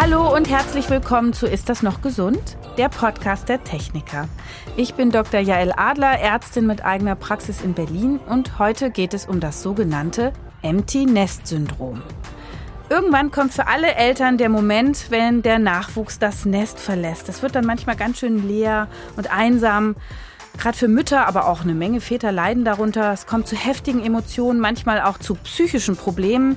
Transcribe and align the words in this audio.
Hallo 0.00 0.32
und 0.32 0.48
herzlich 0.48 0.88
willkommen 0.90 1.32
zu 1.32 1.48
Ist 1.48 1.68
das 1.68 1.82
noch 1.82 2.02
gesund? 2.02 2.56
Der 2.76 2.88
Podcast 2.88 3.48
der 3.48 3.64
Techniker. 3.64 4.28
Ich 4.76 4.94
bin 4.94 5.10
Dr. 5.10 5.40
Jael 5.40 5.72
Adler, 5.76 6.20
Ärztin 6.20 6.68
mit 6.68 6.84
eigener 6.84 7.16
Praxis 7.16 7.62
in 7.62 7.74
Berlin 7.74 8.20
und 8.28 8.60
heute 8.60 8.90
geht 8.92 9.12
es 9.12 9.26
um 9.26 9.40
das 9.40 9.60
sogenannte 9.60 10.32
Empty 10.62 11.04
Nest 11.04 11.48
Syndrom. 11.48 12.00
Irgendwann 12.88 13.32
kommt 13.32 13.52
für 13.52 13.66
alle 13.66 13.92
Eltern 13.96 14.38
der 14.38 14.50
Moment, 14.50 15.06
wenn 15.10 15.42
der 15.42 15.58
Nachwuchs 15.58 16.20
das 16.20 16.44
Nest 16.44 16.78
verlässt. 16.78 17.28
Das 17.28 17.42
wird 17.42 17.56
dann 17.56 17.66
manchmal 17.66 17.96
ganz 17.96 18.20
schön 18.20 18.46
leer 18.46 18.86
und 19.16 19.32
einsam. 19.32 19.96
Gerade 20.58 20.78
für 20.78 20.88
Mütter, 20.88 21.26
aber 21.26 21.48
auch 21.48 21.62
eine 21.62 21.74
Menge 21.74 22.00
Väter 22.00 22.30
leiden 22.30 22.64
darunter. 22.64 23.12
Es 23.12 23.26
kommt 23.26 23.48
zu 23.48 23.56
heftigen 23.56 24.04
Emotionen, 24.04 24.60
manchmal 24.60 25.00
auch 25.00 25.18
zu 25.18 25.34
psychischen 25.34 25.96
Problemen. 25.96 26.56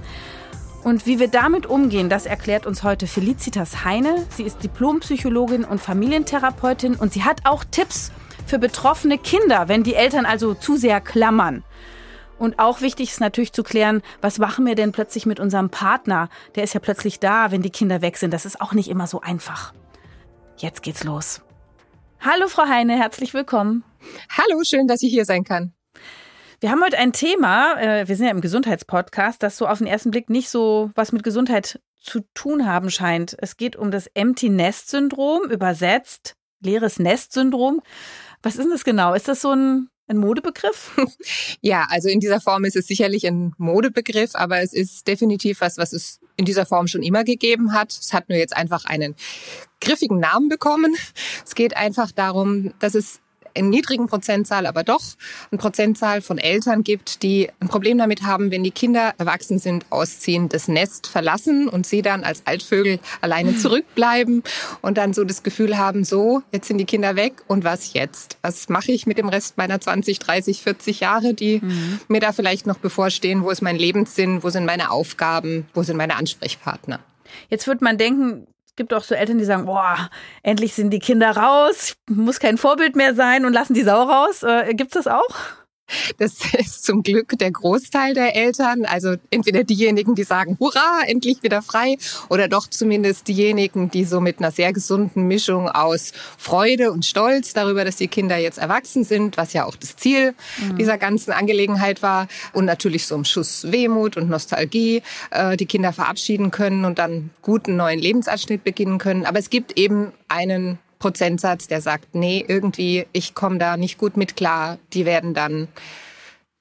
Und 0.83 1.05
wie 1.05 1.19
wir 1.19 1.27
damit 1.27 1.67
umgehen, 1.67 2.09
das 2.09 2.25
erklärt 2.25 2.65
uns 2.65 2.81
heute 2.81 3.05
Felicitas 3.05 3.85
Heine. 3.85 4.25
Sie 4.29 4.43
ist 4.43 4.63
Diplompsychologin 4.63 5.63
und 5.63 5.79
Familientherapeutin 5.79 6.95
und 6.95 7.13
sie 7.13 7.23
hat 7.23 7.41
auch 7.45 7.63
Tipps 7.63 8.11
für 8.47 8.57
betroffene 8.57 9.19
Kinder, 9.19 9.67
wenn 9.67 9.83
die 9.83 9.93
Eltern 9.93 10.25
also 10.25 10.55
zu 10.55 10.77
sehr 10.77 10.99
klammern. 10.99 11.63
Und 12.39 12.57
auch 12.57 12.81
wichtig 12.81 13.11
ist 13.11 13.19
natürlich 13.19 13.53
zu 13.53 13.61
klären, 13.61 14.01
was 14.21 14.39
machen 14.39 14.65
wir 14.65 14.73
denn 14.73 14.91
plötzlich 14.91 15.27
mit 15.27 15.39
unserem 15.39 15.69
Partner? 15.69 16.29
Der 16.55 16.63
ist 16.63 16.73
ja 16.73 16.79
plötzlich 16.79 17.19
da, 17.19 17.51
wenn 17.51 17.61
die 17.61 17.69
Kinder 17.69 18.01
weg 18.01 18.17
sind. 18.17 18.33
Das 18.33 18.47
ist 18.47 18.59
auch 18.59 18.73
nicht 18.73 18.89
immer 18.89 19.05
so 19.05 19.21
einfach. 19.21 19.73
Jetzt 20.57 20.81
geht's 20.81 21.03
los. 21.03 21.41
Hallo, 22.19 22.47
Frau 22.47 22.65
Heine, 22.67 22.97
herzlich 22.97 23.35
willkommen. 23.35 23.83
Hallo, 24.35 24.63
schön, 24.63 24.87
dass 24.87 25.03
ich 25.03 25.11
hier 25.11 25.25
sein 25.25 25.43
kann. 25.43 25.73
Wir 26.61 26.69
haben 26.69 26.83
heute 26.83 26.99
ein 26.99 27.11
Thema, 27.11 27.81
äh, 27.81 28.07
wir 28.07 28.15
sind 28.15 28.25
ja 28.25 28.31
im 28.31 28.39
Gesundheitspodcast, 28.39 29.41
das 29.41 29.57
so 29.57 29.67
auf 29.67 29.79
den 29.79 29.87
ersten 29.87 30.11
Blick 30.11 30.29
nicht 30.29 30.47
so 30.47 30.91
was 30.93 31.11
mit 31.11 31.23
Gesundheit 31.23 31.81
zu 31.97 32.21
tun 32.35 32.67
haben 32.67 32.91
scheint. 32.91 33.35
Es 33.39 33.57
geht 33.57 33.75
um 33.75 33.89
das 33.89 34.05
Empty 34.13 34.49
Nest 34.49 34.91
Syndrom, 34.91 35.49
übersetzt 35.49 36.35
leeres 36.63 36.99
Nest 36.99 37.33
Syndrom. 37.33 37.81
Was 38.43 38.57
ist 38.57 38.69
das 38.71 38.83
genau? 38.83 39.15
Ist 39.15 39.27
das 39.27 39.41
so 39.41 39.51
ein 39.53 39.87
ein 40.07 40.17
Modebegriff? 40.17 40.91
Ja, 41.61 41.87
also 41.89 42.09
in 42.09 42.19
dieser 42.19 42.41
Form 42.41 42.63
ist 42.65 42.75
es 42.75 42.85
sicherlich 42.85 43.25
ein 43.25 43.53
Modebegriff, 43.57 44.35
aber 44.35 44.59
es 44.59 44.73
ist 44.73 45.07
definitiv 45.07 45.61
was, 45.61 45.77
was 45.77 45.93
es 45.93 46.19
in 46.35 46.45
dieser 46.45 46.65
Form 46.65 46.87
schon 46.87 47.01
immer 47.01 47.23
gegeben 47.23 47.73
hat. 47.73 47.91
Es 47.91 48.13
hat 48.13 48.29
nur 48.29 48.37
jetzt 48.37 48.55
einfach 48.55 48.85
einen 48.85 49.15
griffigen 49.79 50.19
Namen 50.19 50.49
bekommen. 50.49 50.95
Es 51.45 51.55
geht 51.55 51.75
einfach 51.75 52.11
darum, 52.11 52.73
dass 52.79 52.93
es 52.93 53.21
in 53.53 53.69
niedrigen 53.69 54.07
Prozentzahl, 54.07 54.65
aber 54.65 54.83
doch 54.83 55.01
eine 55.51 55.59
Prozentzahl 55.59 56.21
von 56.21 56.37
Eltern 56.37 56.83
gibt, 56.83 57.23
die 57.23 57.49
ein 57.59 57.67
Problem 57.67 57.97
damit 57.97 58.23
haben, 58.23 58.51
wenn 58.51 58.63
die 58.63 58.71
Kinder 58.71 59.13
erwachsen 59.17 59.59
sind, 59.59 59.85
ausziehen, 59.89 60.49
das 60.49 60.67
Nest 60.67 61.07
verlassen 61.07 61.67
und 61.67 61.85
sie 61.85 62.01
dann 62.01 62.23
als 62.23 62.45
Altvögel 62.45 62.99
alleine 63.21 63.55
zurückbleiben 63.57 64.43
und 64.81 64.97
dann 64.97 65.13
so 65.13 65.23
das 65.23 65.43
Gefühl 65.43 65.77
haben, 65.77 66.03
so, 66.03 66.41
jetzt 66.51 66.67
sind 66.67 66.77
die 66.77 66.85
Kinder 66.85 67.15
weg 67.15 67.43
und 67.47 67.63
was 67.63 67.93
jetzt? 67.93 68.37
Was 68.41 68.69
mache 68.69 68.91
ich 68.91 69.05
mit 69.05 69.17
dem 69.17 69.29
Rest 69.29 69.57
meiner 69.57 69.79
20, 69.79 70.19
30, 70.19 70.61
40 70.61 70.99
Jahre, 70.99 71.33
die 71.33 71.59
mhm. 71.59 71.99
mir 72.07 72.19
da 72.19 72.31
vielleicht 72.31 72.67
noch 72.67 72.77
bevorstehen? 72.77 73.43
Wo 73.43 73.49
ist 73.49 73.61
mein 73.61 73.77
Lebenssinn? 73.77 74.43
Wo 74.43 74.49
sind 74.49 74.65
meine 74.65 74.91
Aufgaben? 74.91 75.67
Wo 75.73 75.83
sind 75.83 75.97
meine 75.97 76.15
Ansprechpartner? 76.15 76.99
Jetzt 77.49 77.67
wird 77.67 77.81
man 77.81 77.97
denken, 77.97 78.47
gibt 78.81 78.95
auch 78.95 79.03
so 79.03 79.13
Eltern, 79.13 79.37
die 79.37 79.45
sagen, 79.45 79.65
boah, 79.65 80.09
endlich 80.41 80.73
sind 80.73 80.89
die 80.89 80.97
Kinder 80.97 81.37
raus, 81.37 81.95
muss 82.09 82.39
kein 82.39 82.57
Vorbild 82.57 82.95
mehr 82.95 83.13
sein 83.13 83.45
und 83.45 83.53
lassen 83.53 83.75
die 83.75 83.83
Sau 83.83 84.01
raus. 84.01 84.41
Äh, 84.41 84.73
gibt's 84.73 84.95
das 84.95 85.05
auch? 85.05 85.35
Das 86.17 86.33
ist 86.57 86.83
zum 86.83 87.03
Glück 87.03 87.37
der 87.37 87.51
Großteil 87.51 88.13
der 88.13 88.35
Eltern. 88.35 88.85
Also 88.85 89.15
entweder 89.29 89.63
diejenigen, 89.63 90.15
die 90.15 90.23
sagen, 90.23 90.57
hurra, 90.59 91.01
endlich 91.07 91.43
wieder 91.43 91.61
frei, 91.61 91.97
oder 92.29 92.47
doch 92.47 92.67
zumindest 92.67 93.27
diejenigen, 93.27 93.89
die 93.89 94.05
so 94.05 94.19
mit 94.19 94.39
einer 94.39 94.51
sehr 94.51 94.73
gesunden 94.73 95.27
Mischung 95.27 95.69
aus 95.69 96.11
Freude 96.37 96.91
und 96.91 97.05
Stolz 97.05 97.53
darüber, 97.53 97.85
dass 97.85 97.95
die 97.97 98.07
Kinder 98.07 98.37
jetzt 98.37 98.57
erwachsen 98.57 99.03
sind, 99.03 99.37
was 99.37 99.53
ja 99.53 99.65
auch 99.65 99.75
das 99.75 99.95
Ziel 99.95 100.33
mhm. 100.57 100.77
dieser 100.77 100.97
ganzen 100.97 101.31
Angelegenheit 101.31 102.01
war, 102.01 102.27
und 102.53 102.65
natürlich 102.65 103.07
so 103.07 103.15
ein 103.15 103.25
Schuss 103.25 103.71
Wehmut 103.71 104.17
und 104.17 104.29
Nostalgie, 104.29 105.01
äh, 105.31 105.57
die 105.57 105.65
Kinder 105.65 105.93
verabschieden 105.93 106.51
können 106.51 106.85
und 106.85 106.99
dann 106.99 107.29
guten 107.41 107.75
neuen 107.75 107.99
Lebensabschnitt 107.99 108.63
beginnen 108.63 108.97
können. 108.97 109.25
Aber 109.25 109.39
es 109.39 109.49
gibt 109.49 109.77
eben 109.77 110.11
einen 110.27 110.79
Prozentsatz, 111.01 111.67
der 111.67 111.81
sagt, 111.81 112.13
nee, 112.13 112.45
irgendwie, 112.47 113.07
ich 113.11 113.33
komme 113.33 113.57
da 113.57 113.75
nicht 113.75 113.97
gut 113.97 114.17
mit 114.17 114.37
klar. 114.37 114.77
Die 114.93 115.05
werden 115.07 115.33
dann 115.33 115.67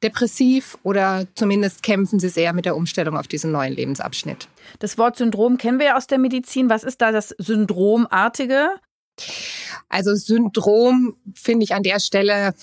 depressiv 0.02 0.78
oder 0.82 1.26
zumindest 1.34 1.82
kämpfen 1.82 2.18
sie 2.18 2.30
sehr 2.30 2.54
mit 2.54 2.64
der 2.64 2.74
Umstellung 2.74 3.18
auf 3.18 3.28
diesen 3.28 3.52
neuen 3.52 3.74
Lebensabschnitt. 3.74 4.48
Das 4.78 4.96
Wort 4.96 5.18
Syndrom 5.18 5.58
kennen 5.58 5.78
wir 5.78 5.88
ja 5.88 5.96
aus 5.96 6.06
der 6.06 6.16
Medizin. 6.16 6.70
Was 6.70 6.84
ist 6.84 7.02
da 7.02 7.12
das 7.12 7.34
Syndromartige? 7.36 8.70
Also 9.90 10.14
Syndrom 10.14 11.16
finde 11.34 11.64
ich 11.64 11.74
an 11.74 11.82
der 11.82 12.00
Stelle 12.00 12.54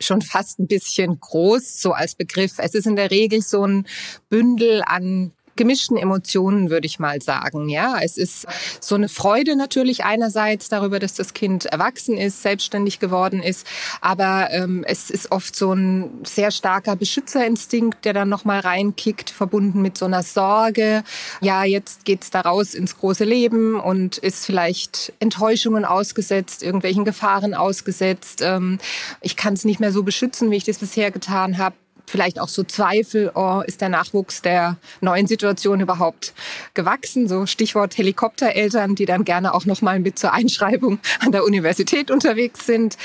schon 0.00 0.22
fast 0.22 0.58
ein 0.58 0.66
bisschen 0.66 1.20
groß, 1.20 1.80
so 1.80 1.92
als 1.92 2.16
Begriff. 2.16 2.54
Es 2.58 2.74
ist 2.74 2.88
in 2.88 2.96
der 2.96 3.12
Regel 3.12 3.42
so 3.42 3.64
ein 3.64 3.86
Bündel 4.28 4.82
an 4.84 5.30
gemischten 5.56 5.96
Emotionen, 5.96 6.70
würde 6.70 6.86
ich 6.86 6.98
mal 6.98 7.20
sagen. 7.20 7.68
Ja, 7.68 7.98
es 8.02 8.16
ist 8.16 8.46
so 8.80 8.94
eine 8.94 9.08
Freude 9.08 9.56
natürlich 9.56 10.04
einerseits 10.04 10.68
darüber, 10.68 10.98
dass 10.98 11.14
das 11.14 11.34
Kind 11.34 11.66
erwachsen 11.66 12.16
ist, 12.16 12.42
selbstständig 12.42 12.98
geworden 12.98 13.42
ist, 13.42 13.66
aber 14.00 14.48
ähm, 14.50 14.84
es 14.86 15.10
ist 15.10 15.30
oft 15.32 15.54
so 15.54 15.72
ein 15.72 16.20
sehr 16.24 16.50
starker 16.50 16.96
Beschützerinstinkt, 16.96 18.04
der 18.04 18.12
dann 18.12 18.28
noch 18.28 18.44
mal 18.44 18.60
reinkickt, 18.60 19.30
verbunden 19.30 19.82
mit 19.82 19.98
so 19.98 20.06
einer 20.06 20.22
Sorge. 20.22 21.04
Ja, 21.40 21.64
jetzt 21.64 22.04
geht's 22.04 22.30
da 22.30 22.40
raus 22.40 22.74
ins 22.74 22.96
große 22.96 23.24
Leben 23.24 23.78
und 23.78 24.18
ist 24.18 24.46
vielleicht 24.46 25.12
Enttäuschungen 25.20 25.84
ausgesetzt, 25.84 26.62
irgendwelchen 26.62 27.04
Gefahren 27.04 27.54
ausgesetzt. 27.54 28.40
Ähm, 28.42 28.78
ich 29.20 29.36
kann 29.36 29.54
es 29.54 29.64
nicht 29.64 29.80
mehr 29.80 29.92
so 29.92 30.02
beschützen, 30.02 30.50
wie 30.50 30.56
ich 30.56 30.64
das 30.64 30.78
bisher 30.78 31.10
getan 31.10 31.58
habe 31.58 31.74
vielleicht 32.12 32.38
auch 32.38 32.48
so 32.48 32.62
Zweifel, 32.62 33.32
oh, 33.34 33.62
ist 33.66 33.80
der 33.80 33.88
Nachwuchs 33.88 34.42
der 34.42 34.76
neuen 35.00 35.26
Situation 35.26 35.80
überhaupt 35.80 36.34
gewachsen? 36.74 37.26
So 37.26 37.46
Stichwort 37.46 37.96
Helikoptereltern, 37.96 38.94
die 38.94 39.06
dann 39.06 39.24
gerne 39.24 39.54
auch 39.54 39.64
noch 39.64 39.82
mal 39.82 39.98
mit 39.98 40.18
zur 40.18 40.32
Einschreibung 40.32 41.00
an 41.18 41.32
der 41.32 41.44
Universität 41.44 42.10
unterwegs 42.10 42.66
sind. 42.66 42.96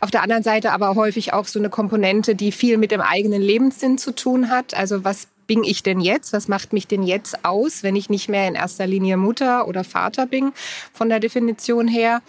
Auf 0.00 0.10
der 0.10 0.22
anderen 0.22 0.42
Seite 0.42 0.72
aber 0.72 0.94
häufig 0.96 1.32
auch 1.32 1.46
so 1.46 1.58
eine 1.58 1.68
Komponente, 1.68 2.34
die 2.34 2.50
viel 2.50 2.78
mit 2.78 2.90
dem 2.90 3.02
eigenen 3.02 3.42
Lebenssinn 3.42 3.98
zu 3.98 4.12
tun 4.12 4.48
hat. 4.50 4.74
Also 4.74 5.04
was 5.04 5.28
bin 5.46 5.64
ich 5.64 5.82
denn 5.82 6.00
jetzt? 6.00 6.32
Was 6.32 6.48
macht 6.48 6.72
mich 6.72 6.86
denn 6.86 7.02
jetzt 7.02 7.44
aus, 7.44 7.82
wenn 7.82 7.96
ich 7.96 8.08
nicht 8.08 8.28
mehr 8.28 8.48
in 8.48 8.54
erster 8.54 8.86
Linie 8.86 9.16
Mutter 9.16 9.68
oder 9.68 9.84
Vater 9.84 10.26
bin, 10.26 10.52
von 10.92 11.08
der 11.08 11.20
Definition 11.20 11.88
her? 11.88 12.22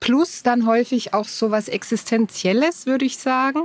Plus 0.00 0.42
dann 0.42 0.66
häufig 0.66 1.14
auch 1.14 1.26
so 1.26 1.50
was 1.50 1.68
Existenzielles, 1.68 2.86
würde 2.86 3.04
ich 3.04 3.18
sagen. 3.18 3.62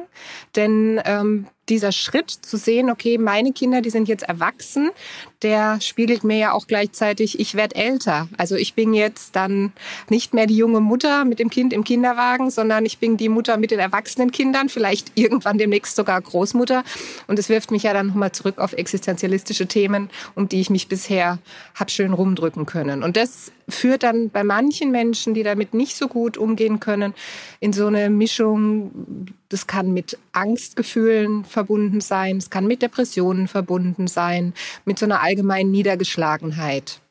Denn 0.56 1.00
ähm, 1.06 1.48
dieser 1.70 1.92
Schritt 1.92 2.30
zu 2.30 2.58
sehen, 2.58 2.90
okay, 2.90 3.18
meine 3.18 3.54
Kinder, 3.54 3.82
die 3.82 3.90
sind 3.90 4.08
jetzt 4.08 4.24
erwachsen, 4.24 4.92
der 5.42 5.80
spiegelt 5.82 6.24
mir 6.24 6.38
ja 6.38 6.52
auch 6.52 6.68
gleichzeitig, 6.68 7.40
ich 7.40 7.56
werde 7.56 7.76
älter. 7.76 8.28
Also 8.38 8.56
ich 8.56 8.74
bin 8.74 8.94
jetzt 8.94 9.36
dann 9.36 9.72
nicht 10.10 10.34
mehr 10.34 10.46
die 10.46 10.58
junge 10.58 10.82
Mutter 10.82 11.24
mit 11.26 11.40
dem 11.40 11.50
Kind 11.50 11.72
im 11.74 11.84
Kinderwagen, 11.84 12.50
sondern 12.50 12.86
ich 12.86 12.98
bin 12.98 13.18
die 13.18 13.30
Mutter 13.30 13.58
mit 13.58 13.72
den 13.72 13.80
erwachsenen 13.80 14.32
Kindern, 14.32 14.70
vielleicht 14.70 15.12
irgendwann 15.16 15.58
demnächst 15.58 15.96
sogar 15.96 16.20
Großmutter. 16.22 16.84
Und 17.28 17.40
es 17.40 17.50
wirft 17.50 17.72
mich 17.72 17.84
ja 17.84 17.94
dann 17.94 18.08
nochmal 18.08 18.32
zurück 18.32 18.58
auf 18.58 18.74
existenzialistische 18.74 19.68
Themen, 19.68 20.10
um 20.36 20.50
die 20.50 20.62
ich 20.62 20.70
mich 20.70 20.88
bisher 20.88 21.40
hab 21.76 21.92
schön 21.92 22.14
rumdrücken 22.14 22.66
können. 22.66 23.04
Und 23.04 23.16
das 23.16 23.52
führt 23.70 24.04
dann 24.04 24.30
bei 24.30 24.44
manchen 24.44 24.92
Menschen, 24.92 25.34
die 25.34 25.44
damit 25.44 25.74
nicht 25.74 25.96
so 25.96 26.08
gut 26.08 26.23
umgehen 26.38 26.80
können, 26.80 27.14
in 27.60 27.74
so 27.74 27.88
eine 27.88 28.10
Mischung, 28.10 29.28
das 29.50 29.68
kann 29.68 29.94
mit 29.94 30.18
Angstgefühlen 30.32 31.46
verbunden 31.46 32.02
sein, 32.02 32.38
es 32.38 32.50
kann 32.50 32.68
mit 32.68 32.82
Depressionen 32.82 33.48
verbunden 33.48 34.08
sein, 34.08 34.54
mit 34.86 35.00
so 35.00 35.06
einer 35.06 35.22
allgemeinen 35.22 35.72
Niedergeschlagenheit. 35.72 37.02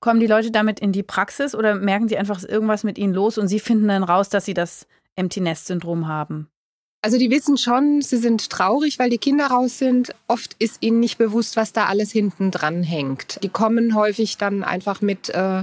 Kommen 0.00 0.20
die 0.20 0.26
Leute 0.26 0.50
damit 0.50 0.80
in 0.80 0.92
die 0.92 1.02
Praxis 1.02 1.54
oder 1.54 1.74
merken 1.74 2.08
sie 2.08 2.18
einfach 2.18 2.42
irgendwas 2.42 2.84
mit 2.84 2.98
ihnen 2.98 3.14
los 3.14 3.38
und 3.38 3.48
sie 3.48 3.60
finden 3.60 3.88
dann 3.88 4.02
raus, 4.02 4.28
dass 4.28 4.44
sie 4.44 4.54
das 4.54 4.86
Empty 5.14 5.40
Nest 5.40 5.66
Syndrom 5.66 6.08
haben? 6.08 6.48
Also 7.00 7.16
die 7.16 7.30
wissen 7.30 7.56
schon, 7.56 8.02
sie 8.02 8.16
sind 8.16 8.50
traurig, 8.50 8.98
weil 8.98 9.08
die 9.08 9.18
Kinder 9.18 9.46
raus 9.46 9.78
sind. 9.78 10.14
Oft 10.26 10.56
ist 10.58 10.78
ihnen 10.80 10.98
nicht 10.98 11.16
bewusst, 11.16 11.56
was 11.56 11.72
da 11.72 11.86
alles 11.86 12.10
hinten 12.10 12.50
dran 12.50 12.82
hängt. 12.82 13.38
Die 13.44 13.48
kommen 13.48 13.94
häufig 13.94 14.36
dann 14.36 14.64
einfach 14.64 15.00
mit 15.00 15.28
äh, 15.28 15.62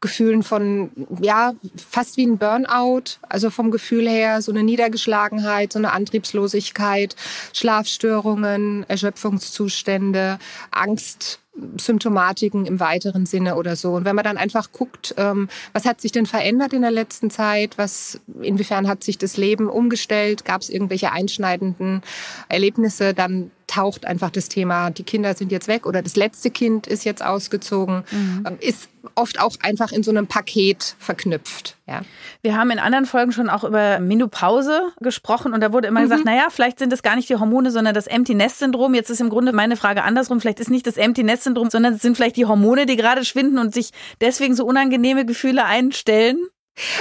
Gefühlen 0.00 0.44
von, 0.44 0.90
ja, 1.20 1.54
fast 1.76 2.16
wie 2.16 2.26
ein 2.26 2.38
Burnout, 2.38 3.18
also 3.28 3.50
vom 3.50 3.72
Gefühl 3.72 4.08
her 4.08 4.42
so 4.42 4.52
eine 4.52 4.62
Niedergeschlagenheit, 4.62 5.72
so 5.72 5.80
eine 5.80 5.92
Antriebslosigkeit, 5.92 7.16
Schlafstörungen, 7.52 8.84
Erschöpfungszustände, 8.88 10.38
Angst, 10.70 11.40
Symptomatiken 11.80 12.66
im 12.66 12.78
weiteren 12.80 13.26
Sinne 13.26 13.56
oder 13.56 13.76
so. 13.76 13.92
Und 13.94 14.04
wenn 14.04 14.14
man 14.14 14.24
dann 14.24 14.36
einfach 14.36 14.70
guckt, 14.72 15.14
ähm, 15.16 15.48
was 15.72 15.84
hat 15.84 16.00
sich 16.00 16.12
denn 16.12 16.26
verändert 16.26 16.72
in 16.72 16.82
der 16.82 16.90
letzten 16.90 17.30
Zeit? 17.30 17.76
Was, 17.78 18.20
inwiefern 18.40 18.86
hat 18.86 19.02
sich 19.02 19.18
das 19.18 19.36
Leben 19.36 19.68
umgestellt? 19.68 20.44
Gab 20.44 20.60
es 20.60 20.70
irgendwelche 20.70 21.12
einschneidenden 21.12 22.02
Erlebnisse? 22.48 23.14
Dann 23.14 23.50
taucht 23.68 24.04
einfach 24.04 24.30
das 24.30 24.48
Thema, 24.48 24.90
die 24.90 25.04
Kinder 25.04 25.34
sind 25.34 25.52
jetzt 25.52 25.68
weg 25.68 25.86
oder 25.86 26.02
das 26.02 26.16
letzte 26.16 26.50
Kind 26.50 26.88
ist 26.88 27.04
jetzt 27.04 27.24
ausgezogen, 27.24 28.02
mhm. 28.10 28.44
Ähm, 28.46 28.56
ist 28.60 28.88
oft 29.14 29.40
auch 29.40 29.54
einfach 29.60 29.92
in 29.92 30.02
so 30.02 30.10
einem 30.10 30.26
Paket 30.26 30.96
verknüpft. 30.98 31.76
Ja. 31.86 32.02
Wir 32.42 32.56
haben 32.56 32.70
in 32.70 32.78
anderen 32.78 33.06
Folgen 33.06 33.32
schon 33.32 33.48
auch 33.48 33.64
über 33.64 34.00
Menopause 34.00 34.82
gesprochen 35.00 35.52
und 35.52 35.60
da 35.60 35.72
wurde 35.72 35.88
immer 35.88 36.00
mhm. 36.00 36.04
gesagt, 36.04 36.24
naja, 36.24 36.48
vielleicht 36.50 36.78
sind 36.78 36.92
es 36.92 37.02
gar 37.02 37.16
nicht 37.16 37.28
die 37.28 37.36
Hormone, 37.36 37.70
sondern 37.70 37.94
das 37.94 38.06
Empty 38.06 38.34
Nest 38.34 38.58
Syndrom. 38.58 38.94
Jetzt 38.94 39.10
ist 39.10 39.20
im 39.20 39.28
Grunde 39.28 39.52
meine 39.52 39.76
Frage 39.76 40.02
andersrum. 40.02 40.40
Vielleicht 40.40 40.60
ist 40.60 40.70
nicht 40.70 40.86
das 40.86 40.96
Empty 40.96 41.22
Nest 41.22 41.44
Syndrom, 41.44 41.70
sondern 41.70 41.94
es 41.94 42.02
sind 42.02 42.16
vielleicht 42.16 42.36
die 42.36 42.46
Hormone, 42.46 42.86
die 42.86 42.96
gerade 42.96 43.24
schwinden 43.24 43.58
und 43.58 43.74
sich 43.74 43.90
deswegen 44.20 44.54
so 44.54 44.64
unangenehme 44.64 45.24
Gefühle 45.24 45.64
einstellen. 45.64 46.38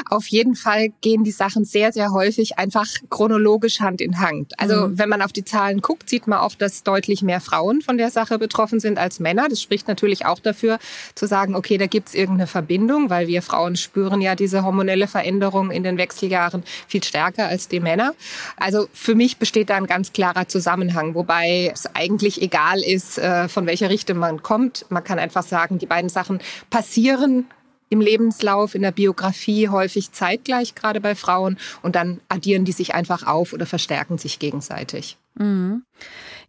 Auf 0.09 0.27
jeden 0.27 0.55
Fall 0.55 0.89
gehen 1.01 1.23
die 1.23 1.31
Sachen 1.31 1.65
sehr, 1.65 1.91
sehr 1.91 2.11
häufig 2.11 2.57
einfach 2.57 2.87
chronologisch 3.09 3.79
Hand 3.79 4.01
in 4.01 4.19
Hand. 4.19 4.53
Also 4.59 4.87
mhm. 4.87 4.99
wenn 4.99 5.09
man 5.09 5.21
auf 5.21 5.31
die 5.31 5.43
Zahlen 5.43 5.81
guckt, 5.81 6.09
sieht 6.09 6.27
man 6.27 6.39
auch, 6.39 6.55
dass 6.55 6.83
deutlich 6.83 7.21
mehr 7.21 7.41
Frauen 7.41 7.81
von 7.81 7.97
der 7.97 8.11
Sache 8.11 8.39
betroffen 8.39 8.79
sind 8.79 8.97
als 8.97 9.19
Männer. 9.19 9.47
Das 9.49 9.61
spricht 9.61 9.87
natürlich 9.87 10.25
auch 10.25 10.39
dafür, 10.39 10.79
zu 11.15 11.27
sagen, 11.27 11.55
okay, 11.55 11.77
da 11.77 11.87
gibt's 11.87 12.13
irgendeine 12.13 12.47
Verbindung, 12.47 13.09
weil 13.09 13.27
wir 13.27 13.41
Frauen 13.41 13.75
spüren 13.75 14.21
ja 14.21 14.35
diese 14.35 14.63
hormonelle 14.63 15.07
Veränderung 15.07 15.71
in 15.71 15.83
den 15.83 15.97
Wechseljahren 15.97 16.63
viel 16.87 17.03
stärker 17.03 17.47
als 17.47 17.67
die 17.67 17.79
Männer. 17.79 18.13
Also 18.57 18.87
für 18.93 19.15
mich 19.15 19.37
besteht 19.37 19.69
da 19.69 19.75
ein 19.75 19.87
ganz 19.87 20.13
klarer 20.13 20.47
Zusammenhang, 20.47 21.15
wobei 21.15 21.71
es 21.73 21.85
eigentlich 21.93 22.41
egal 22.41 22.81
ist, 22.81 23.17
äh, 23.17 23.47
von 23.47 23.65
welcher 23.65 23.89
Richtung 23.89 24.17
man 24.17 24.43
kommt. 24.43 24.85
Man 24.89 25.03
kann 25.03 25.19
einfach 25.19 25.43
sagen, 25.43 25.79
die 25.79 25.85
beiden 25.85 26.09
Sachen 26.09 26.39
passieren 26.69 27.45
im 27.89 28.01
Lebenslauf, 28.01 28.75
in 28.75 28.81
der 28.81 28.91
Biografie 28.91 29.69
häufig 29.69 30.11
zeitgleich, 30.11 30.75
gerade 30.75 31.01
bei 31.01 31.15
Frauen. 31.15 31.57
Und 31.81 31.95
dann 31.95 32.19
addieren 32.29 32.65
die 32.65 32.71
sich 32.71 32.93
einfach 32.93 33.25
auf 33.25 33.53
oder 33.53 33.65
verstärken 33.65 34.17
sich 34.17 34.39
gegenseitig. 34.39 35.17
Mhm. 35.35 35.83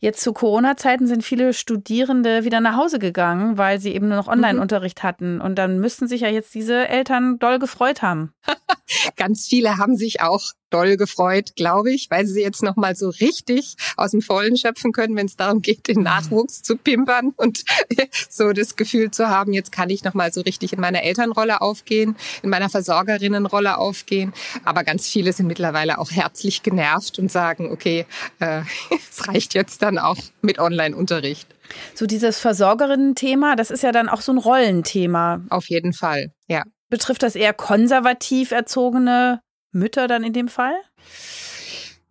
Jetzt 0.00 0.20
zu 0.20 0.32
Corona-Zeiten 0.32 1.08
sind 1.08 1.24
viele 1.24 1.52
Studierende 1.52 2.44
wieder 2.44 2.60
nach 2.60 2.76
Hause 2.76 3.00
gegangen, 3.00 3.58
weil 3.58 3.80
sie 3.80 3.92
eben 3.94 4.06
nur 4.06 4.16
noch 4.16 4.28
Online-Unterricht 4.28 5.02
hatten. 5.02 5.40
Und 5.40 5.56
dann 5.56 5.80
müssten 5.80 6.06
sich 6.06 6.20
ja 6.20 6.28
jetzt 6.28 6.54
diese 6.54 6.86
Eltern 6.86 7.40
doll 7.40 7.58
gefreut 7.58 8.00
haben. 8.00 8.32
Ganz 9.16 9.46
viele 9.48 9.76
haben 9.76 9.96
sich 9.96 10.20
auch 10.20 10.52
doll 10.70 10.96
gefreut, 10.96 11.56
glaube 11.56 11.92
ich, 11.92 12.10
weil 12.10 12.26
sie 12.26 12.42
jetzt 12.42 12.62
noch 12.62 12.76
mal 12.76 12.94
so 12.94 13.08
richtig 13.08 13.76
aus 13.96 14.10
dem 14.10 14.20
Vollen 14.20 14.56
schöpfen 14.56 14.92
können, 14.92 15.16
wenn 15.16 15.26
es 15.26 15.36
darum 15.36 15.62
geht, 15.62 15.88
den 15.88 16.02
Nachwuchs 16.02 16.62
zu 16.62 16.76
pimpern 16.76 17.32
und 17.36 17.64
so 18.28 18.52
das 18.52 18.76
Gefühl 18.76 19.10
zu 19.10 19.28
haben, 19.28 19.52
jetzt 19.52 19.72
kann 19.72 19.90
ich 19.90 20.04
noch 20.04 20.14
mal 20.14 20.32
so 20.32 20.42
richtig 20.42 20.72
in 20.72 20.80
meiner 20.80 21.02
Elternrolle 21.02 21.60
aufgehen, 21.60 22.16
in 22.42 22.50
meiner 22.50 22.68
Versorgerinnenrolle 22.68 23.78
aufgehen. 23.78 24.32
Aber 24.64 24.84
ganz 24.84 25.08
viele 25.08 25.32
sind 25.32 25.46
mittlerweile 25.46 25.98
auch 25.98 26.10
herzlich 26.10 26.62
genervt 26.62 27.18
und 27.18 27.30
sagen, 27.30 27.70
okay, 27.70 28.06
äh, 28.40 28.62
es 29.10 29.26
reicht 29.26 29.37
jetzt 29.54 29.82
dann 29.82 29.98
auch 29.98 30.18
mit 30.42 30.58
Online-Unterricht. 30.58 31.48
So 31.94 32.06
dieses 32.06 32.38
Versorgerinnen-Thema, 32.38 33.56
das 33.56 33.70
ist 33.70 33.82
ja 33.82 33.92
dann 33.92 34.08
auch 34.08 34.20
so 34.20 34.32
ein 34.32 34.38
Rollenthema. 34.38 35.42
Auf 35.50 35.68
jeden 35.68 35.92
Fall, 35.92 36.32
ja. 36.46 36.62
Betrifft 36.90 37.22
das 37.22 37.36
eher 37.36 37.52
konservativ 37.52 38.50
erzogene 38.50 39.40
Mütter 39.72 40.08
dann 40.08 40.24
in 40.24 40.32
dem 40.32 40.48
Fall? 40.48 40.74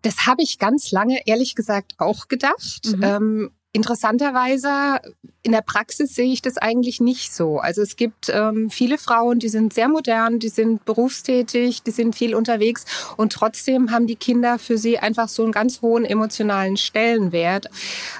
Das 0.04 0.28
habe 0.28 0.44
ich 0.44 0.60
ganz 0.60 0.92
lange, 0.92 1.20
ehrlich 1.26 1.56
gesagt, 1.56 1.94
auch 1.98 2.28
gedacht. 2.28 2.86
Mhm. 2.86 3.04
Ähm, 3.04 3.52
Interessanterweise 3.78 5.00
in 5.48 5.54
der 5.54 5.62
Praxis 5.62 6.14
sehe 6.14 6.34
ich 6.34 6.42
das 6.42 6.58
eigentlich 6.58 7.00
nicht 7.00 7.34
so. 7.34 7.60
Also 7.60 7.82
es 7.82 7.96
gibt 7.96 8.28
ähm, 8.28 8.70
viele 8.70 8.98
Frauen, 8.98 9.40
die 9.40 9.48
sind 9.48 9.74
sehr 9.74 9.88
modern, 9.88 10.40
die 10.40 10.50
sind 10.50 10.84
berufstätig, 10.84 11.84
die 11.84 11.92
sind 11.92 12.18
viel 12.18 12.36
unterwegs 12.36 12.84
und 13.16 13.32
trotzdem 13.32 13.92
haben 13.92 14.08
die 14.08 14.18
Kinder 14.18 14.60
für 14.60 14.78
sie 14.78 15.00
einfach 15.00 15.30
so 15.30 15.44
einen 15.44 15.54
ganz 15.54 15.82
hohen 15.82 16.04
emotionalen 16.04 16.76
Stellenwert. 16.76 17.68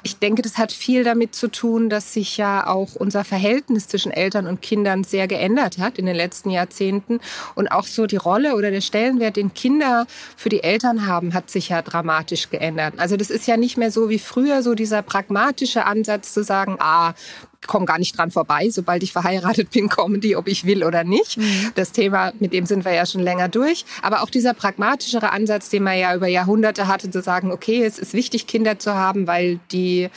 Ich 0.04 0.20
denke, 0.20 0.42
das 0.42 0.58
hat 0.58 0.72
viel 0.72 1.04
damit 1.04 1.36
zu 1.36 1.50
tun, 1.50 1.90
dass 1.90 2.14
sich 2.14 2.38
ja 2.38 2.66
auch 2.66 2.96
unser 2.96 3.26
Verhältnis 3.26 3.90
zwischen 3.90 4.14
Eltern 4.14 4.48
und 4.48 4.62
Kindern 4.62 5.04
sehr 5.04 5.28
geändert 5.28 5.80
hat 5.80 6.00
in 6.00 6.06
den 6.06 6.16
letzten 6.16 6.50
Jahrzehnten 6.50 7.20
und 7.56 7.68
auch 7.68 7.88
so 7.88 8.06
die 8.06 8.16
Rolle 8.16 8.56
oder 8.56 8.72
der 8.72 8.80
Stellenwert, 8.80 9.36
den 9.36 9.54
Kinder 9.54 10.08
für 10.38 10.48
die 10.48 10.64
Eltern 10.64 11.06
haben, 11.08 11.34
hat 11.34 11.50
sich 11.50 11.68
ja 11.68 11.82
dramatisch 11.82 12.50
geändert. 12.50 12.94
Also 12.96 13.18
das 13.18 13.30
ist 13.30 13.48
ja 13.48 13.58
nicht 13.58 13.76
mehr 13.76 13.92
so 13.92 14.08
wie 14.08 14.20
früher 14.20 14.64
so 14.64 14.76
dieser 14.76 15.02
pragmatische 15.02 15.86
Ansatz 15.86 16.34
zu 16.34 16.42
sagen, 16.42 16.78
ah, 16.80 17.16
komme 17.66 17.86
gar 17.86 18.00
nicht 18.00 18.18
dran 18.18 18.32
vorbei, 18.32 18.70
sobald 18.70 19.04
ich 19.04 19.12
verheiratet 19.12 19.72
bin, 19.72 19.90
kommen 19.90 20.22
die, 20.22 20.36
ob 20.36 20.48
ich 20.48 20.66
will 20.66 20.84
oder 20.84 21.04
nicht. 21.04 21.38
Mhm. 21.38 21.72
Das 21.76 21.92
Thema, 21.92 22.32
mit 22.40 22.54
dem 22.54 22.66
sind 22.66 22.86
wir 22.86 22.94
ja 22.94 23.06
schon 23.06 23.22
länger 23.22 23.50
durch. 23.50 23.86
Aber 24.02 24.22
auch 24.22 24.30
dieser 24.30 24.54
pragmatischere 24.54 25.32
Ansatz, 25.32 25.70
den 25.70 25.84
man 25.84 25.98
ja 25.98 26.16
über 26.16 26.28
Jahrhunderte 26.28 26.88
hatte, 26.88 27.10
zu 27.10 27.22
sagen, 27.22 27.52
okay, 27.52 27.84
es 27.84 28.00
ist 28.00 28.14
wichtig, 28.14 28.48
Kinder 28.48 28.80
zu 28.80 28.94
haben, 28.94 29.28
weil 29.28 29.60
die 29.72 30.10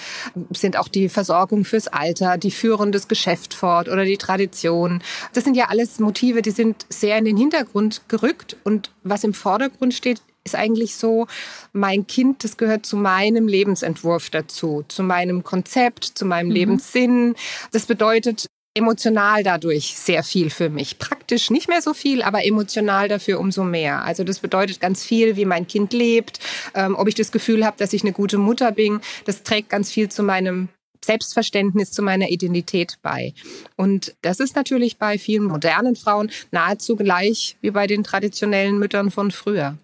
sind 0.50 0.76
auch 0.76 0.88
die 0.88 1.08
Versorgung 1.08 1.64
fürs 1.64 1.88
Alter, 1.88 2.38
die 2.38 2.50
führen 2.50 2.92
das 2.92 3.08
Geschäft 3.08 3.54
fort 3.54 3.88
oder 3.88 4.04
die 4.04 4.18
Tradition. 4.18 5.02
Das 5.32 5.44
sind 5.44 5.56
ja 5.56 5.66
alles 5.68 5.98
Motive, 5.98 6.42
die 6.42 6.50
sind 6.50 6.86
sehr 6.88 7.18
in 7.18 7.24
den 7.24 7.36
Hintergrund 7.36 8.02
gerückt. 8.08 8.56
Und 8.64 8.90
was 9.02 9.24
im 9.24 9.34
Vordergrund 9.34 9.94
steht, 9.94 10.22
ist 10.44 10.54
eigentlich 10.54 10.96
so, 10.96 11.26
mein 11.72 12.06
Kind, 12.06 12.44
das 12.44 12.56
gehört 12.56 12.86
zu 12.86 12.96
meinem 12.96 13.46
Lebensentwurf 13.46 14.30
dazu, 14.30 14.84
zu 14.88 15.02
meinem 15.02 15.44
Konzept, 15.44 16.04
zu 16.04 16.24
meinem 16.24 16.48
mhm. 16.48 16.54
Lebenssinn. 16.54 17.34
Das 17.72 17.86
bedeutet 17.86 18.46
emotional 18.74 19.42
dadurch 19.42 19.96
sehr 19.96 20.22
viel 20.22 20.48
für 20.48 20.70
mich. 20.70 20.98
Praktisch 20.98 21.50
nicht 21.50 21.68
mehr 21.68 21.82
so 21.82 21.92
viel, 21.92 22.22
aber 22.22 22.44
emotional 22.44 23.08
dafür 23.08 23.40
umso 23.40 23.64
mehr. 23.64 24.04
Also 24.04 24.22
das 24.24 24.38
bedeutet 24.38 24.80
ganz 24.80 25.04
viel, 25.04 25.36
wie 25.36 25.44
mein 25.44 25.66
Kind 25.66 25.92
lebt, 25.92 26.38
ähm, 26.74 26.94
ob 26.94 27.08
ich 27.08 27.14
das 27.14 27.32
Gefühl 27.32 27.66
habe, 27.66 27.76
dass 27.78 27.92
ich 27.92 28.02
eine 28.02 28.12
gute 28.12 28.38
Mutter 28.38 28.70
bin. 28.72 29.00
Das 29.24 29.42
trägt 29.42 29.70
ganz 29.70 29.90
viel 29.90 30.08
zu 30.08 30.22
meinem 30.22 30.68
Selbstverständnis 31.04 31.92
zu 31.92 32.02
meiner 32.02 32.28
Identität 32.28 32.98
bei. 33.02 33.34
Und 33.76 34.14
das 34.22 34.38
ist 34.38 34.54
natürlich 34.54 34.98
bei 34.98 35.18
vielen 35.18 35.44
modernen 35.44 35.96
Frauen 35.96 36.30
nahezu 36.50 36.94
gleich 36.94 37.56
wie 37.60 37.70
bei 37.70 37.86
den 37.86 38.04
traditionellen 38.04 38.78
Müttern 38.78 39.10
von 39.10 39.30
früher. 39.30 39.76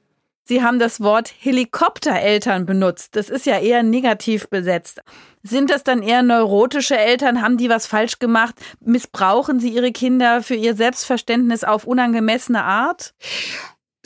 Sie 0.48 0.62
haben 0.62 0.78
das 0.78 1.00
Wort 1.00 1.34
Helikoptereltern 1.40 2.66
benutzt. 2.66 3.16
Das 3.16 3.30
ist 3.30 3.46
ja 3.46 3.58
eher 3.58 3.82
negativ 3.82 4.48
besetzt. 4.48 5.02
Sind 5.42 5.70
das 5.70 5.82
dann 5.82 6.04
eher 6.04 6.22
neurotische 6.22 6.96
Eltern? 6.96 7.42
Haben 7.42 7.56
die 7.56 7.68
was 7.68 7.88
falsch 7.88 8.20
gemacht? 8.20 8.54
Missbrauchen 8.78 9.58
sie 9.58 9.70
ihre 9.70 9.90
Kinder 9.90 10.44
für 10.44 10.54
ihr 10.54 10.76
Selbstverständnis 10.76 11.64
auf 11.64 11.84
unangemessene 11.84 12.62
Art? 12.62 13.12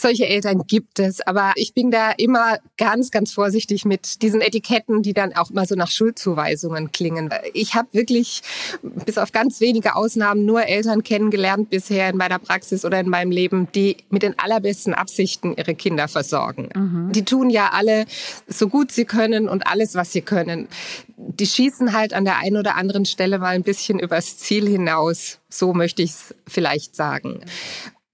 Solche 0.01 0.27
Eltern 0.27 0.67
gibt 0.67 0.99
es, 0.99 1.21
aber 1.21 1.53
ich 1.57 1.75
bin 1.75 1.91
da 1.91 2.11
immer 2.13 2.59
ganz, 2.77 3.11
ganz 3.11 3.33
vorsichtig 3.33 3.85
mit 3.85 4.23
diesen 4.23 4.41
Etiketten, 4.41 5.03
die 5.03 5.13
dann 5.13 5.35
auch 5.35 5.51
immer 5.51 5.67
so 5.67 5.75
nach 5.75 5.91
Schuldzuweisungen 5.91 6.93
klingen. 6.93 7.31
Ich 7.55 7.75
habe 7.75 7.89
wirklich 7.93 8.43
bis 8.83 9.19
auf 9.19 9.33
ganz 9.33 9.61
wenige 9.61 9.97
Ausnahmen 9.97 10.45
nur 10.45 10.67
Eltern 10.67 11.03
kennengelernt 11.03 11.71
bisher 11.71 12.09
in 12.11 12.17
meiner 12.17 12.39
Praxis 12.39 12.85
oder 12.85 13.01
in 13.01 13.09
meinem 13.09 13.31
Leben, 13.31 13.69
die 13.75 13.97
mit 14.11 14.23
den 14.23 14.39
allerbesten 14.39 14.95
Absichten 14.95 15.55
ihre 15.57 15.75
Kinder 15.75 16.09
versorgen. 16.09 16.69
Mhm. 16.75 17.13
Die 17.13 17.25
tun 17.25 17.51
ja 17.51 17.71
alle 17.73 18.07
so 18.49 18.69
gut 18.69 18.93
sie 18.93 19.05
können 19.05 19.49
und 19.49 19.67
alles, 19.67 19.95
was 19.95 20.13
sie 20.13 20.23
können. 20.23 20.69
Die 21.17 21.47
schießen 21.47 21.93
halt 21.93 22.15
an 22.15 22.25
der 22.25 22.39
einen 22.39 22.57
oder 22.57 22.77
anderen 22.77 23.05
Stelle 23.05 23.39
mal 23.39 23.55
ein 23.55 23.63
bisschen 23.63 23.99
übers 23.99 24.39
Ziel 24.39 24.69
hinaus. 24.69 25.39
So 25.49 25.75
möchte 25.75 26.03
ich 26.03 26.11
es 26.11 26.35
vielleicht 26.47 26.97
sagen. 26.97 27.41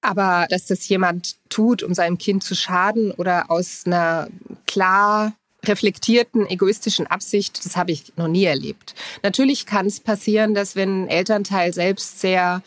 Aber 0.01 0.47
dass 0.51 0.67
das 0.67 0.89
jemand 0.89 1.37
tut, 1.49 1.83
um 1.83 1.95
seinem 1.95 2.19
Kind 2.19 2.45
zu 2.45 2.55
schaden 2.55 3.11
oder 3.13 3.51
aus 3.51 3.83
einer 3.87 4.29
klar 4.67 5.33
reflektierten, 5.65 6.47
egoistischen 6.47 7.07
Absicht, 7.07 7.65
das 7.65 7.77
habe 7.77 7.91
ich 7.91 8.13
noch 8.17 8.29
nie 8.29 8.45
erlebt. 8.45 8.95
Natürlich 9.23 9.67
kann 9.67 9.87
es 9.87 10.01
passieren, 10.01 10.55
dass 10.55 10.77
wenn 10.77 11.05
ein 11.05 11.09
Elternteil 11.09 11.73
selbst 11.73 12.21
sehr 12.21 12.63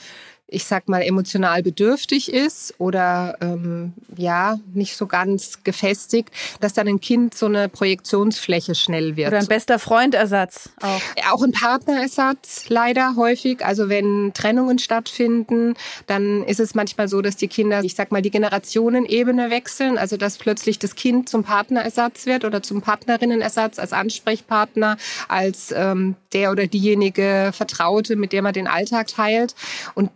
ich 0.51 0.65
sag 0.65 0.89
mal, 0.89 1.01
emotional 1.01 1.61
bedürftig 1.63 2.31
ist 2.31 2.73
oder 2.77 3.37
ähm, 3.41 3.93
ja, 4.17 4.59
nicht 4.73 4.95
so 4.95 5.05
ganz 5.05 5.63
gefestigt, 5.63 6.29
dass 6.59 6.73
dann 6.73 6.87
ein 6.87 6.99
Kind 6.99 7.35
so 7.35 7.45
eine 7.45 7.69
Projektionsfläche 7.69 8.75
schnell 8.75 9.15
wird. 9.15 9.29
Oder 9.29 9.39
ein 9.39 9.47
bester 9.47 9.79
Freundersatz 9.79 10.69
auch. 10.81 11.01
Auch 11.31 11.43
ein 11.43 11.51
Partnerersatz, 11.51 12.65
leider 12.69 13.15
häufig. 13.15 13.63
Also 13.63 13.89
wenn 13.89 14.31
Trennungen 14.33 14.79
stattfinden, 14.79 15.75
dann 16.07 16.43
ist 16.43 16.59
es 16.59 16.73
manchmal 16.73 17.07
so, 17.07 17.21
dass 17.21 17.35
die 17.35 17.47
Kinder, 17.47 17.83
ich 17.83 17.95
sag 17.95 18.11
mal, 18.11 18.21
die 18.21 18.31
Generationenebene 18.31 19.51
wechseln. 19.51 19.97
Also 19.97 20.17
dass 20.17 20.37
plötzlich 20.37 20.79
das 20.79 20.95
Kind 20.95 21.29
zum 21.29 21.43
Partnerersatz 21.43 22.25
wird 22.25 22.45
oder 22.45 22.63
zum 22.63 22.81
Partnerinnenersatz 22.81 23.77
als 23.77 23.93
Ansprechpartner, 23.93 24.97
als 25.27 25.73
ähm, 25.75 26.15
der 26.33 26.51
oder 26.51 26.67
diejenige 26.67 27.51
Vertraute, 27.53 28.15
mit 28.15 28.33
der 28.33 28.41
man 28.41 28.53
den 28.53 28.67
Alltag 28.67 29.07
teilt. 29.07 29.55
Und 29.93 30.09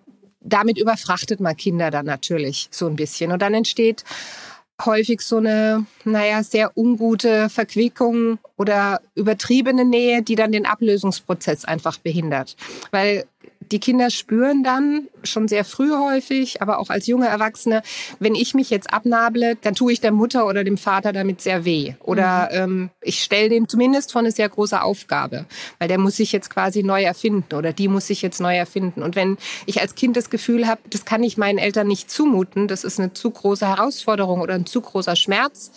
damit 0.44 0.78
überfrachtet 0.78 1.40
man 1.40 1.56
Kinder 1.56 1.92
dann 1.92 2.06
natürlich 2.06 2.68
so 2.72 2.88
ein 2.88 2.96
bisschen. 2.96 3.32
Und 3.32 3.42
dann 3.42 3.54
entsteht 3.54 4.04
häufig 4.86 5.22
so 5.22 5.38
eine, 5.38 5.86
naja, 6.04 6.44
sehr 6.44 6.78
ungute 6.78 7.50
Verquickung 7.50 8.40
oder 8.58 9.02
übertriebene 9.16 9.86
Nähe, 9.86 10.22
die 10.22 10.36
dann 10.36 10.52
den 10.52 10.66
Ablösungsprozess 10.66 11.66
einfach 11.66 11.98
behindert. 11.98 12.56
Weil 12.92 13.26
die 13.74 13.80
Kinder 13.80 14.12
spüren 14.12 14.64
dann 14.64 15.08
schon 15.24 15.48
sehr 15.48 15.66
früh 15.66 15.92
häufig, 15.92 16.62
aber 16.62 16.78
auch 16.78 16.92
als 16.92 17.08
junge 17.08 17.28
Erwachsene, 17.28 17.82
wenn 18.20 18.36
ich 18.36 18.54
mich 18.54 18.70
jetzt 18.70 18.94
abnable, 18.94 19.58
dann 19.62 19.74
tue 19.74 19.92
ich 19.92 20.00
der 20.00 20.12
Mutter 20.12 20.46
oder 20.46 20.64
dem 20.64 20.78
Vater 20.78 21.12
damit 21.12 21.42
sehr 21.42 21.66
weh. 21.66 21.96
Oder 22.00 22.50
mhm. 22.52 22.58
ähm, 22.58 22.90
ich 23.02 23.24
stelle 23.24 23.50
dem 23.50 23.68
zumindest 23.68 24.12
vor 24.12 24.22
eine 24.22 24.32
sehr 24.32 24.48
große 24.48 24.80
Aufgabe, 24.80 25.46
weil 25.80 25.88
der 25.88 25.98
muss 25.98 26.18
sich 26.18 26.32
jetzt 26.32 26.52
quasi 26.52 26.84
neu 26.84 27.02
erfinden 27.02 27.56
oder 27.56 27.74
die 27.74 27.88
muss 27.88 28.06
sich 28.06 28.22
jetzt 28.22 28.40
neu 28.40 28.56
erfinden. 28.56 29.02
Und 29.02 29.16
wenn 29.16 29.38
ich 29.66 29.82
als 29.82 29.96
Kind 29.96 30.16
das 30.18 30.30
Gefühl 30.30 30.68
habe, 30.68 30.82
das 30.92 31.04
kann 31.04 31.24
ich 31.24 31.38
meinen 31.38 31.58
Eltern 31.58 31.88
nicht 31.88 32.12
zumuten, 32.12 32.68
das 32.68 32.84
ist 32.84 33.00
eine 33.00 33.14
zu 33.14 33.32
große 33.32 33.68
Herausforderung 33.68 34.42
oder 34.42 34.54
ein 34.54 34.68
zu 34.68 34.82
großer 34.82 35.16
Schmerz, 35.16 35.72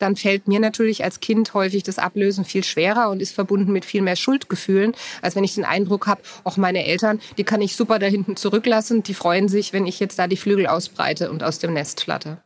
dann 0.00 0.16
fällt 0.16 0.48
mir 0.48 0.60
natürlich 0.60 1.04
als 1.04 1.20
Kind 1.20 1.54
häufig 1.54 1.82
das 1.82 1.98
Ablösen 1.98 2.44
viel 2.44 2.64
schwerer 2.64 3.10
und 3.10 3.20
ist 3.22 3.34
verbunden 3.34 3.72
mit 3.72 3.84
viel 3.84 4.02
mehr 4.02 4.16
Schuldgefühlen, 4.16 4.94
als 5.22 5.36
wenn 5.36 5.44
ich 5.44 5.54
den 5.54 5.64
Eindruck 5.64 6.06
habe, 6.06 6.22
auch 6.44 6.56
meine 6.56 6.84
Eltern, 6.84 7.20
die 7.38 7.44
kann 7.44 7.60
ich 7.60 7.76
super 7.76 7.98
da 7.98 8.06
hinten 8.06 8.36
zurücklassen, 8.36 9.02
die 9.02 9.14
freuen 9.14 9.48
sich, 9.48 9.72
wenn 9.72 9.86
ich 9.86 10.00
jetzt 10.00 10.18
da 10.18 10.26
die 10.26 10.36
Flügel 10.36 10.66
ausbreite 10.66 11.30
und 11.30 11.42
aus 11.42 11.58
dem 11.58 11.72
Nest 11.72 12.02
flatter. 12.02 12.42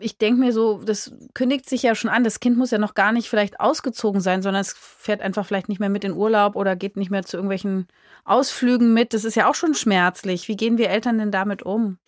Ich 0.00 0.16
denke 0.16 0.40
mir 0.40 0.52
so, 0.52 0.80
das 0.82 1.12
kündigt 1.34 1.68
sich 1.68 1.82
ja 1.82 1.94
schon 1.94 2.10
an. 2.10 2.24
Das 2.24 2.40
Kind 2.40 2.56
muss 2.56 2.70
ja 2.70 2.78
noch 2.78 2.94
gar 2.94 3.12
nicht 3.12 3.28
vielleicht 3.28 3.60
ausgezogen 3.60 4.22
sein, 4.22 4.42
sondern 4.42 4.62
es 4.62 4.72
fährt 4.72 5.20
einfach 5.20 5.46
vielleicht 5.46 5.68
nicht 5.68 5.80
mehr 5.80 5.90
mit 5.90 6.02
in 6.02 6.12
Urlaub 6.12 6.56
oder 6.56 6.76
geht 6.76 6.96
nicht 6.96 7.10
mehr 7.10 7.24
zu 7.24 7.36
irgendwelchen 7.36 7.86
Ausflügen 8.24 8.94
mit. 8.94 9.12
Das 9.12 9.24
ist 9.24 9.36
ja 9.36 9.48
auch 9.48 9.54
schon 9.54 9.74
schmerzlich. 9.74 10.48
Wie 10.48 10.56
gehen 10.56 10.78
wir 10.78 10.88
Eltern 10.88 11.18
denn 11.18 11.30
damit 11.30 11.62
um? 11.62 11.98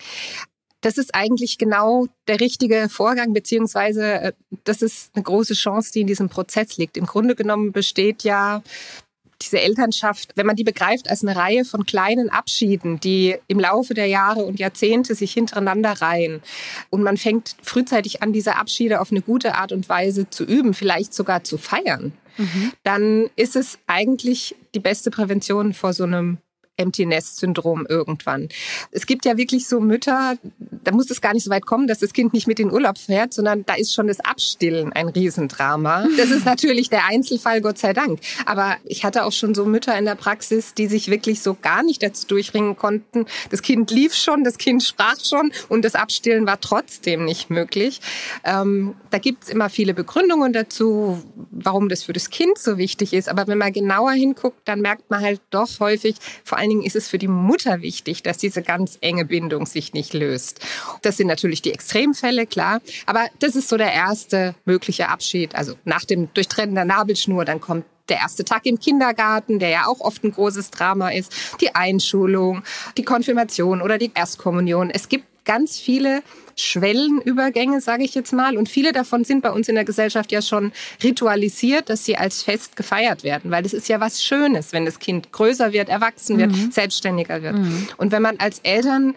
Das 0.81 0.99
ist 0.99 1.15
eigentlich 1.15 1.59
genau 1.59 2.07
der 2.29 2.41
richtige 2.41 2.89
Vorgang, 2.89 3.33
beziehungsweise 3.33 4.05
äh, 4.21 4.33
das 4.65 4.83
ist 4.83 5.11
eine 5.15 5.25
große 5.25 5.55
Chance, 5.55 5.93
die 5.93 6.03
in 6.03 6.07
diesem 6.07 6.29
Prozess 6.29 6.77
liegt. 6.77 6.97
Im 6.97 7.07
Grunde 7.07 7.35
genommen 7.35 7.73
besteht 7.73 8.23
ja 8.23 8.63
diese 9.43 9.61
Elternschaft, 9.61 10.33
wenn 10.35 10.47
man 10.47 10.57
die 10.57 10.65
begreift 10.65 11.09
als 11.09 11.23
eine 11.23 11.37
Reihe 11.37 11.65
von 11.65 11.87
kleinen 11.87 12.29
Abschieden, 12.29 12.99
die 12.99 13.37
im 13.47 13.61
Laufe 13.61 13.95
der 13.95 14.07
Jahre 14.07 14.41
und 14.41 14.59
Jahrzehnte 14.59 15.15
sich 15.15 15.33
hintereinander 15.33 15.93
reihen 15.93 16.43
und 16.91 17.03
man 17.03 17.17
fängt 17.17 17.55
frühzeitig 17.63 18.23
an, 18.23 18.33
diese 18.33 18.57
Abschiede 18.57 19.01
auf 19.01 19.13
eine 19.13 19.23
gute 19.23 19.55
Art 19.55 19.73
und 19.73 19.89
Weise 19.89 20.29
zu 20.29 20.45
üben, 20.45 20.75
vielleicht 20.75 21.15
sogar 21.15 21.45
zu 21.45 21.57
feiern, 21.57 22.13
mhm. 22.37 22.73
dann 22.83 23.31
ist 23.37 23.55
es 23.55 23.79
eigentlich 23.87 24.57
die 24.75 24.81
beste 24.81 25.11
Prävention 25.11 25.73
vor 25.73 25.93
so 25.93 26.05
einem 26.05 26.39
Empty 26.79 27.07
Nest 27.07 27.39
Syndrom 27.39 27.87
irgendwann. 27.89 28.49
Es 28.93 29.07
gibt 29.07 29.25
ja 29.25 29.37
wirklich 29.37 29.67
so 29.67 29.81
Mütter, 29.81 30.37
da 30.85 30.93
muss 30.93 31.11
es 31.11 31.21
gar 31.21 31.35
nicht 31.35 31.45
so 31.45 31.51
weit 31.51 31.67
kommen, 31.67 31.89
dass 31.89 31.99
das 31.99 32.13
Kind 32.13 32.33
nicht 32.33 32.47
mit 32.47 32.61
in 32.61 32.73
Urlaub 32.73 32.99
fährt, 32.99 33.35
sondern 33.35 33.67
da 33.67 33.75
ist 33.75 33.93
schon 33.93 34.07
das 34.07 34.21
Abstillen 34.21 34.93
ein 34.93 35.09
Riesendrama. 35.09 36.07
Das 36.17 36.31
ist 36.31 36.45
natürlich 36.47 36.89
der 36.89 37.07
Einzelfall, 37.07 37.61
Gott 37.61 37.79
sei 37.79 37.93
Dank. 37.93 38.21
Aber 38.47 38.77
ich 38.85 39.05
hatte 39.05 39.25
auch 39.25 39.33
schon 39.33 39.55
so 39.55 39.65
Mütter 39.65 39.99
in 39.99 40.05
der 40.05 40.15
Praxis, 40.15 40.73
die 40.75 40.87
sich 40.87 41.11
wirklich 41.11 41.43
so 41.43 41.57
gar 41.61 41.83
nicht 41.83 42.03
dazu 42.03 42.29
durchringen 42.29 42.77
konnten. 42.77 43.27
Das 43.51 43.63
Kind 43.63 43.91
lief 43.91 44.15
schon, 44.15 44.45
das 44.45 44.57
Kind 44.57 44.85
sprach 44.85 45.19
schon 45.23 45.53
und 45.69 45.85
das 45.85 45.97
Abstillen 45.97 46.47
war 46.47 46.61
trotzdem 46.61 47.25
nicht 47.25 47.51
möglich. 47.51 48.01
Ähm, 48.45 48.95
da 49.11 49.19
gibt's 49.19 49.49
immer 49.49 49.69
viele 49.69 49.95
Begründungen 49.95 50.53
dazu, 50.53 51.21
warum 51.51 51.89
das 51.89 52.05
für 52.05 52.13
das 52.13 52.31
Kind 52.31 52.57
so 52.57 52.79
wichtig 52.79 53.13
ist. 53.13 53.29
Aber 53.29 53.49
wenn 53.49 53.59
man 53.59 53.73
genauer 53.73 54.13
hinguckt, 54.13 54.61
dann 54.65 54.81
merkt 54.81 55.11
man 55.11 55.23
halt 55.23 55.41
doch 55.51 55.81
häufig, 55.81 56.17
vor 56.45 56.59
allem 56.59 56.68
allen 56.69 56.81
Dingen 56.81 56.87
ist 56.87 56.97
es 56.97 57.09
für 57.09 57.19
die 57.19 57.29
Mutter 57.29 57.81
wichtig, 57.81 58.23
dass 58.23 58.39
diese 58.39 58.63
ganz 58.63 58.99
enge 59.01 59.25
Bindung 59.25 59.65
sich 59.67 59.93
nicht 59.95 60.13
löst. 60.13 60.61
Das 61.03 61.17
sind 61.17 61.27
natürlich 61.27 61.63
die 61.63 61.73
Extremfälle, 61.73 62.47
klar. 62.47 62.81
Aber 63.07 63.27
das 63.39 63.57
ist 63.57 63.69
so 63.69 63.77
der 63.77 63.93
erste 63.93 64.55
mögliche 64.67 65.09
Abschied. 65.09 65.55
Also 65.55 65.75
nach 65.85 66.05
dem 66.05 66.33
Durchtrennen 66.35 66.75
der 66.75 66.85
Nabelschnur, 66.85 67.45
dann 67.45 67.61
kommt 67.61 67.85
der 68.09 68.19
erste 68.19 68.45
Tag 68.45 68.65
im 68.67 68.79
Kindergarten, 68.79 69.59
der 69.59 69.69
ja 69.69 69.87
auch 69.87 70.01
oft 70.01 70.25
ein 70.25 70.33
großes 70.33 70.71
Drama 70.71 71.11
ist, 71.11 71.33
die 71.61 71.75
Einschulung, 71.75 72.63
die 72.97 73.05
Konfirmation 73.05 73.83
oder 73.83 73.99
die 73.99 74.11
Erstkommunion. 74.15 74.91
Es 74.91 75.09
gibt 75.09 75.27
ganz 75.49 75.79
viele 75.79 76.23
Schwellenübergänge, 76.57 77.81
sage 77.81 78.05
ich 78.05 78.15
jetzt 78.15 78.33
mal. 78.33 78.59
Und 78.59 78.69
viele 78.69 78.93
davon 78.93 79.25
sind 79.25 79.43
bei 79.43 79.51
uns 79.51 79.69
in 79.69 79.77
der 79.77 79.85
Gesellschaft 79.85 80.31
ja 80.31 80.43
schon 80.43 80.73
ritualisiert, 81.03 81.89
dass 81.89 82.05
sie 82.05 82.17
als 82.17 82.43
Fest 82.43 82.77
gefeiert 82.77 83.25
werden, 83.25 83.51
weil 83.51 83.65
es 83.65 83.73
ist 83.73 83.89
ja 83.89 83.99
was 83.99 84.23
Schönes, 84.23 84.73
wenn 84.73 84.85
das 84.85 84.99
Kind 84.99 85.33
größer 85.33 85.73
wird, 85.73 85.89
erwachsen 85.89 86.37
wird, 86.37 86.53
mhm. 86.53 86.71
selbstständiger 86.71 87.43
wird. 87.43 87.57
Mhm. 87.57 87.89
Und 87.97 88.13
wenn 88.13 88.23
man 88.23 88.39
als 88.39 88.59
Eltern 88.63 89.15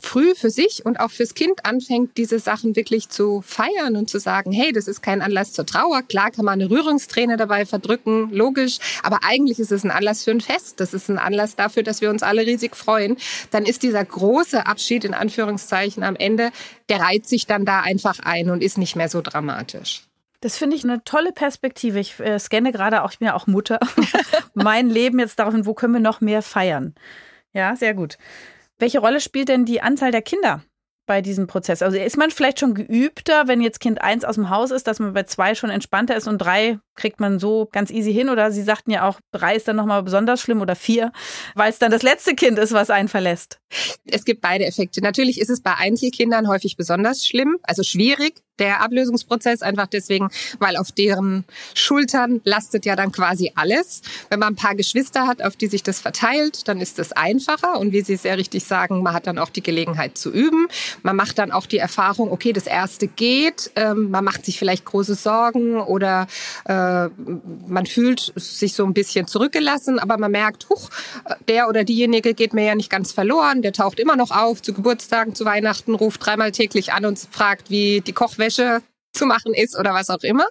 früh 0.00 0.34
für 0.34 0.50
sich 0.50 0.84
und 0.84 0.98
auch 0.98 1.10
fürs 1.10 1.34
Kind 1.34 1.64
anfängt, 1.64 2.16
diese 2.16 2.38
Sachen 2.38 2.74
wirklich 2.74 3.08
zu 3.08 3.42
feiern 3.42 3.96
und 3.96 4.10
zu 4.10 4.18
sagen, 4.18 4.52
hey, 4.52 4.72
das 4.72 4.88
ist 4.88 5.02
kein 5.02 5.22
Anlass 5.22 5.52
zur 5.52 5.66
Trauer. 5.66 6.02
Klar 6.02 6.30
kann 6.30 6.44
man 6.44 6.60
eine 6.60 6.70
Rührungsträne 6.70 7.36
dabei 7.36 7.64
verdrücken, 7.64 8.30
logisch. 8.30 8.78
Aber 9.02 9.20
eigentlich 9.22 9.58
ist 9.58 9.72
es 9.72 9.84
ein 9.84 9.90
Anlass 9.90 10.24
für 10.24 10.32
ein 10.32 10.40
Fest. 10.40 10.80
Das 10.80 10.94
ist 10.94 11.08
ein 11.08 11.18
Anlass 11.18 11.56
dafür, 11.56 11.82
dass 11.82 12.00
wir 12.00 12.10
uns 12.10 12.22
alle 12.22 12.42
riesig 12.42 12.76
freuen. 12.76 13.16
Dann 13.50 13.64
ist 13.64 13.82
dieser 13.82 14.04
große 14.04 14.66
Abschied 14.66 15.04
in 15.04 15.14
Anführungszeichen 15.14 16.02
am 16.02 16.16
Ende, 16.16 16.50
der 16.88 17.00
reiht 17.00 17.26
sich 17.26 17.46
dann 17.46 17.64
da 17.64 17.80
einfach 17.80 18.18
ein 18.20 18.50
und 18.50 18.62
ist 18.62 18.78
nicht 18.78 18.96
mehr 18.96 19.08
so 19.08 19.20
dramatisch. 19.22 20.02
Das 20.40 20.58
finde 20.58 20.76
ich 20.76 20.84
eine 20.84 21.02
tolle 21.04 21.32
Perspektive. 21.32 22.00
Ich 22.00 22.20
äh, 22.20 22.38
scanne 22.38 22.70
gerade 22.70 23.02
auch, 23.02 23.12
ich 23.12 23.18
bin 23.18 23.26
ja 23.26 23.34
auch 23.34 23.46
Mutter, 23.46 23.78
mein 24.54 24.90
Leben 24.90 25.18
jetzt 25.18 25.38
darauf, 25.38 25.54
wo 25.62 25.72
können 25.72 25.94
wir 25.94 26.00
noch 26.00 26.20
mehr 26.20 26.42
feiern. 26.42 26.94
Ja, 27.54 27.76
sehr 27.76 27.94
gut. 27.94 28.18
Welche 28.78 28.98
Rolle 28.98 29.20
spielt 29.20 29.48
denn 29.48 29.64
die 29.64 29.80
Anzahl 29.80 30.10
der 30.10 30.22
Kinder 30.22 30.62
bei 31.06 31.20
diesem 31.20 31.46
Prozess? 31.46 31.82
Also 31.82 31.96
ist 31.96 32.16
man 32.16 32.30
vielleicht 32.30 32.60
schon 32.60 32.74
geübter, 32.74 33.46
wenn 33.46 33.60
jetzt 33.60 33.78
Kind 33.78 34.00
eins 34.00 34.24
aus 34.24 34.34
dem 34.34 34.50
Haus 34.50 34.70
ist, 34.70 34.86
dass 34.86 34.98
man 34.98 35.12
bei 35.12 35.24
zwei 35.24 35.54
schon 35.54 35.70
entspannter 35.70 36.16
ist 36.16 36.26
und 36.26 36.38
drei 36.38 36.78
kriegt 36.96 37.20
man 37.20 37.38
so 37.38 37.68
ganz 37.70 37.90
easy 37.90 38.12
hin? 38.12 38.28
Oder 38.28 38.50
Sie 38.50 38.62
sagten 38.62 38.90
ja 38.90 39.08
auch, 39.08 39.20
drei 39.32 39.54
ist 39.54 39.68
dann 39.68 39.76
nochmal 39.76 40.02
besonders 40.02 40.40
schlimm 40.40 40.60
oder 40.60 40.74
vier, 40.74 41.12
weil 41.54 41.70
es 41.70 41.78
dann 41.78 41.90
das 41.90 42.02
letzte 42.02 42.34
Kind 42.34 42.58
ist, 42.58 42.72
was 42.72 42.90
einen 42.90 43.08
verlässt. 43.08 43.60
Es 44.06 44.24
gibt 44.24 44.40
beide 44.40 44.64
Effekte. 44.64 45.00
Natürlich 45.02 45.40
ist 45.40 45.50
es 45.50 45.62
bei 45.62 45.74
Einzelkindern 45.74 46.48
häufig 46.48 46.76
besonders 46.76 47.26
schlimm, 47.26 47.58
also 47.62 47.82
schwierig, 47.82 48.42
der 48.58 48.82
Ablösungsprozess, 48.82 49.62
einfach 49.62 49.86
deswegen, 49.86 50.28
weil 50.58 50.76
auf 50.76 50.92
deren 50.92 51.44
Schultern 51.74 52.40
lastet 52.44 52.86
ja 52.86 52.94
dann 52.94 53.10
quasi 53.10 53.52
alles. 53.56 54.02
Wenn 54.30 54.38
man 54.38 54.52
ein 54.52 54.56
paar 54.56 54.76
Geschwister 54.76 55.26
hat, 55.26 55.42
auf 55.42 55.56
die 55.56 55.66
sich 55.66 55.82
das 55.82 56.00
verteilt, 56.00 56.68
dann 56.68 56.80
ist 56.80 56.98
es 56.98 57.12
einfacher. 57.12 57.80
Und 57.80 57.92
wie 57.92 58.02
Sie 58.02 58.16
sehr 58.16 58.38
richtig 58.38 58.64
sagen, 58.64 59.02
man 59.02 59.12
hat 59.12 59.26
dann 59.26 59.38
auch 59.38 59.50
die 59.50 59.62
Gelegenheit 59.62 60.16
zu 60.16 60.30
üben. 60.30 60.68
Man 61.02 61.16
macht 61.16 61.38
dann 61.38 61.50
auch 61.50 61.66
die 61.66 61.78
Erfahrung, 61.78 62.30
okay, 62.30 62.52
das 62.52 62.66
erste 62.66 63.08
geht. 63.08 63.72
Ähm, 63.74 64.10
man 64.10 64.24
macht 64.24 64.44
sich 64.44 64.58
vielleicht 64.58 64.84
große 64.84 65.16
Sorgen 65.16 65.80
oder 65.80 66.28
äh, 66.66 67.08
man 67.66 67.86
fühlt 67.86 68.32
sich 68.36 68.74
so 68.74 68.84
ein 68.84 68.94
bisschen 68.94 69.26
zurückgelassen, 69.26 69.98
aber 69.98 70.16
man 70.16 70.30
merkt, 70.30 70.68
huch, 70.68 70.90
der 71.48 71.68
oder 71.68 71.82
diejenige 71.82 72.34
geht 72.34 72.54
mir 72.54 72.64
ja 72.64 72.74
nicht 72.76 72.90
ganz 72.90 73.10
verloren. 73.10 73.62
Der 73.62 73.72
taucht 73.72 73.98
immer 73.98 74.16
noch 74.16 74.30
auf 74.30 74.62
zu 74.62 74.72
Geburtstagen, 74.72 75.34
zu 75.34 75.44
Weihnachten, 75.44 75.94
ruft 75.94 76.24
dreimal 76.24 76.52
täglich 76.52 76.92
an 76.92 77.04
und 77.04 77.18
fragt, 77.18 77.70
wie 77.70 78.00
die 78.00 78.12
Kochwäsche 78.12 78.43
Wäsche 78.44 78.82
zu 79.12 79.26
machen 79.26 79.54
ist 79.54 79.78
oder 79.78 79.94
was 79.94 80.10
auch 80.10 80.22
immer. 80.22 80.46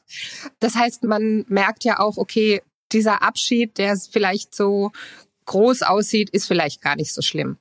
Das 0.59 0.75
heißt, 0.75 1.03
man 1.03 1.45
merkt 1.47 1.83
ja 1.83 1.99
auch, 1.99 2.17
okay, 2.17 2.61
dieser 2.91 3.21
Abschied, 3.21 3.77
der 3.77 3.97
vielleicht 3.97 4.55
so 4.55 4.91
groß 5.45 5.81
aussieht, 5.81 6.29
ist 6.29 6.47
vielleicht 6.47 6.81
gar 6.81 6.95
nicht 6.95 7.13
so 7.13 7.21
schlimm. 7.21 7.57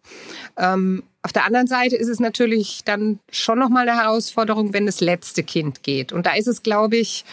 Ähm, 0.57 1.03
auf 1.23 1.33
der 1.33 1.45
anderen 1.45 1.67
Seite 1.67 1.97
ist 1.97 2.09
es 2.09 2.21
natürlich 2.21 2.83
dann 2.85 3.19
schon 3.31 3.59
nochmal 3.59 3.89
eine 3.89 4.01
Herausforderung, 4.01 4.73
wenn 4.73 4.87
das 4.87 5.01
letzte 5.01 5.43
Kind 5.43 5.83
geht. 5.83 6.13
Und 6.13 6.27
da 6.27 6.35
ist 6.35 6.49
es, 6.49 6.63
glaube 6.63 6.97
ich, 6.97 7.25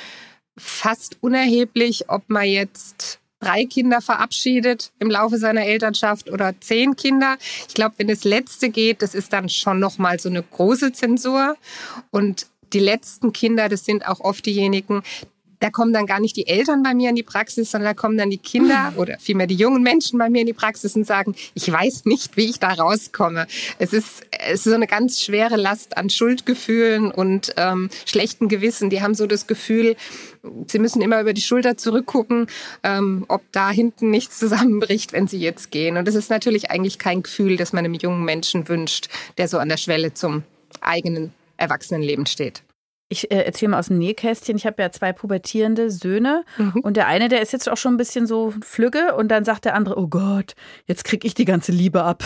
fast 0.58 1.18
unerheblich, 1.22 2.10
ob 2.10 2.30
man 2.30 2.46
jetzt 2.46 3.20
drei 3.40 3.66
Kinder 3.66 4.02
verabschiedet 4.02 4.92
im 5.00 5.10
Laufe 5.10 5.38
seiner 5.38 5.66
Elternschaft 5.66 6.30
oder 6.30 6.54
zehn 6.60 6.96
Kinder. 6.96 7.38
Ich 7.68 7.74
glaube, 7.74 7.96
wenn 7.98 8.08
das 8.08 8.24
letzte 8.26 8.70
geht, 8.70 9.02
das 9.02 9.16
ist 9.16 9.34
dann 9.34 9.50
schon 9.50 9.80
nochmal 9.80 10.20
so 10.20 10.30
eine 10.30 10.44
große 10.44 10.92
Zensur. 10.92 11.56
Und 12.12 12.48
die 12.74 12.80
letzten 12.80 13.34
Kinder, 13.34 13.70
das 13.70 13.86
sind 13.86 14.08
auch 14.08 14.20
oft 14.20 14.46
diejenigen, 14.46 15.04
da 15.60 15.70
kommen 15.70 15.94
dann 15.94 16.06
gar 16.06 16.20
nicht 16.20 16.36
die 16.38 16.48
Eltern 16.48 16.84
bei 16.84 16.94
mir 16.94 17.10
in 17.10 17.16
die 17.16 17.24
Praxis, 17.24 17.72
sondern 17.72 17.90
da 17.90 17.94
kommen 17.94 18.18
dann 18.18 18.30
die 18.30 18.38
Kinder 18.38 18.94
oder 18.98 19.18
vielmehr 19.20 19.48
die 19.48 19.56
jungen 19.56 19.84
Menschen 19.84 20.18
bei 20.18 20.30
mir 20.30 20.42
in 20.42 20.48
die 20.48 20.54
Praxis 20.54 20.96
und 20.96 21.06
sagen, 21.06 21.36
ich 21.54 21.72
weiß 21.72 22.06
nicht, 22.06 22.38
wie 22.38 22.50
ich 22.50 22.60
da 22.60 22.70
rauskomme. 22.70 23.48
Es 23.78 23.94
ist, 23.94 24.26
es 24.32 24.60
ist 24.60 24.64
so 24.66 24.74
eine 24.74 24.88
ganz 24.88 25.22
schwere 25.22 25.58
Last 25.58 25.98
an 25.98 26.10
Schuldgefühlen 26.10 27.12
und 27.12 27.54
ähm, 27.58 27.90
schlechten 28.06 28.48
Gewissen. 28.48 28.90
Die 28.90 29.02
haben 29.02 29.16
so 29.16 29.28
das 29.28 29.48
Gefühl, 29.48 29.96
sie 30.68 30.80
müssen 30.80 31.02
immer 31.02 31.20
über 31.20 31.34
die 31.34 31.42
Schulter 31.42 31.78
zurückgucken, 31.78 32.48
ähm, 32.84 33.26
ob 33.28 33.42
da 33.52 33.70
hinten 33.70 34.10
nichts 34.10 34.40
zusammenbricht, 34.40 35.14
wenn 35.14 35.28
sie 35.28 35.40
jetzt 35.40 35.72
gehen. 35.72 35.98
Und 35.98 36.08
das 36.08 36.16
ist 36.16 36.30
natürlich 36.30 36.72
eigentlich 36.72 37.00
kein 37.00 37.24
Gefühl, 37.24 37.58
das 37.58 37.74
man 37.74 37.84
einem 37.84 37.96
jungen 37.96 38.24
Menschen 38.24 38.68
wünscht, 38.70 39.10
der 39.38 39.48
so 39.48 39.58
an 39.58 39.70
der 39.70 39.78
Schwelle 39.78 40.14
zum 40.14 40.44
eigenen 40.82 41.34
Erwachsenenleben 41.60 42.26
steht. 42.26 42.64
Ich 43.12 43.32
äh, 43.32 43.42
erzähle 43.42 43.72
mal 43.72 43.80
aus 43.80 43.88
dem 43.88 43.98
Nähkästchen. 43.98 44.56
Ich 44.56 44.68
habe 44.68 44.82
ja 44.82 44.92
zwei 44.92 45.14
pubertierende 45.14 45.90
Söhne 45.90 46.46
mhm. 46.58 46.82
und 46.82 46.96
der 46.96 47.08
eine, 47.08 47.28
der 47.28 47.42
ist 47.42 47.54
jetzt 47.54 47.68
auch 47.68 47.78
schon 47.78 47.96
ein 47.96 47.98
bisschen 47.98 48.28
so 48.28 48.54
flügge 48.64 49.16
und 49.16 49.30
dann 49.30 49.46
sagt 49.46 49.66
der 49.66 49.74
andere, 49.74 49.98
oh 49.98 50.08
Gott, 50.08 50.54
jetzt 50.86 51.04
krieg 51.04 51.26
ich 51.26 51.34
die 51.34 51.46
ganze 51.46 51.72
Liebe 51.72 52.04
ab. 52.04 52.24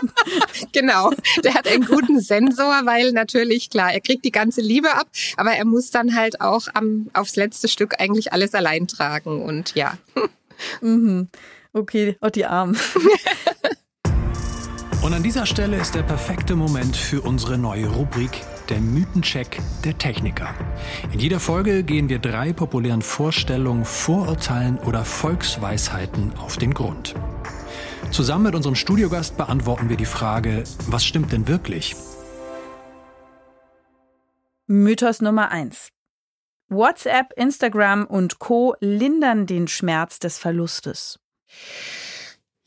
genau, 0.72 1.10
der 1.42 1.54
hat 1.54 1.66
einen 1.66 1.84
guten 1.84 2.20
Sensor, 2.20 2.82
weil 2.84 3.10
natürlich, 3.10 3.68
klar, 3.68 3.92
er 3.92 4.00
kriegt 4.00 4.24
die 4.24 4.30
ganze 4.30 4.60
Liebe 4.60 4.94
ab, 4.94 5.08
aber 5.36 5.52
er 5.52 5.64
muss 5.64 5.90
dann 5.90 6.14
halt 6.14 6.40
auch 6.40 6.68
am, 6.74 7.10
aufs 7.12 7.34
letzte 7.34 7.66
Stück 7.66 8.00
eigentlich 8.00 8.32
alles 8.32 8.54
allein 8.54 8.86
tragen 8.86 9.42
und 9.42 9.74
ja. 9.74 9.98
Mhm. 10.80 11.28
Okay, 11.72 12.16
oh 12.22 12.28
die 12.28 12.46
Armen. 12.46 12.78
Und 15.06 15.14
an 15.14 15.22
dieser 15.22 15.46
Stelle 15.46 15.76
ist 15.76 15.94
der 15.94 16.02
perfekte 16.02 16.56
Moment 16.56 16.96
für 16.96 17.20
unsere 17.20 17.56
neue 17.56 17.86
Rubrik, 17.86 18.40
der 18.68 18.80
Mythencheck 18.80 19.60
der 19.84 19.96
Techniker. 19.96 20.52
In 21.12 21.20
jeder 21.20 21.38
Folge 21.38 21.84
gehen 21.84 22.08
wir 22.08 22.18
drei 22.18 22.52
populären 22.52 23.02
Vorstellungen, 23.02 23.84
Vorurteilen 23.84 24.78
oder 24.78 25.04
Volksweisheiten 25.04 26.36
auf 26.38 26.56
den 26.56 26.74
Grund. 26.74 27.14
Zusammen 28.10 28.46
mit 28.46 28.56
unserem 28.56 28.74
Studiogast 28.74 29.36
beantworten 29.36 29.88
wir 29.88 29.96
die 29.96 30.06
Frage, 30.06 30.64
was 30.88 31.04
stimmt 31.04 31.30
denn 31.30 31.46
wirklich? 31.46 31.94
Mythos 34.66 35.20
Nummer 35.20 35.52
1. 35.52 35.90
WhatsApp, 36.68 37.32
Instagram 37.36 38.06
und 38.06 38.40
Co 38.40 38.74
lindern 38.80 39.46
den 39.46 39.68
Schmerz 39.68 40.18
des 40.18 40.36
Verlustes. 40.36 41.20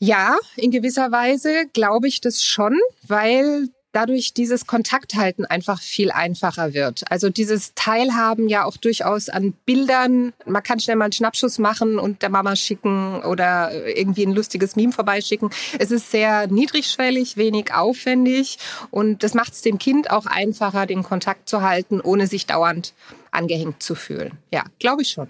Ja, 0.02 0.38
in 0.56 0.70
gewisser 0.70 1.12
Weise 1.12 1.66
glaube 1.74 2.08
ich 2.08 2.22
das 2.22 2.42
schon, 2.42 2.78
weil 3.06 3.68
dadurch 3.92 4.32
dieses 4.32 4.66
Kontakthalten 4.66 5.44
einfach 5.44 5.82
viel 5.82 6.10
einfacher 6.10 6.72
wird. 6.72 7.02
Also 7.10 7.28
dieses 7.28 7.74
Teilhaben 7.74 8.48
ja 8.48 8.64
auch 8.64 8.78
durchaus 8.78 9.28
an 9.28 9.52
Bildern. 9.66 10.32
Man 10.46 10.62
kann 10.62 10.80
schnell 10.80 10.96
mal 10.96 11.04
einen 11.04 11.12
Schnappschuss 11.12 11.58
machen 11.58 11.98
und 11.98 12.22
der 12.22 12.30
Mama 12.30 12.56
schicken 12.56 13.22
oder 13.24 13.72
irgendwie 13.94 14.24
ein 14.24 14.32
lustiges 14.32 14.74
Meme 14.74 14.92
vorbeischicken. 14.92 15.50
Es 15.78 15.90
ist 15.90 16.10
sehr 16.10 16.46
niedrigschwellig, 16.46 17.36
wenig 17.36 17.74
aufwendig 17.74 18.58
und 18.90 19.22
das 19.22 19.34
macht 19.34 19.52
es 19.52 19.62
dem 19.62 19.78
Kind 19.78 20.10
auch 20.10 20.26
einfacher, 20.26 20.86
den 20.86 21.02
Kontakt 21.02 21.48
zu 21.48 21.62
halten, 21.62 22.00
ohne 22.00 22.26
sich 22.26 22.46
dauernd 22.46 22.94
angehängt 23.32 23.82
zu 23.82 23.94
fühlen. 23.94 24.38
Ja, 24.50 24.64
glaube 24.78 25.02
ich 25.02 25.10
schon. 25.10 25.28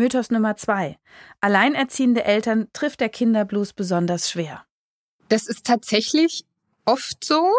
Mythos 0.00 0.30
Nummer 0.30 0.56
zwei. 0.56 0.96
Alleinerziehende 1.42 2.24
Eltern 2.24 2.68
trifft 2.72 3.00
der 3.00 3.10
Kinderblues 3.10 3.74
besonders 3.74 4.30
schwer. 4.30 4.64
Das 5.28 5.46
ist 5.46 5.66
tatsächlich 5.66 6.46
oft 6.86 7.22
so. 7.22 7.50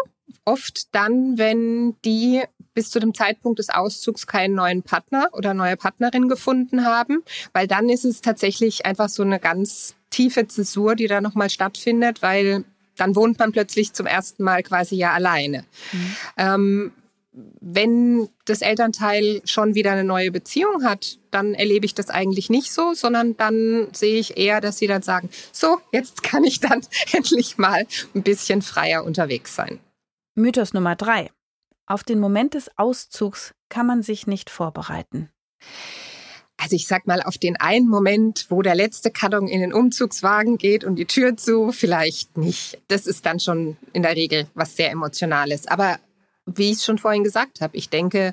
Oft 0.44 0.92
dann, 0.92 1.38
wenn 1.38 1.94
die 2.04 2.42
bis 2.74 2.90
zu 2.90 2.98
dem 2.98 3.14
Zeitpunkt 3.14 3.60
des 3.60 3.68
Auszugs 3.68 4.26
keinen 4.26 4.54
neuen 4.54 4.82
Partner 4.82 5.28
oder 5.34 5.54
neue 5.54 5.76
Partnerin 5.76 6.28
gefunden 6.28 6.84
haben, 6.84 7.22
weil 7.52 7.68
dann 7.68 7.88
ist 7.88 8.04
es 8.04 8.22
tatsächlich 8.22 8.86
einfach 8.86 9.08
so 9.08 9.22
eine 9.22 9.38
ganz 9.38 9.94
tiefe 10.10 10.48
Zäsur, 10.48 10.96
die 10.96 11.06
da 11.06 11.20
nochmal 11.20 11.48
stattfindet, 11.48 12.22
weil 12.22 12.64
dann 12.96 13.14
wohnt 13.14 13.38
man 13.38 13.52
plötzlich 13.52 13.92
zum 13.92 14.06
ersten 14.06 14.42
Mal 14.42 14.64
quasi 14.64 14.96
ja 14.96 15.12
alleine. 15.12 15.64
Mhm. 15.92 16.16
Ähm, 16.38 16.92
wenn 17.32 18.28
das 18.44 18.60
Elternteil 18.60 19.40
schon 19.44 19.74
wieder 19.74 19.92
eine 19.92 20.04
neue 20.04 20.30
Beziehung 20.30 20.84
hat, 20.84 21.18
dann 21.30 21.54
erlebe 21.54 21.86
ich 21.86 21.94
das 21.94 22.10
eigentlich 22.10 22.50
nicht 22.50 22.72
so, 22.72 22.92
sondern 22.94 23.36
dann 23.36 23.88
sehe 23.92 24.18
ich 24.18 24.36
eher, 24.36 24.60
dass 24.60 24.78
sie 24.78 24.86
dann 24.86 25.02
sagen, 25.02 25.30
so, 25.50 25.78
jetzt 25.92 26.22
kann 26.22 26.44
ich 26.44 26.60
dann 26.60 26.82
endlich 27.12 27.56
mal 27.56 27.86
ein 28.14 28.22
bisschen 28.22 28.60
freier 28.60 29.04
unterwegs 29.04 29.54
sein. 29.54 29.80
Mythos 30.34 30.74
Nummer 30.74 30.94
drei. 30.94 31.30
Auf 31.86 32.04
den 32.04 32.20
Moment 32.20 32.54
des 32.54 32.70
Auszugs 32.78 33.54
kann 33.68 33.86
man 33.86 34.02
sich 34.02 34.26
nicht 34.26 34.50
vorbereiten. 34.50 35.30
Also 36.58 36.76
ich 36.76 36.86
sag 36.86 37.06
mal, 37.06 37.22
auf 37.22 37.38
den 37.38 37.56
einen 37.56 37.88
Moment, 37.88 38.46
wo 38.48 38.62
der 38.62 38.74
letzte 38.74 39.10
Karton 39.10 39.48
in 39.48 39.60
den 39.60 39.72
Umzugswagen 39.72 40.58
geht 40.58 40.84
und 40.84 40.96
die 40.96 41.06
Tür 41.06 41.36
zu, 41.36 41.72
vielleicht 41.72 42.36
nicht. 42.36 42.80
Das 42.88 43.06
ist 43.06 43.26
dann 43.26 43.40
schon 43.40 43.76
in 43.92 44.02
der 44.02 44.14
Regel 44.14 44.46
was 44.54 44.76
sehr 44.76 44.90
Emotionales. 44.90 45.66
Aber 45.66 45.98
wie 46.46 46.70
ich 46.70 46.78
es 46.78 46.84
schon 46.84 46.98
vorhin 46.98 47.24
gesagt 47.24 47.60
habe, 47.60 47.76
ich 47.76 47.88
denke, 47.88 48.32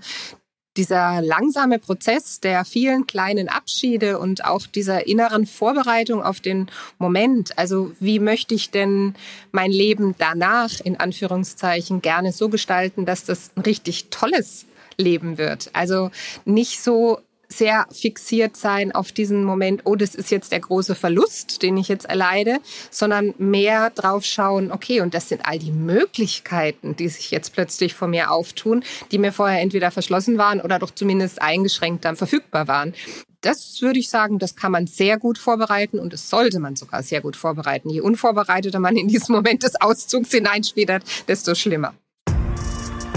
dieser 0.77 1.21
langsame 1.21 1.79
Prozess 1.79 2.39
der 2.39 2.63
vielen 2.63 3.07
kleinen 3.07 3.49
Abschiede 3.49 4.19
und 4.19 4.45
auch 4.45 4.65
dieser 4.65 5.07
inneren 5.07 5.45
Vorbereitung 5.45 6.23
auf 6.23 6.39
den 6.39 6.69
Moment, 6.99 7.57
also 7.57 7.91
wie 7.99 8.19
möchte 8.19 8.55
ich 8.55 8.71
denn 8.71 9.15
mein 9.51 9.71
Leben 9.71 10.15
danach 10.17 10.79
in 10.79 10.97
Anführungszeichen 10.99 12.01
gerne 12.01 12.31
so 12.31 12.49
gestalten, 12.49 13.05
dass 13.05 13.25
das 13.25 13.51
ein 13.55 13.61
richtig 13.61 14.09
tolles 14.09 14.65
Leben 14.97 15.37
wird. 15.37 15.69
Also 15.73 16.11
nicht 16.45 16.81
so 16.81 17.19
sehr 17.51 17.87
fixiert 17.91 18.55
sein 18.55 18.91
auf 18.91 19.11
diesen 19.11 19.43
Moment, 19.43 19.81
oh, 19.85 19.95
das 19.95 20.15
ist 20.15 20.31
jetzt 20.31 20.51
der 20.51 20.59
große 20.59 20.95
Verlust, 20.95 21.61
den 21.61 21.77
ich 21.77 21.87
jetzt 21.87 22.05
erleide, 22.05 22.59
sondern 22.91 23.33
mehr 23.37 23.89
drauf 23.89 24.23
schauen, 24.23 24.71
okay, 24.71 25.01
und 25.01 25.13
das 25.13 25.29
sind 25.29 25.45
all 25.45 25.57
die 25.57 25.71
Möglichkeiten, 25.71 26.95
die 26.95 27.09
sich 27.09 27.31
jetzt 27.31 27.53
plötzlich 27.53 27.95
vor 27.95 28.07
mir 28.07 28.31
auftun, 28.31 28.83
die 29.11 29.17
mir 29.17 29.33
vorher 29.33 29.61
entweder 29.61 29.91
verschlossen 29.91 30.37
waren 30.37 30.61
oder 30.61 30.79
doch 30.79 30.91
zumindest 30.91 31.41
eingeschränkt 31.41 32.05
dann 32.05 32.15
verfügbar 32.15 32.67
waren. 32.67 32.93
Das 33.41 33.81
würde 33.81 33.99
ich 33.99 34.09
sagen, 34.09 34.37
das 34.37 34.55
kann 34.55 34.71
man 34.71 34.85
sehr 34.85 35.17
gut 35.17 35.37
vorbereiten 35.37 35.97
und 35.97 36.11
das 36.11 36.29
sollte 36.29 36.59
man 36.59 36.75
sogar 36.75 37.03
sehr 37.03 37.21
gut 37.21 37.37
vorbereiten. 37.37 37.89
Je 37.89 38.01
unvorbereiteter 38.01 38.79
man 38.79 38.97
in 38.97 39.07
diesen 39.07 39.33
Moment 39.33 39.63
des 39.63 39.79
Auszugs 39.79 40.31
hineinschlittert, 40.31 41.03
desto 41.27 41.55
schlimmer. 41.55 41.93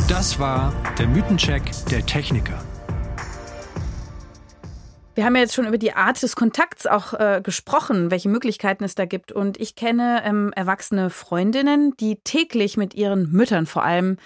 Das 0.08 0.38
war 0.38 0.72
der 0.98 1.08
Mythencheck 1.08 1.62
der 1.90 2.06
Techniker. 2.06 2.62
Wir 5.14 5.26
haben 5.26 5.34
ja 5.36 5.42
jetzt 5.42 5.54
schon 5.54 5.66
über 5.66 5.78
die 5.78 5.92
Art 5.92 6.22
des 6.22 6.36
Kontakts 6.36 6.86
auch 6.86 7.12
äh, 7.12 7.40
gesprochen, 7.42 8.10
welche 8.10 8.30
Möglichkeiten 8.30 8.82
es 8.84 8.94
da 8.94 9.04
gibt. 9.04 9.30
Und 9.30 9.60
ich 9.60 9.74
kenne 9.74 10.22
ähm, 10.24 10.52
erwachsene 10.56 11.10
Freundinnen, 11.10 11.94
die 11.98 12.16
täglich 12.16 12.78
mit 12.78 12.94
ihren 12.94 13.30
Müttern 13.30 13.66
vor 13.66 13.82
allem 13.82 14.16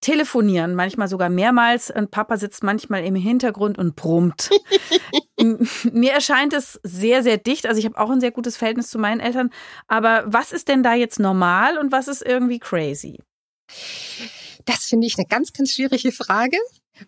telefonieren, 0.00 0.74
manchmal 0.74 1.08
sogar 1.08 1.28
mehrmals. 1.28 1.90
Und 1.90 2.10
Papa 2.10 2.38
sitzt 2.38 2.62
manchmal 2.62 3.04
im 3.04 3.14
Hintergrund 3.14 3.76
und 3.76 3.96
brummt. 3.96 4.48
Mir 5.92 6.12
erscheint 6.12 6.54
es 6.54 6.80
sehr, 6.82 7.22
sehr 7.22 7.36
dicht. 7.36 7.66
Also 7.66 7.78
ich 7.78 7.84
habe 7.84 7.98
auch 7.98 8.10
ein 8.10 8.20
sehr 8.20 8.30
gutes 8.30 8.56
Verhältnis 8.56 8.88
zu 8.88 8.98
meinen 8.98 9.20
Eltern. 9.20 9.50
Aber 9.88 10.24
was 10.26 10.52
ist 10.52 10.68
denn 10.68 10.82
da 10.82 10.94
jetzt 10.94 11.20
normal 11.20 11.76
und 11.76 11.92
was 11.92 12.08
ist 12.08 12.22
irgendwie 12.22 12.58
crazy? 12.58 13.18
Das 14.64 14.84
finde 14.84 15.06
ich 15.06 15.18
eine 15.18 15.26
ganz, 15.26 15.52
ganz 15.52 15.74
schwierige 15.74 16.12
Frage. 16.12 16.56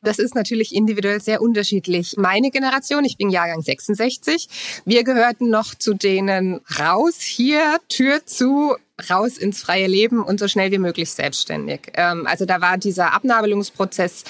Das 0.03 0.19
ist 0.19 0.35
natürlich 0.35 0.75
individuell 0.75 1.21
sehr 1.21 1.43
unterschiedlich. 1.43 2.15
Meine 2.17 2.51
Generation, 2.51 3.05
ich 3.05 3.17
bin 3.17 3.31
Jahrgang 3.31 3.63
66, 3.63 4.49
wir 4.85 5.05
gehörten 5.05 5.51
noch 5.51 5.75
zu 5.75 5.95
denen 5.95 6.61
raus 6.79 7.21
hier, 7.21 7.79
Tür 7.89 8.25
zu, 8.25 8.77
raus 9.11 9.37
ins 9.37 9.61
freie 9.61 9.87
Leben 9.87 10.23
und 10.23 10.39
so 10.39 10.49
schnell 10.49 10.71
wie 10.71 10.79
möglich 10.79 11.11
selbstständig. 11.11 11.93
Ähm, 11.95 12.27
also 12.27 12.45
da 12.45 12.61
war 12.61 12.79
dieser 12.79 13.13
Abnabelungsprozess, 13.13 14.25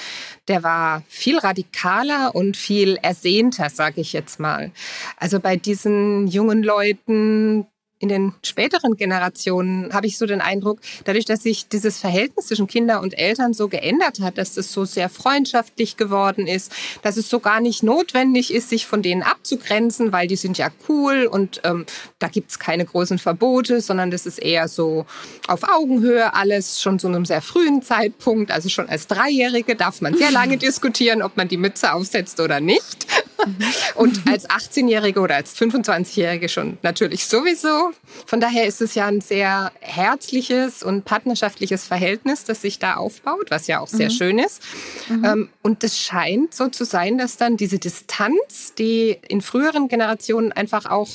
der 0.47 0.63
war 0.63 1.03
viel 1.07 1.37
radikaler 1.37 2.33
und 2.33 2.57
viel 2.57 2.97
ersehnter, 3.01 3.69
sage 3.69 4.01
ich 4.01 4.13
jetzt 4.13 4.39
mal. 4.39 4.71
Also 5.17 5.39
bei 5.39 5.55
diesen 5.55 6.27
jungen 6.27 6.63
Leuten, 6.63 7.67
in 8.03 8.09
den 8.09 8.33
späteren 8.43 8.97
Generationen 8.97 9.93
habe 9.93 10.07
ich 10.07 10.17
so 10.17 10.25
den 10.25 10.41
Eindruck, 10.41 10.79
dadurch, 11.05 11.23
dass 11.23 11.41
sich 11.41 11.69
dieses 11.69 11.99
Verhältnis 11.99 12.47
zwischen 12.47 12.67
Kinder 12.67 12.99
und 12.99 13.17
Eltern 13.17 13.53
so 13.53 13.69
geändert 13.69 14.19
hat, 14.19 14.37
dass 14.37 14.57
es 14.57 14.73
so 14.73 14.83
sehr 14.83 15.07
freundschaftlich 15.07 15.95
geworden 15.95 16.45
ist, 16.45 16.73
dass 17.01 17.15
es 17.15 17.29
so 17.29 17.39
gar 17.39 17.61
nicht 17.61 17.81
notwendig 17.81 18.53
ist, 18.53 18.67
sich 18.67 18.87
von 18.87 19.01
denen 19.01 19.23
abzugrenzen, 19.23 20.11
weil 20.11 20.27
die 20.27 20.35
sind 20.35 20.57
ja 20.57 20.67
cool 20.89 21.29
und 21.31 21.61
ähm, 21.63 21.85
da 22.19 22.27
gibt's 22.27 22.59
keine 22.59 22.83
großen 22.83 23.19
Verbote, 23.19 23.79
sondern 23.79 24.11
das 24.11 24.25
ist 24.25 24.39
eher 24.39 24.67
so 24.67 25.05
auf 25.47 25.63
Augenhöhe 25.63 26.33
alles, 26.33 26.81
schon 26.81 26.99
zu 26.99 27.07
einem 27.07 27.23
sehr 27.23 27.41
frühen 27.41 27.81
Zeitpunkt. 27.83 28.51
Also 28.51 28.67
schon 28.67 28.89
als 28.89 29.07
Dreijährige 29.07 29.77
darf 29.77 30.01
man 30.01 30.17
sehr 30.17 30.31
lange 30.31 30.57
diskutieren, 30.67 31.21
ob 31.21 31.37
man 31.37 31.47
die 31.47 31.55
Mütze 31.55 31.93
aufsetzt 31.93 32.41
oder 32.41 32.59
nicht. 32.59 33.07
Und 33.95 34.21
als 34.27 34.49
18-Jährige 34.49 35.19
oder 35.19 35.35
als 35.35 35.55
25-Jährige 35.57 36.49
schon 36.49 36.77
natürlich 36.81 37.25
sowieso. 37.25 37.91
Von 38.25 38.39
daher 38.39 38.65
ist 38.65 38.81
es 38.81 38.95
ja 38.95 39.07
ein 39.07 39.21
sehr 39.21 39.71
herzliches 39.79 40.83
und 40.83 41.05
partnerschaftliches 41.05 41.85
Verhältnis, 41.85 42.43
das 42.45 42.61
sich 42.61 42.79
da 42.79 42.95
aufbaut, 42.95 43.49
was 43.49 43.67
ja 43.67 43.79
auch 43.79 43.87
sehr 43.87 44.09
mhm. 44.09 44.13
schön 44.13 44.39
ist. 44.39 44.61
Mhm. 45.09 45.25
Ähm, 45.25 45.49
und 45.61 45.83
es 45.83 45.99
scheint 45.99 46.53
so 46.53 46.67
zu 46.69 46.85
sein, 46.85 47.17
dass 47.17 47.37
dann 47.37 47.57
diese 47.57 47.79
Distanz, 47.79 48.73
die 48.77 49.17
in 49.27 49.41
früheren 49.41 49.87
Generationen 49.87 50.51
einfach 50.51 50.85
auch 50.85 51.09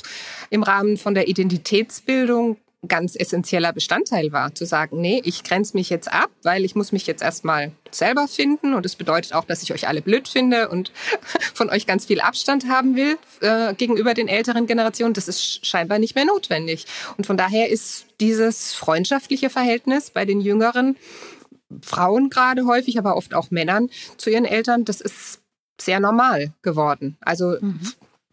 im 0.49 0.63
Rahmen 0.63 0.97
von 0.97 1.13
der 1.13 1.27
Identitätsbildung 1.27 2.57
ganz 2.87 3.15
essentieller 3.15 3.73
Bestandteil 3.73 4.31
war, 4.31 4.55
zu 4.55 4.65
sagen, 4.65 5.01
nee, 5.01 5.21
ich 5.25 5.43
grenze 5.43 5.75
mich 5.75 5.89
jetzt 5.89 6.11
ab, 6.11 6.29
weil 6.43 6.63
ich 6.63 6.75
muss 6.75 6.91
mich 6.91 7.05
jetzt 7.07 7.21
erstmal 7.21 7.73
selber 7.91 8.27
finden 8.27 8.73
und 8.73 8.85
es 8.85 8.95
bedeutet 8.95 9.33
auch, 9.33 9.43
dass 9.43 9.61
ich 9.63 9.73
euch 9.73 9.87
alle 9.87 10.01
blöd 10.01 10.29
finde 10.29 10.69
und 10.69 10.91
von 11.53 11.69
euch 11.69 11.85
ganz 11.85 12.05
viel 12.05 12.21
Abstand 12.21 12.69
haben 12.69 12.95
will 12.95 13.17
äh, 13.41 13.73
gegenüber 13.73 14.13
den 14.13 14.29
älteren 14.29 14.65
Generationen. 14.65 15.13
Das 15.13 15.27
ist 15.27 15.65
scheinbar 15.65 15.99
nicht 15.99 16.15
mehr 16.15 16.25
notwendig. 16.25 16.85
Und 17.17 17.27
von 17.27 17.35
daher 17.35 17.69
ist 17.69 18.05
dieses 18.21 18.73
freundschaftliche 18.73 19.49
Verhältnis 19.49 20.11
bei 20.11 20.23
den 20.23 20.39
jüngeren 20.39 20.95
Frauen 21.81 22.29
gerade 22.29 22.65
häufig, 22.65 22.97
aber 22.97 23.17
oft 23.17 23.33
auch 23.33 23.51
Männern 23.51 23.89
zu 24.17 24.29
ihren 24.29 24.45
Eltern, 24.45 24.85
das 24.85 25.01
ist 25.01 25.41
sehr 25.79 25.99
normal 25.99 26.53
geworden. 26.61 27.17
Also 27.21 27.57
mhm. 27.59 27.81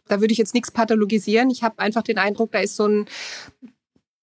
da 0.07 0.21
würde 0.21 0.31
ich 0.31 0.37
jetzt 0.37 0.53
nichts 0.53 0.71
pathologisieren. 0.71 1.49
Ich 1.49 1.63
habe 1.63 1.79
einfach 1.79 2.03
den 2.03 2.17
Eindruck, 2.17 2.51
da 2.51 2.59
ist 2.59 2.75
so 2.75 2.87
ein 2.87 3.07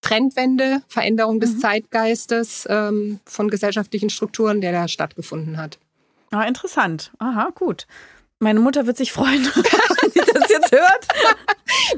Trendwende, 0.04 0.82
Veränderung 0.86 1.40
des 1.40 1.54
mhm. 1.54 1.60
Zeitgeistes 1.60 2.68
ähm, 2.68 3.20
von 3.24 3.48
gesellschaftlichen 3.48 4.10
Strukturen, 4.10 4.60
der 4.60 4.70
da 4.70 4.86
stattgefunden 4.86 5.56
hat. 5.56 5.78
Ah, 6.30 6.42
interessant. 6.42 7.10
Aha, 7.18 7.48
gut. 7.54 7.86
Meine 8.38 8.60
Mutter 8.60 8.86
wird 8.86 8.98
sich 8.98 9.12
freuen, 9.12 9.44
wenn 9.54 10.10
sie 10.10 10.32
das 10.32 10.50
jetzt 10.50 10.72
hört. 10.72 11.08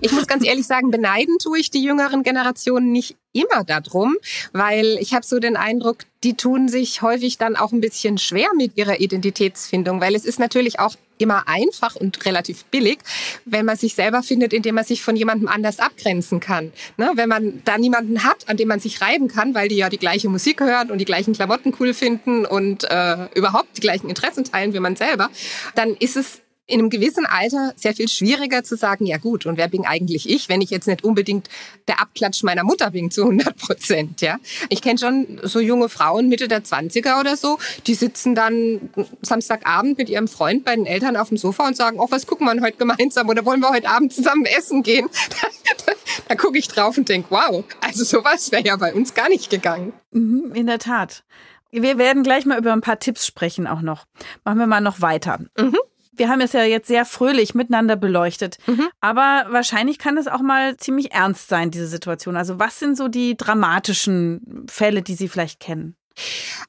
Ich 0.00 0.12
muss 0.12 0.26
ganz 0.26 0.44
ehrlich 0.44 0.66
sagen, 0.66 0.90
beneiden 0.90 1.38
tue 1.38 1.58
ich 1.58 1.70
die 1.70 1.82
jüngeren 1.82 2.22
Generationen 2.22 2.92
nicht 2.92 3.16
immer 3.32 3.64
darum, 3.64 4.16
weil 4.52 4.96
ich 5.00 5.12
habe 5.12 5.24
so 5.24 5.38
den 5.38 5.56
Eindruck, 5.56 5.98
die 6.22 6.34
tun 6.34 6.68
sich 6.68 7.02
häufig 7.02 7.38
dann 7.38 7.56
auch 7.56 7.72
ein 7.72 7.80
bisschen 7.80 8.16
schwer 8.18 8.48
mit 8.56 8.76
ihrer 8.76 9.00
Identitätsfindung, 9.00 10.00
weil 10.00 10.14
es 10.14 10.24
ist 10.24 10.38
natürlich 10.38 10.78
auch 10.80 10.96
immer 11.18 11.48
einfach 11.48 11.96
und 11.96 12.24
relativ 12.24 12.64
billig, 12.66 12.98
wenn 13.44 13.64
man 13.64 13.76
sich 13.76 13.94
selber 13.94 14.22
findet, 14.22 14.52
indem 14.52 14.74
man 14.74 14.84
sich 14.84 15.02
von 15.02 15.16
jemandem 15.16 15.48
anders 15.48 15.78
abgrenzen 15.78 16.40
kann. 16.40 16.72
Ne? 16.96 17.12
Wenn 17.14 17.28
man 17.28 17.62
da 17.64 17.78
niemanden 17.78 18.24
hat, 18.24 18.48
an 18.48 18.56
dem 18.56 18.68
man 18.68 18.80
sich 18.80 19.00
reiben 19.00 19.28
kann, 19.28 19.54
weil 19.54 19.68
die 19.68 19.76
ja 19.76 19.88
die 19.88 19.98
gleiche 19.98 20.28
Musik 20.28 20.60
hören 20.60 20.90
und 20.90 20.98
die 20.98 21.04
gleichen 21.04 21.34
Klamotten 21.34 21.74
cool 21.80 21.94
finden 21.94 22.44
und 22.44 22.84
äh, 22.84 23.28
überhaupt 23.34 23.76
die 23.76 23.80
gleichen 23.80 24.08
Interessen 24.08 24.44
teilen 24.44 24.72
wie 24.72 24.80
man 24.80 24.96
selber, 24.96 25.30
dann 25.74 25.94
ist 25.96 26.16
es 26.16 26.40
in 26.66 26.80
einem 26.80 26.90
gewissen 26.90 27.26
Alter 27.26 27.72
sehr 27.76 27.94
viel 27.94 28.08
schwieriger 28.08 28.64
zu 28.64 28.76
sagen, 28.76 29.06
ja 29.06 29.18
gut, 29.18 29.46
und 29.46 29.56
wer 29.56 29.68
bin 29.68 29.86
eigentlich 29.86 30.28
ich, 30.28 30.48
wenn 30.48 30.60
ich 30.60 30.70
jetzt 30.70 30.88
nicht 30.88 31.04
unbedingt 31.04 31.48
der 31.86 32.00
Abklatsch 32.00 32.42
meiner 32.42 32.64
Mutter 32.64 32.90
bin 32.90 33.10
zu 33.10 33.22
100 33.22 33.56
Prozent, 33.56 34.20
ja. 34.20 34.38
Ich 34.68 34.82
kenne 34.82 34.98
schon 34.98 35.40
so 35.44 35.60
junge 35.60 35.88
Frauen 35.88 36.28
Mitte 36.28 36.48
der 36.48 36.64
20er 36.64 37.20
oder 37.20 37.36
so, 37.36 37.58
die 37.86 37.94
sitzen 37.94 38.34
dann 38.34 38.90
Samstagabend 39.22 39.96
mit 39.98 40.08
ihrem 40.08 40.26
Freund 40.26 40.64
bei 40.64 40.74
den 40.74 40.86
Eltern 40.86 41.16
auf 41.16 41.28
dem 41.28 41.36
Sofa 41.36 41.68
und 41.68 41.76
sagen, 41.76 42.00
oh, 42.00 42.08
was 42.10 42.26
gucken 42.26 42.46
wir 42.46 42.60
heute 42.60 42.78
gemeinsam 42.78 43.28
oder 43.28 43.44
wollen 43.44 43.60
wir 43.60 43.70
heute 43.70 43.88
Abend 43.88 44.12
zusammen 44.12 44.44
essen 44.44 44.82
gehen? 44.82 45.08
da, 45.40 45.48
da, 45.86 45.92
da 46.28 46.34
gucke 46.34 46.58
ich 46.58 46.66
drauf 46.66 46.98
und 46.98 47.08
denke, 47.08 47.28
wow, 47.30 47.64
also 47.80 48.02
sowas 48.02 48.50
wäre 48.50 48.64
ja 48.64 48.76
bei 48.76 48.92
uns 48.92 49.14
gar 49.14 49.28
nicht 49.28 49.50
gegangen. 49.50 49.92
Mhm, 50.10 50.52
in 50.54 50.66
der 50.66 50.80
Tat. 50.80 51.22
Wir 51.70 51.98
werden 51.98 52.22
gleich 52.22 52.46
mal 52.46 52.58
über 52.58 52.72
ein 52.72 52.80
paar 52.80 52.98
Tipps 52.98 53.26
sprechen 53.26 53.66
auch 53.66 53.82
noch. 53.82 54.06
Machen 54.44 54.58
wir 54.58 54.66
mal 54.66 54.80
noch 54.80 55.00
weiter. 55.00 55.40
Mhm 55.58 55.76
wir 56.16 56.28
haben 56.28 56.40
es 56.40 56.52
ja 56.52 56.64
jetzt 56.64 56.88
sehr 56.88 57.04
fröhlich 57.04 57.54
miteinander 57.54 57.96
beleuchtet. 57.96 58.58
Mhm. 58.66 58.88
Aber 59.00 59.46
wahrscheinlich 59.50 59.98
kann 59.98 60.16
es 60.16 60.28
auch 60.28 60.40
mal 60.40 60.76
ziemlich 60.76 61.12
ernst 61.12 61.48
sein, 61.48 61.70
diese 61.70 61.86
Situation. 61.86 62.36
Also 62.36 62.58
was 62.58 62.78
sind 62.78 62.96
so 62.96 63.08
die 63.08 63.36
dramatischen 63.36 64.66
Fälle, 64.68 65.02
die 65.02 65.14
Sie 65.14 65.28
vielleicht 65.28 65.60
kennen? 65.60 65.96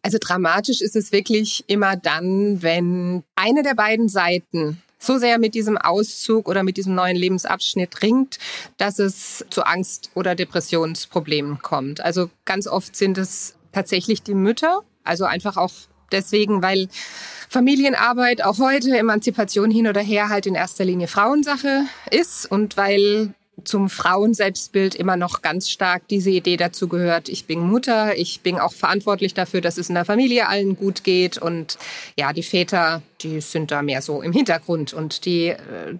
Also 0.02 0.18
dramatisch 0.20 0.82
ist 0.82 0.96
es 0.96 1.12
wirklich 1.12 1.64
immer 1.68 1.96
dann, 1.96 2.62
wenn 2.62 3.24
eine 3.36 3.64
der 3.64 3.76
beiden 3.76 4.10
Seiten 4.10 4.82
so 5.00 5.18
sehr 5.18 5.38
mit 5.38 5.56
diesem 5.56 5.78
Auszug 5.78 6.50
oder 6.50 6.64
mit 6.64 6.78
diesem 6.78 6.96
neuen 6.96 7.16
Lebensabschnitt 7.16 8.02
ringt, 8.02 8.40
dass 8.78 9.00
es 9.00 9.46
zu 9.50 9.64
Angst- 9.64 10.12
oder 10.16 10.36
Depressionsproblemen 10.36 11.60
kommt. 11.62 12.02
Also 12.02 12.30
ganz 12.46 12.68
oft 12.68 12.96
sind 12.96 13.18
es 13.18 13.56
tatsächlich 13.72 14.24
die 14.24 14.34
Mütter, 14.34 14.82
also 15.04 15.26
einfach 15.26 15.56
auch 15.56 15.72
deswegen, 16.12 16.62
weil 16.62 16.88
Familienarbeit 17.50 18.44
auch 18.44 18.60
heute, 18.60 18.98
Emanzipation 18.98 19.72
hin 19.72 19.88
oder 19.88 20.02
her, 20.02 20.30
halt 20.30 20.46
in 20.46 20.56
erster 20.56 20.84
Linie 20.84 21.08
Frauensache 21.08 21.84
ist 22.12 22.50
und 22.52 22.78
weil 22.78 23.34
zum 23.64 23.90
Frauenselbstbild 23.90 24.96
immer 24.96 25.18
noch 25.18 25.42
ganz 25.42 25.70
stark 25.70 26.08
diese 26.08 26.30
Idee 26.30 26.58
dazu 26.58 26.88
gehört, 26.88 27.28
ich 27.28 27.46
bin 27.46 27.60
Mutter, 27.60 28.16
ich 28.18 28.42
bin 28.42 28.60
auch 28.60 28.74
verantwortlich 28.74 29.34
dafür, 29.34 29.62
dass 29.62 29.78
es 29.78 29.90
in 29.90 29.96
der 29.96 30.06
Familie 30.06 30.48
allen 30.48 30.76
gut 30.76 31.04
geht 31.04 31.38
und 31.38 31.78
ja, 32.18 32.34
die 32.34 32.44
Väter 32.44 33.02
die 33.22 33.42
sind 33.42 33.72
da 33.72 33.82
mehr 33.82 34.02
so 34.02 34.22
im 34.22 34.32
Hintergrund 34.32 34.94
und 34.94 35.26
die, 35.26 35.48
äh, 35.48 35.58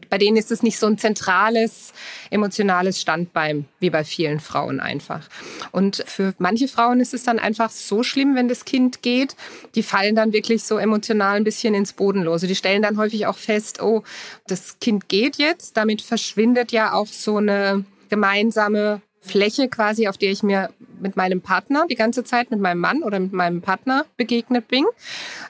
bei 0.10 0.18
denen 0.18 0.38
ist 0.38 0.52
es 0.52 0.64
nicht 0.64 0.78
so 0.78 0.86
ein 0.86 0.98
zentrales 0.98 1.94
emotionales 2.30 3.02
Standbein 3.02 3.66
wie 3.80 3.90
bei 3.90 4.04
vielen 4.04 4.40
Frauen 4.40 4.80
einfach. 4.80 5.28
Und 5.72 6.04
für 6.06 6.34
manche 6.38 6.68
Frauen 6.68 7.00
ist 7.00 7.14
es 7.14 7.24
dann 7.24 7.40
einfach 7.40 7.72
so 7.72 8.04
schlimm, 8.04 8.36
wenn 8.36 8.48
das 8.48 8.66
Kind 8.66 9.02
geht, 9.02 9.36
die 9.76 9.84
fallen 9.84 10.16
dann 10.16 10.34
wirklich 10.34 10.64
so 10.64 10.78
emotional 10.78 11.38
ein 11.38 11.44
bisschen 11.44 11.74
ins 11.74 11.94
Bodenlose. 11.94 12.48
Die 12.48 12.56
stellen 12.56 12.82
dann 12.82 12.98
häufig 12.98 13.26
auch 13.26 13.38
fest, 13.38 13.82
oh, 13.82 14.04
das 14.48 14.80
Kind 14.80 15.10
geht 15.10 15.38
jetzt, 15.38 15.78
damit 15.78 16.02
verschwindet 16.02 16.72
ja 16.72 16.94
auch 16.94 17.08
so 17.08 17.38
eine 17.38 17.86
gemeinsame 18.10 19.02
Fläche 19.20 19.68
quasi, 19.68 20.08
auf 20.08 20.18
der 20.18 20.32
ich 20.32 20.44
mir 20.44 20.70
mit 21.00 21.16
meinem 21.16 21.42
Partner 21.42 21.86
die 21.90 21.96
ganze 21.96 22.24
Zeit, 22.24 22.52
mit 22.52 22.60
meinem 22.60 22.80
Mann 22.80 23.04
oder 23.04 23.20
mit 23.20 23.34
meinem 23.34 23.62
Partner 23.62 24.06
begegnet 24.18 24.68
bin. 24.68 24.86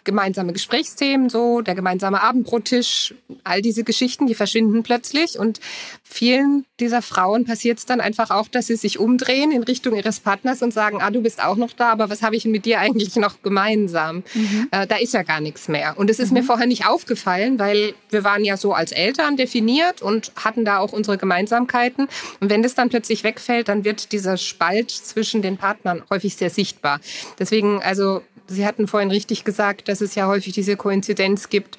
Gemeinsame 0.03 0.53
Gesprächsthemen, 0.53 1.29
so 1.29 1.61
der 1.61 1.75
gemeinsame 1.75 2.21
Abendbrottisch, 2.21 3.13
all 3.43 3.61
diese 3.61 3.83
Geschichten, 3.83 4.27
die 4.27 4.35
verschwinden 4.35 4.83
plötzlich. 4.83 5.39
Und 5.39 5.59
vielen 6.03 6.65
dieser 6.79 7.01
Frauen 7.01 7.45
passiert 7.45 7.79
es 7.79 7.85
dann 7.85 8.01
einfach 8.01 8.29
auch, 8.29 8.47
dass 8.47 8.67
sie 8.67 8.75
sich 8.75 8.99
umdrehen 8.99 9.51
in 9.51 9.63
Richtung 9.63 9.95
ihres 9.95 10.19
Partners 10.19 10.61
und 10.61 10.73
sagen, 10.73 11.01
ah, 11.01 11.09
du 11.09 11.21
bist 11.21 11.43
auch 11.43 11.55
noch 11.55 11.73
da, 11.73 11.91
aber 11.91 12.09
was 12.09 12.21
habe 12.21 12.35
ich 12.35 12.45
mit 12.45 12.65
dir 12.65 12.79
eigentlich 12.79 13.15
noch 13.15 13.41
gemeinsam? 13.41 14.23
Mhm. 14.33 14.67
Äh, 14.71 14.87
da 14.87 14.97
ist 14.97 15.13
ja 15.13 15.23
gar 15.23 15.41
nichts 15.41 15.67
mehr. 15.67 15.97
Und 15.97 16.09
es 16.09 16.19
ist 16.19 16.29
mhm. 16.29 16.39
mir 16.39 16.43
vorher 16.43 16.67
nicht 16.67 16.85
aufgefallen, 16.85 17.59
weil 17.59 17.93
wir 18.09 18.23
waren 18.23 18.45
ja 18.45 18.57
so 18.57 18.73
als 18.73 18.91
Eltern 18.91 19.37
definiert 19.37 20.01
und 20.01 20.31
hatten 20.35 20.65
da 20.65 20.79
auch 20.79 20.93
unsere 20.93 21.17
Gemeinsamkeiten. 21.17 22.07
Und 22.39 22.49
wenn 22.49 22.63
das 22.63 22.75
dann 22.75 22.89
plötzlich 22.89 23.23
wegfällt, 23.23 23.67
dann 23.67 23.83
wird 23.83 24.11
dieser 24.11 24.37
Spalt 24.37 24.91
zwischen 24.91 25.36
den 25.41 25.57
Partnern 25.57 26.03
häufig 26.09 26.35
sehr 26.35 26.49
sichtbar. 26.49 26.99
Deswegen, 27.39 27.81
also 27.81 28.21
Sie 28.49 28.65
hatten 28.65 28.87
vorhin 28.87 29.11
richtig 29.11 29.43
gesagt, 29.43 29.89
dass 29.89 29.99
es 29.99 30.15
ja 30.15 30.27
häufig 30.27 30.53
diese 30.53 30.77
Koinzidenz 30.77 31.49
gibt, 31.49 31.77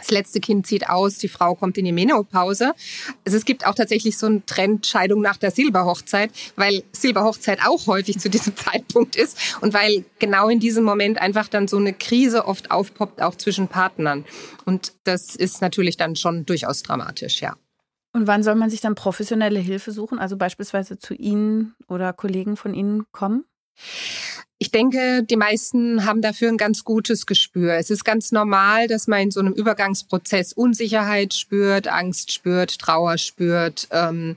das 0.00 0.10
letzte 0.10 0.40
Kind 0.40 0.66
zieht 0.66 0.88
aus, 0.88 1.18
die 1.18 1.28
Frau 1.28 1.54
kommt 1.54 1.76
in 1.76 1.84
die 1.84 1.92
Menopause. 1.92 2.72
Also 3.26 3.36
es 3.36 3.44
gibt 3.44 3.66
auch 3.66 3.74
tatsächlich 3.74 4.16
so 4.16 4.26
einen 4.26 4.46
Trend 4.46 4.86
Scheidung 4.86 5.20
nach 5.20 5.36
der 5.36 5.50
Silberhochzeit, 5.50 6.30
weil 6.56 6.82
Silberhochzeit 6.92 7.60
auch 7.66 7.86
häufig 7.86 8.18
zu 8.18 8.30
diesem 8.30 8.56
Zeitpunkt 8.56 9.16
ist 9.16 9.36
und 9.60 9.74
weil 9.74 10.04
genau 10.18 10.48
in 10.48 10.58
diesem 10.58 10.84
Moment 10.84 11.20
einfach 11.20 11.48
dann 11.48 11.68
so 11.68 11.76
eine 11.76 11.92
Krise 11.92 12.46
oft 12.46 12.70
aufpoppt, 12.70 13.20
auch 13.20 13.34
zwischen 13.34 13.68
Partnern. 13.68 14.24
Und 14.64 14.94
das 15.04 15.36
ist 15.36 15.60
natürlich 15.60 15.98
dann 15.98 16.16
schon 16.16 16.46
durchaus 16.46 16.82
dramatisch, 16.82 17.42
ja. 17.42 17.56
Und 18.14 18.26
wann 18.26 18.42
soll 18.42 18.56
man 18.56 18.70
sich 18.70 18.80
dann 18.80 18.94
professionelle 18.96 19.60
Hilfe 19.60 19.92
suchen? 19.92 20.18
Also 20.18 20.36
beispielsweise 20.36 20.98
zu 20.98 21.14
Ihnen 21.14 21.74
oder 21.88 22.12
Kollegen 22.12 22.56
von 22.56 22.74
Ihnen 22.74 23.04
kommen? 23.12 23.44
Ich 24.62 24.70
denke, 24.70 25.22
die 25.22 25.36
meisten 25.36 26.04
haben 26.04 26.20
dafür 26.20 26.48
ein 26.48 26.58
ganz 26.58 26.84
gutes 26.84 27.24
Gespür. 27.24 27.76
Es 27.76 27.88
ist 27.88 28.04
ganz 28.04 28.30
normal, 28.30 28.88
dass 28.88 29.06
man 29.06 29.20
in 29.20 29.30
so 29.30 29.40
einem 29.40 29.54
Übergangsprozess 29.54 30.52
Unsicherheit 30.52 31.32
spürt, 31.32 31.88
Angst 31.88 32.30
spürt, 32.30 32.78
Trauer 32.78 33.16
spürt, 33.16 33.88
ähm, 33.90 34.34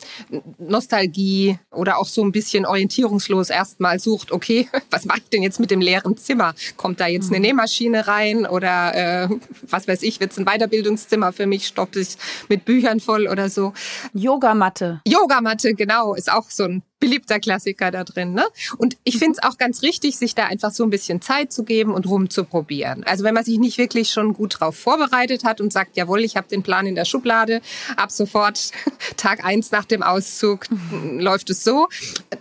Nostalgie 0.58 1.60
oder 1.72 1.98
auch 1.98 2.08
so 2.08 2.24
ein 2.24 2.32
bisschen 2.32 2.66
orientierungslos 2.66 3.50
erstmal 3.50 4.00
sucht, 4.00 4.32
okay, 4.32 4.70
was 4.90 5.04
mache 5.04 5.20
ich 5.20 5.30
denn 5.30 5.44
jetzt 5.44 5.60
mit 5.60 5.72
dem 5.72 5.82
leeren 5.82 6.16
Zimmer? 6.16 6.56
Kommt 6.78 7.02
da 7.02 7.08
jetzt 7.08 7.28
eine 7.28 7.40
mhm. 7.40 7.44
Nähmaschine 7.44 8.08
rein 8.08 8.46
oder 8.46 8.96
äh, 8.96 9.30
was 9.70 9.90
weiß 9.90 10.04
ich, 10.04 10.22
wird 10.22 10.32
es 10.32 10.38
ein 10.38 10.46
Weiterbildungszimmer 10.46 11.34
für 11.34 11.48
mich, 11.48 11.68
stoppt 11.68 11.96
sich 11.96 12.16
mit 12.48 12.64
Büchern 12.64 13.02
voll 13.02 13.28
oder 13.28 13.50
so. 13.50 13.74
Yogamatte. 14.14 15.02
Yogamatte, 15.06 15.74
genau, 15.74 16.14
ist 16.16 16.32
auch 16.32 16.50
so 16.50 16.64
ein 16.64 16.82
beliebter 17.04 17.42
Klassiker 17.42 17.92
da 17.92 18.06
drin. 18.06 18.34
Ne? 18.34 18.46
Und 18.78 18.96
ich 19.04 19.18
finde 19.18 19.34
es 19.34 19.44
auch 19.44 19.58
ganz 19.58 19.82
richtig, 19.82 19.93
sich 20.02 20.36
da 20.36 20.46
einfach 20.46 20.72
so 20.72 20.84
ein 20.84 20.90
bisschen 20.90 21.22
Zeit 21.22 21.52
zu 21.52 21.64
geben 21.64 21.94
und 21.94 22.08
rumzuprobieren. 22.08 23.04
Also 23.04 23.24
wenn 23.24 23.34
man 23.34 23.44
sich 23.44 23.60
nicht 23.60 23.78
wirklich 23.78 24.10
schon 24.10 24.34
gut 24.34 24.60
drauf 24.60 24.76
vorbereitet 24.76 25.44
hat 25.44 25.62
und 25.62 25.72
sagt, 25.72 25.96
jawohl, 25.96 26.22
ich 26.22 26.36
habe 26.36 26.48
den 26.48 26.64
Plan 26.64 26.86
in 26.86 26.96
der 26.96 27.06
Schublade, 27.06 27.62
ab 27.96 28.12
sofort 28.12 28.72
Tag 29.18 29.44
eins 29.46 29.72
nach 29.72 29.86
dem 29.86 30.04
Auszug 30.04 30.66
läuft 31.18 31.50
es 31.50 31.64
so, 31.64 31.88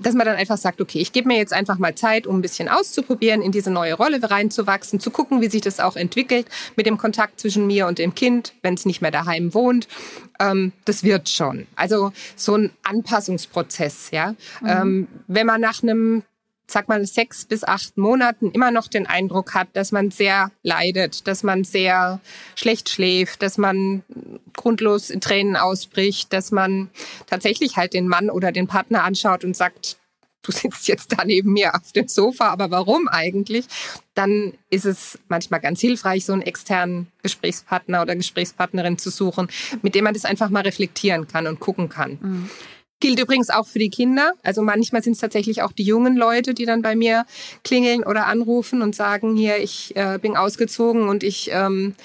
dass 0.00 0.14
man 0.14 0.26
dann 0.26 0.36
einfach 0.36 0.58
sagt, 0.58 0.80
okay, 0.80 0.98
ich 0.98 1.12
gebe 1.12 1.28
mir 1.28 1.36
jetzt 1.36 1.52
einfach 1.52 1.78
mal 1.78 1.94
Zeit, 1.94 2.26
um 2.26 2.38
ein 2.38 2.42
bisschen 2.42 2.68
auszuprobieren, 2.68 3.42
in 3.42 3.52
diese 3.52 3.70
neue 3.70 3.94
Rolle 3.94 4.22
reinzuwachsen, 4.22 5.00
zu 5.00 5.10
gucken, 5.10 5.40
wie 5.40 5.48
sich 5.48 5.62
das 5.62 5.80
auch 5.80 5.96
entwickelt 5.96 6.46
mit 6.76 6.86
dem 6.86 6.98
Kontakt 6.98 7.40
zwischen 7.40 7.66
mir 7.66 7.86
und 7.86 7.98
dem 7.98 8.14
Kind, 8.14 8.54
wenn 8.62 8.74
es 8.74 8.86
nicht 8.86 9.02
mehr 9.02 9.10
daheim 9.10 9.54
wohnt 9.54 9.88
ähm, 10.42 10.72
das 10.84 11.04
wird 11.04 11.28
schon. 11.28 11.66
Also 11.76 12.12
so 12.36 12.56
ein 12.56 12.70
Anpassungsprozess, 12.82 14.10
ja. 14.10 14.34
Mhm. 14.60 14.66
Ähm, 14.66 15.08
wenn 15.26 15.46
man 15.46 15.60
nach 15.60 15.82
einem 15.82 16.22
sag 16.66 16.88
mal, 16.88 17.04
sechs 17.06 17.44
bis 17.44 17.64
acht 17.64 17.96
Monaten 17.98 18.50
immer 18.50 18.70
noch 18.70 18.88
den 18.88 19.06
Eindruck 19.06 19.54
hat, 19.54 19.68
dass 19.74 19.92
man 19.92 20.10
sehr 20.10 20.50
leidet, 20.62 21.26
dass 21.26 21.42
man 21.42 21.64
sehr 21.64 22.20
schlecht 22.54 22.88
schläft, 22.88 23.42
dass 23.42 23.58
man 23.58 24.02
grundlos 24.54 25.10
in 25.10 25.20
Tränen 25.20 25.56
ausbricht, 25.56 26.32
dass 26.32 26.50
man 26.50 26.90
tatsächlich 27.26 27.76
halt 27.76 27.94
den 27.94 28.08
Mann 28.08 28.30
oder 28.30 28.52
den 28.52 28.66
Partner 28.66 29.04
anschaut 29.04 29.44
und 29.44 29.56
sagt, 29.56 29.98
du 30.42 30.52
sitzt 30.52 30.88
jetzt 30.88 31.12
da 31.12 31.24
neben 31.24 31.52
mir 31.52 31.74
auf 31.74 31.92
dem 31.92 32.08
Sofa, 32.08 32.48
aber 32.48 32.70
warum 32.70 33.08
eigentlich? 33.08 33.66
Dann 34.14 34.54
ist 34.70 34.84
es 34.84 35.18
manchmal 35.28 35.60
ganz 35.60 35.80
hilfreich, 35.80 36.24
so 36.24 36.32
einen 36.32 36.42
externen 36.42 37.06
Gesprächspartner 37.22 38.02
oder 38.02 38.16
Gesprächspartnerin 38.16 38.98
zu 38.98 39.10
suchen, 39.10 39.48
mit 39.82 39.94
dem 39.94 40.04
man 40.04 40.14
das 40.14 40.24
einfach 40.24 40.50
mal 40.50 40.62
reflektieren 40.62 41.28
kann 41.28 41.46
und 41.46 41.60
gucken 41.60 41.88
kann. 41.88 42.18
Mhm. 42.20 42.50
Gilt 43.02 43.18
übrigens 43.18 43.50
auch 43.50 43.66
für 43.66 43.80
die 43.80 43.90
Kinder. 43.90 44.34
Also 44.44 44.62
manchmal 44.62 45.02
sind 45.02 45.14
es 45.14 45.18
tatsächlich 45.18 45.62
auch 45.62 45.72
die 45.72 45.82
jungen 45.82 46.16
Leute, 46.16 46.54
die 46.54 46.66
dann 46.66 46.82
bei 46.82 46.94
mir 46.94 47.26
klingeln 47.64 48.04
oder 48.04 48.28
anrufen 48.28 48.80
und 48.80 48.94
sagen, 48.94 49.34
hier, 49.34 49.58
ich 49.58 49.96
äh, 49.96 50.20
bin 50.22 50.36
ausgezogen 50.36 51.08
und 51.08 51.24
ich 51.24 51.50
ähm, 51.52 51.96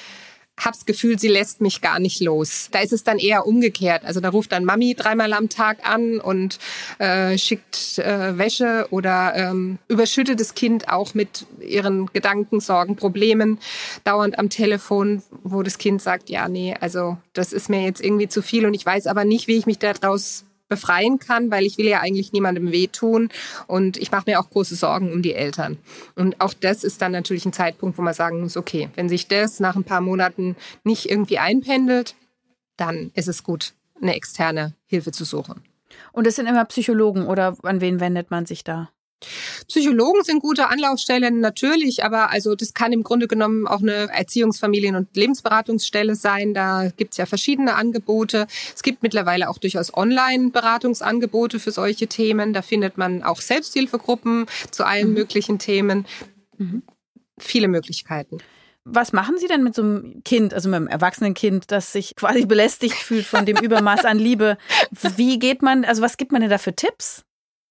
hab's 0.60 0.88
Gefühl, 0.88 1.20
sie 1.20 1.28
lässt 1.28 1.62
mich 1.62 1.82
gar 1.82 2.00
nicht 2.00 2.20
los. 2.20 2.70
Da 2.72 2.80
ist 2.80 2.94
es 2.94 3.04
dann 3.04 3.20
eher 3.20 3.46
umgekehrt. 3.46 4.06
Also 4.06 4.22
da 4.22 4.30
ruft 4.30 4.52
dann 4.52 4.66
Mami 4.66 4.96
dreimal 4.96 5.34
am 5.34 5.50
Tag 5.50 5.88
an 5.88 6.20
und 6.20 6.58
äh, 6.98 7.38
schickt 7.38 8.00
äh, 8.00 8.36
Wäsche 8.40 8.88
oder 8.90 9.36
ähm, 9.36 9.78
überschüttet 9.88 10.40
das 10.40 10.56
Kind 10.56 10.90
auch 10.90 11.14
mit 11.14 11.46
ihren 11.62 12.08
Gedanken, 12.08 12.60
Sorgen, 12.60 12.96
Problemen 12.96 13.60
dauernd 14.04 14.40
am 14.40 14.50
Telefon, 14.50 15.22
wo 15.44 15.62
das 15.62 15.78
Kind 15.78 16.02
sagt, 16.02 16.32
ja, 16.32 16.50
nee, 16.50 16.76
also 16.82 17.18
das 17.34 17.54
ist 17.54 17.70
mir 17.70 17.84
jetzt 17.84 18.04
irgendwie 18.04 18.28
zu 18.28 18.42
viel 18.42 18.66
und 18.66 18.74
ich 18.74 18.84
weiß 18.84 19.06
aber 19.06 19.26
nicht, 19.26 19.48
wie 19.48 19.58
ich 19.58 19.68
mich 19.68 19.78
daraus 19.78 20.47
befreien 20.68 21.20
kann, 21.20 21.52
weil 21.52 21.66
ich 21.66 21.78
will 21.78 21.88
ja 21.88 22.02
eigentlich 22.02 22.34
niemandem 22.34 22.72
wehtun 22.72 23.30
und 23.68 23.98
ich 23.98 24.12
mache 24.12 24.30
mir 24.30 24.40
auch 24.40 24.50
große 24.50 24.76
Sorgen 24.76 25.12
um 25.12 25.22
die 25.22 25.34
Eltern. 25.34 25.78
Und 26.16 26.40
auch 26.42 26.54
das 26.54 26.84
ist 26.84 27.02
dann 27.02 27.12
natürlich 27.12 27.46
ein 27.46 27.54
Zeitpunkt, 27.54 27.98
wo 27.98 28.02
man 28.02 28.14
sagen 28.14 28.42
muss, 28.42 28.58
okay, 28.58 28.90
wenn 28.96 29.10
sich 29.10 29.28
das 29.28 29.60
nach 29.60 29.76
ein 29.76 29.84
paar 29.84 30.02
Monaten 30.02 30.56
nicht 30.84 31.10
irgendwie 31.10 31.40
einpendelt, 31.40 32.16
dann 32.76 33.12
ist 33.16 33.28
es 33.28 33.44
gut, 33.44 33.74
eine 34.02 34.16
externe 34.16 34.74
Hilfe 34.86 35.12
zu 35.12 35.26
suchen. 35.26 35.64
Und 36.12 36.28
es 36.28 36.36
sind 36.36 36.48
immer 36.48 36.66
Psychologen 36.66 37.26
oder 37.26 37.58
an 37.64 37.82
wen 37.82 38.00
wendet 38.00 38.30
man 38.30 38.46
sich 38.46 38.64
da? 38.64 38.90
Psychologen 39.68 40.24
sind 40.24 40.42
gute 40.42 40.70
Anlaufstellen 40.70 41.40
natürlich, 41.40 42.04
aber 42.04 42.30
also 42.30 42.56
das 42.56 42.74
kann 42.74 42.92
im 42.92 43.04
Grunde 43.04 43.28
genommen 43.28 43.68
auch 43.68 43.82
eine 43.82 44.10
Erziehungsfamilien- 44.14 44.96
und 44.96 45.16
Lebensberatungsstelle 45.16 46.16
sein. 46.16 46.54
Da 46.54 46.92
gibt's 46.96 47.18
ja 47.18 47.26
verschiedene 47.26 47.76
Angebote. 47.76 48.48
Es 48.76 48.84
gibt 48.84 49.02
mittlerweile 49.04 49.50
auch 49.50 49.58
durchaus 49.58 49.94
Online-Beratungsangebote 49.94 51.60
für 51.60 51.72
solche 51.72 52.08
Themen. 52.08 52.54
Da 52.54 52.62
findet 52.62 52.98
man 52.98 53.24
auch 53.24 53.42
Selbsthilfegruppen 53.42 54.46
zu 54.72 54.86
allen 54.86 55.10
mhm. 55.10 55.14
möglichen 55.16 55.60
Themen. 55.60 56.06
Mhm. 56.58 56.84
Viele 57.40 57.68
Möglichkeiten. 57.68 58.38
Was 58.90 59.12
machen 59.12 59.38
Sie 59.38 59.48
denn 59.48 59.64
mit 59.64 59.76
so 59.76 59.82
einem 59.82 60.22
Kind, 60.24 60.54
also 60.54 60.70
mit 60.70 60.78
einem 60.78 60.88
erwachsenen 60.88 61.34
Kind, 61.34 61.72
das 61.72 61.92
sich 61.92 62.16
quasi 62.16 62.46
belästigt 62.46 62.96
fühlt 62.96 63.26
von 63.26 63.46
dem 63.46 63.58
Übermaß 63.58 64.06
an 64.06 64.18
Liebe? 64.18 64.58
Wie 65.18 65.40
geht 65.40 65.62
man, 65.62 65.84
also 65.84 66.02
was 66.02 66.16
gibt 66.16 66.32
man 66.32 66.40
denn 66.40 66.50
da 66.50 66.58
für 66.58 66.74
Tipps? 66.74 67.26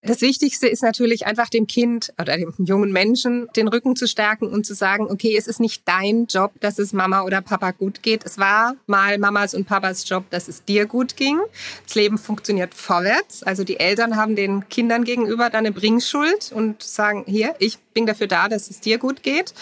Das 0.07 0.21
Wichtigste 0.21 0.69
ist 0.69 0.83
natürlich 0.83 1.27
einfach 1.27 1.49
dem 1.49 1.66
Kind 1.66 2.12
oder 2.21 2.37
dem 2.37 2.55
jungen 2.59 2.92
Menschen 2.92 3.49
den 3.57 3.66
Rücken 3.66 3.97
zu 3.97 4.07
stärken 4.07 4.47
und 4.47 4.64
zu 4.64 4.75
sagen, 4.75 5.09
okay, 5.11 5.37
es 5.37 5.49
ist 5.49 5.59
nicht 5.59 5.83
dein 5.87 6.27
Job, 6.27 6.53
dass 6.61 6.79
es 6.79 6.92
Mama 6.92 7.23
oder 7.23 7.42
Papa 7.42 7.73
gut 7.73 8.03
geht. 8.03 8.25
Es 8.25 8.38
war 8.38 8.77
mal 8.87 9.19
Mamas 9.19 9.53
und 9.55 9.66
Papas 9.66 10.09
Job, 10.09 10.25
dass 10.31 10.47
es 10.47 10.64
dir 10.64 10.87
gut 10.87 11.16
ging. 11.16 11.38
Das 11.85 11.97
Leben 11.97 12.19
funktioniert 12.19 12.73
vorwärts. 12.73 13.42
Also 13.42 13.64
die 13.64 13.81
Eltern 13.81 14.16
haben 14.16 14.37
den 14.37 14.69
Kindern 14.69 15.03
gegenüber 15.05 15.51
dann 15.51 15.66
eine 15.66 15.73
Bringschuld 15.73 16.53
und 16.55 16.83
sagen, 16.83 17.25
hier, 17.27 17.57
ich 17.59 17.79
bin 17.92 18.07
dafür 18.07 18.29
da, 18.29 18.49
dass 18.49 18.71
es 18.71 18.81
dir 18.81 18.99
gut 18.99 19.23
geht. 19.25 19.55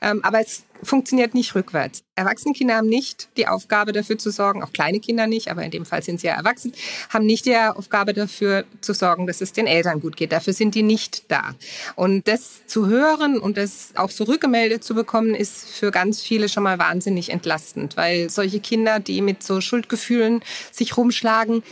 Ähm, 0.00 0.24
aber 0.24 0.40
es 0.40 0.64
funktioniert 0.82 1.34
nicht 1.34 1.54
rückwärts. 1.54 2.02
Erwachsene 2.14 2.54
Kinder 2.54 2.76
haben 2.76 2.88
nicht 2.88 3.28
die 3.36 3.46
Aufgabe 3.46 3.92
dafür 3.92 4.18
zu 4.18 4.30
sorgen, 4.30 4.62
auch 4.62 4.72
kleine 4.72 5.00
Kinder 5.00 5.26
nicht, 5.26 5.50
aber 5.50 5.64
in 5.64 5.70
dem 5.70 5.84
Fall 5.86 6.02
sind 6.02 6.20
sie 6.20 6.26
ja 6.26 6.34
erwachsen, 6.34 6.72
haben 7.08 7.26
nicht 7.26 7.46
die 7.46 7.56
Aufgabe 7.56 8.12
dafür 8.12 8.64
zu 8.80 8.92
sorgen, 8.92 9.26
dass 9.26 9.40
es 9.40 9.52
den 9.52 9.66
Eltern 9.66 10.00
gut 10.00 10.16
geht. 10.16 10.32
Dafür 10.32 10.52
sind 10.52 10.74
die 10.74 10.82
nicht 10.82 11.30
da. 11.30 11.54
Und 11.96 12.28
das 12.28 12.66
zu 12.66 12.86
hören 12.86 13.38
und 13.38 13.56
das 13.56 13.92
auch 13.94 14.10
so 14.10 14.24
rückgemeldet 14.24 14.84
zu 14.84 14.94
bekommen, 14.94 15.34
ist 15.34 15.68
für 15.68 15.90
ganz 15.90 16.20
viele 16.20 16.48
schon 16.48 16.62
mal 16.62 16.78
wahnsinnig 16.78 17.30
entlastend, 17.30 17.96
weil 17.96 18.30
solche 18.30 18.60
Kinder, 18.60 19.00
die 19.00 19.20
mit 19.20 19.42
so 19.42 19.60
Schuldgefühlen 19.60 20.42
sich 20.70 20.96
rumschlagen, 20.96 21.62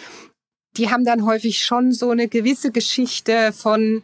die 0.76 0.90
haben 0.90 1.04
dann 1.04 1.26
häufig 1.26 1.64
schon 1.64 1.92
so 1.92 2.10
eine 2.10 2.28
gewisse 2.28 2.72
Geschichte 2.72 3.52
von 3.52 4.02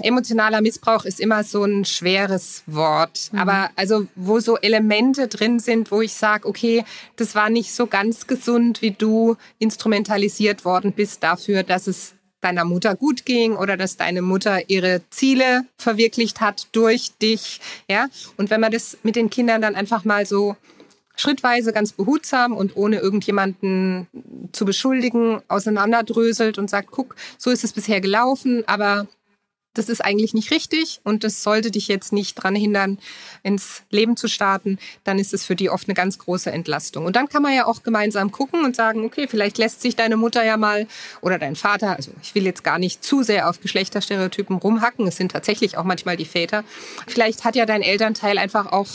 Emotionaler 0.00 0.60
Missbrauch 0.60 1.04
ist 1.04 1.20
immer 1.20 1.44
so 1.44 1.64
ein 1.64 1.84
schweres 1.84 2.62
Wort. 2.66 3.30
Mhm. 3.32 3.38
Aber 3.38 3.70
also, 3.76 4.06
wo 4.14 4.40
so 4.40 4.56
Elemente 4.58 5.28
drin 5.28 5.58
sind, 5.58 5.90
wo 5.90 6.00
ich 6.00 6.14
sage, 6.14 6.46
okay, 6.48 6.84
das 7.16 7.34
war 7.34 7.50
nicht 7.50 7.72
so 7.72 7.86
ganz 7.86 8.26
gesund, 8.26 8.82
wie 8.82 8.92
du 8.92 9.36
instrumentalisiert 9.58 10.64
worden 10.64 10.92
bist 10.92 11.22
dafür, 11.22 11.62
dass 11.62 11.86
es 11.86 12.14
deiner 12.40 12.64
Mutter 12.64 12.94
gut 12.94 13.24
ging 13.24 13.56
oder 13.56 13.76
dass 13.76 13.96
deine 13.96 14.20
Mutter 14.20 14.68
ihre 14.68 15.00
Ziele 15.10 15.62
verwirklicht 15.78 16.40
hat 16.40 16.68
durch 16.72 17.12
dich, 17.20 17.60
ja. 17.88 18.06
Und 18.36 18.50
wenn 18.50 18.60
man 18.60 18.70
das 18.70 18.98
mit 19.02 19.16
den 19.16 19.30
Kindern 19.30 19.62
dann 19.62 19.74
einfach 19.74 20.04
mal 20.04 20.26
so 20.26 20.56
schrittweise 21.16 21.72
ganz 21.72 21.92
behutsam 21.92 22.52
und 22.52 22.76
ohne 22.76 22.98
irgendjemanden 22.98 24.08
zu 24.52 24.64
beschuldigen 24.64 25.40
auseinanderdröselt 25.48 26.58
und 26.58 26.68
sagt, 26.68 26.90
guck, 26.90 27.16
so 27.38 27.50
ist 27.50 27.64
es 27.64 27.72
bisher 27.72 28.00
gelaufen, 28.00 28.64
aber 28.66 29.06
das 29.74 29.88
ist 29.88 30.04
eigentlich 30.04 30.34
nicht 30.34 30.50
richtig 30.50 31.00
und 31.04 31.24
das 31.24 31.42
sollte 31.42 31.70
dich 31.70 31.88
jetzt 31.88 32.12
nicht 32.12 32.34
dran 32.34 32.54
hindern, 32.54 32.98
ins 33.42 33.82
Leben 33.90 34.16
zu 34.16 34.28
starten, 34.28 34.78
dann 35.02 35.18
ist 35.18 35.34
es 35.34 35.44
für 35.44 35.56
die 35.56 35.68
oft 35.68 35.88
eine 35.88 35.94
ganz 35.94 36.18
große 36.18 36.50
Entlastung. 36.50 37.04
Und 37.04 37.16
dann 37.16 37.28
kann 37.28 37.42
man 37.42 37.54
ja 37.54 37.66
auch 37.66 37.82
gemeinsam 37.82 38.30
gucken 38.30 38.64
und 38.64 38.76
sagen, 38.76 39.04
okay, 39.04 39.26
vielleicht 39.28 39.58
lässt 39.58 39.82
sich 39.82 39.96
deine 39.96 40.16
Mutter 40.16 40.44
ja 40.44 40.56
mal 40.56 40.86
oder 41.20 41.38
dein 41.38 41.56
Vater, 41.56 41.96
also 41.96 42.12
ich 42.22 42.34
will 42.34 42.44
jetzt 42.44 42.64
gar 42.64 42.78
nicht 42.78 43.04
zu 43.04 43.22
sehr 43.22 43.48
auf 43.48 43.60
Geschlechterstereotypen 43.60 44.56
rumhacken, 44.56 45.06
es 45.06 45.16
sind 45.16 45.32
tatsächlich 45.32 45.76
auch 45.76 45.84
manchmal 45.84 46.16
die 46.16 46.24
Väter. 46.24 46.64
Vielleicht 47.06 47.44
hat 47.44 47.56
ja 47.56 47.66
dein 47.66 47.82
Elternteil 47.82 48.38
einfach 48.38 48.72
auch 48.72 48.88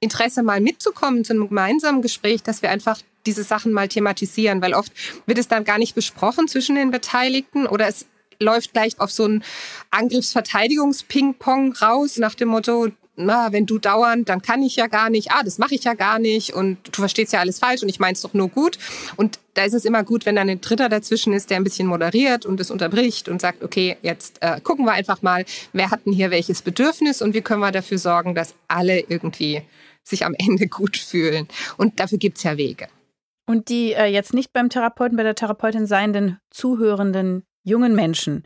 Interesse 0.00 0.42
mal 0.42 0.60
mitzukommen 0.60 1.24
zu 1.24 1.32
einem 1.32 1.48
gemeinsamen 1.48 2.02
Gespräch, 2.02 2.42
dass 2.42 2.60
wir 2.60 2.70
einfach 2.70 3.00
diese 3.24 3.44
Sachen 3.44 3.72
mal 3.72 3.88
thematisieren, 3.88 4.60
weil 4.60 4.74
oft 4.74 4.92
wird 5.26 5.38
es 5.38 5.46
dann 5.46 5.64
gar 5.64 5.78
nicht 5.78 5.94
besprochen 5.94 6.48
zwischen 6.48 6.74
den 6.74 6.90
Beteiligten 6.90 7.66
oder 7.66 7.86
es 7.86 8.06
läuft 8.40 8.72
gleich 8.72 8.98
auf 9.00 9.10
so 9.10 9.26
ein 9.26 9.44
Angriffs-Verteidigungs-Ping-Pong 9.90 11.74
raus 11.74 12.18
nach 12.18 12.34
dem 12.34 12.48
Motto, 12.48 12.88
na, 13.14 13.52
wenn 13.52 13.66
du 13.66 13.78
dauernd, 13.78 14.28
dann 14.28 14.40
kann 14.40 14.62
ich 14.62 14.76
ja 14.76 14.86
gar 14.86 15.10
nicht, 15.10 15.32
ah, 15.32 15.42
das 15.44 15.58
mache 15.58 15.74
ich 15.74 15.84
ja 15.84 15.94
gar 15.94 16.18
nicht 16.18 16.54
und 16.54 16.78
du 16.86 17.02
verstehst 17.02 17.32
ja 17.32 17.40
alles 17.40 17.58
falsch 17.58 17.82
und 17.82 17.88
ich 17.88 18.00
meine 18.00 18.14
es 18.14 18.22
doch 18.22 18.32
nur 18.32 18.48
gut. 18.48 18.78
Und 19.16 19.38
da 19.54 19.64
ist 19.64 19.74
es 19.74 19.84
immer 19.84 20.02
gut, 20.02 20.24
wenn 20.24 20.36
dann 20.36 20.48
ein 20.48 20.62
Dritter 20.62 20.88
dazwischen 20.88 21.34
ist, 21.34 21.50
der 21.50 21.58
ein 21.58 21.64
bisschen 21.64 21.86
moderiert 21.86 22.46
und 22.46 22.58
es 22.58 22.70
unterbricht 22.70 23.28
und 23.28 23.40
sagt, 23.40 23.62
okay, 23.62 23.96
jetzt 24.00 24.38
äh, 24.40 24.60
gucken 24.60 24.86
wir 24.86 24.92
einfach 24.92 25.20
mal, 25.20 25.44
wer 25.72 25.90
hat 25.90 26.06
denn 26.06 26.14
hier 26.14 26.30
welches 26.30 26.62
Bedürfnis 26.62 27.20
und 27.20 27.34
wie 27.34 27.42
können 27.42 27.60
wir 27.60 27.70
dafür 27.70 27.98
sorgen, 27.98 28.34
dass 28.34 28.54
alle 28.68 29.00
irgendwie 29.00 29.62
sich 30.02 30.24
am 30.24 30.34
Ende 30.34 30.66
gut 30.66 30.96
fühlen. 30.96 31.48
Und 31.76 32.00
dafür 32.00 32.18
gibt's 32.18 32.42
ja 32.42 32.56
Wege. 32.56 32.88
Und 33.46 33.68
die 33.68 33.92
äh, 33.92 34.06
jetzt 34.06 34.32
nicht 34.32 34.52
beim 34.52 34.70
Therapeuten, 34.70 35.16
bei 35.16 35.22
der 35.22 35.34
Therapeutin 35.34 35.86
seienden 35.86 36.38
Zuhörenden 36.50 37.44
jungen 37.64 37.94
Menschen. 37.94 38.44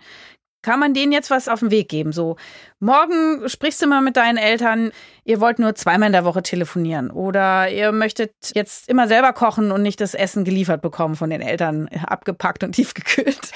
Kann 0.67 0.81
man 0.81 0.95
denen 0.95 1.13
jetzt 1.13 1.31
was 1.31 1.47
auf 1.47 1.61
den 1.61 1.71
Weg 1.71 1.89
geben? 1.89 2.11
So, 2.11 2.35
morgen 2.81 3.49
sprichst 3.49 3.81
du 3.81 3.87
mal 3.87 4.01
mit 4.01 4.17
deinen 4.17 4.37
Eltern, 4.37 4.91
ihr 5.25 5.41
wollt 5.41 5.61
nur 5.61 5.77
zweimal 5.77 6.09
in 6.09 6.13
der 6.13 6.25
Woche 6.25 6.43
telefonieren 6.43 7.13
oder 7.13 7.71
ihr 7.71 7.93
möchtet 7.93 8.33
jetzt 8.53 8.89
immer 8.89 9.07
selber 9.07 9.33
kochen 9.33 9.71
und 9.71 9.83
nicht 9.83 10.01
das 10.01 10.15
Essen 10.15 10.43
geliefert 10.43 10.83
bekommen 10.83 11.15
von 11.15 11.31
den 11.31 11.41
Eltern, 11.41 11.87
abgepackt 12.05 12.65
und 12.65 12.73
tiefgekühlt. 12.75 13.53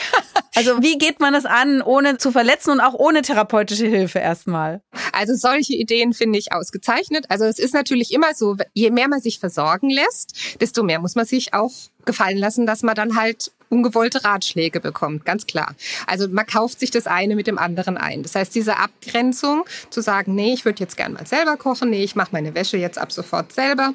Also 0.55 0.83
wie 0.83 0.99
geht 0.99 1.19
man 1.19 1.33
das 1.33 1.47
an, 1.47 1.83
ohne 1.83 2.19
zu 2.19 2.31
verletzen 2.31 2.71
und 2.71 2.81
auch 2.81 2.95
ohne 2.95 3.23
therapeutische 3.23 3.87
Hilfe 3.87 4.21
erstmal? 4.21 4.81
Also 5.13 5.35
solche 5.35 5.75
Ideen 5.75 6.13
finde 6.13 6.39
ich 6.39 6.53
ausgezeichnet. 6.53 7.27
Also 7.29 7.45
es 7.45 7.59
ist 7.59 7.75
natürlich 7.75 8.13
immer 8.13 8.35
so, 8.35 8.57
je 8.73 8.93
mehr 8.93 9.09
man 9.09 9.21
sich 9.21 9.41
versorgen 9.41 9.91
lässt, 9.91 10.61
desto 10.61 10.85
mehr 10.85 11.01
muss 11.01 11.17
man 11.17 11.27
sich 11.27 11.55
auch 11.55 11.73
gefallen 12.05 12.39
lassen, 12.39 12.67
dass 12.67 12.85
man 12.85 12.95
dann 12.95 13.17
halt 13.17 13.51
ungewollte 13.71 14.25
Ratschläge 14.25 14.81
bekommt, 14.81 15.25
ganz 15.25 15.47
klar. 15.47 15.75
Also 16.07 16.29
man 16.29 16.47
kauft 16.47 16.81
sich 16.81 16.91
das 16.91 17.07
eine 17.07 17.37
mit 17.37 17.47
dem 17.47 17.57
anderen 17.57 17.97
ein. 17.97 18.23
Das 18.23 18.35
heißt, 18.35 18.55
diese 18.55 18.77
Abgrenzung 18.77 19.65
zu 19.89 20.03
sagen, 20.03 20.35
nee, 20.35 20.53
ich 20.53 20.65
würde 20.65 20.81
jetzt 20.81 20.97
gern 20.97 21.15
mal 21.15 21.27
selber 21.27 21.57
kochen, 21.57 21.91
nee, 21.91 22.05
ich 22.05 22.17
mache 22.17 22.31
meine 22.33 22.55
Wäsche 22.55 22.77
jetzt 22.77 22.99
ab 22.99 23.13
sofort 23.13 23.53
selber, 23.53 23.95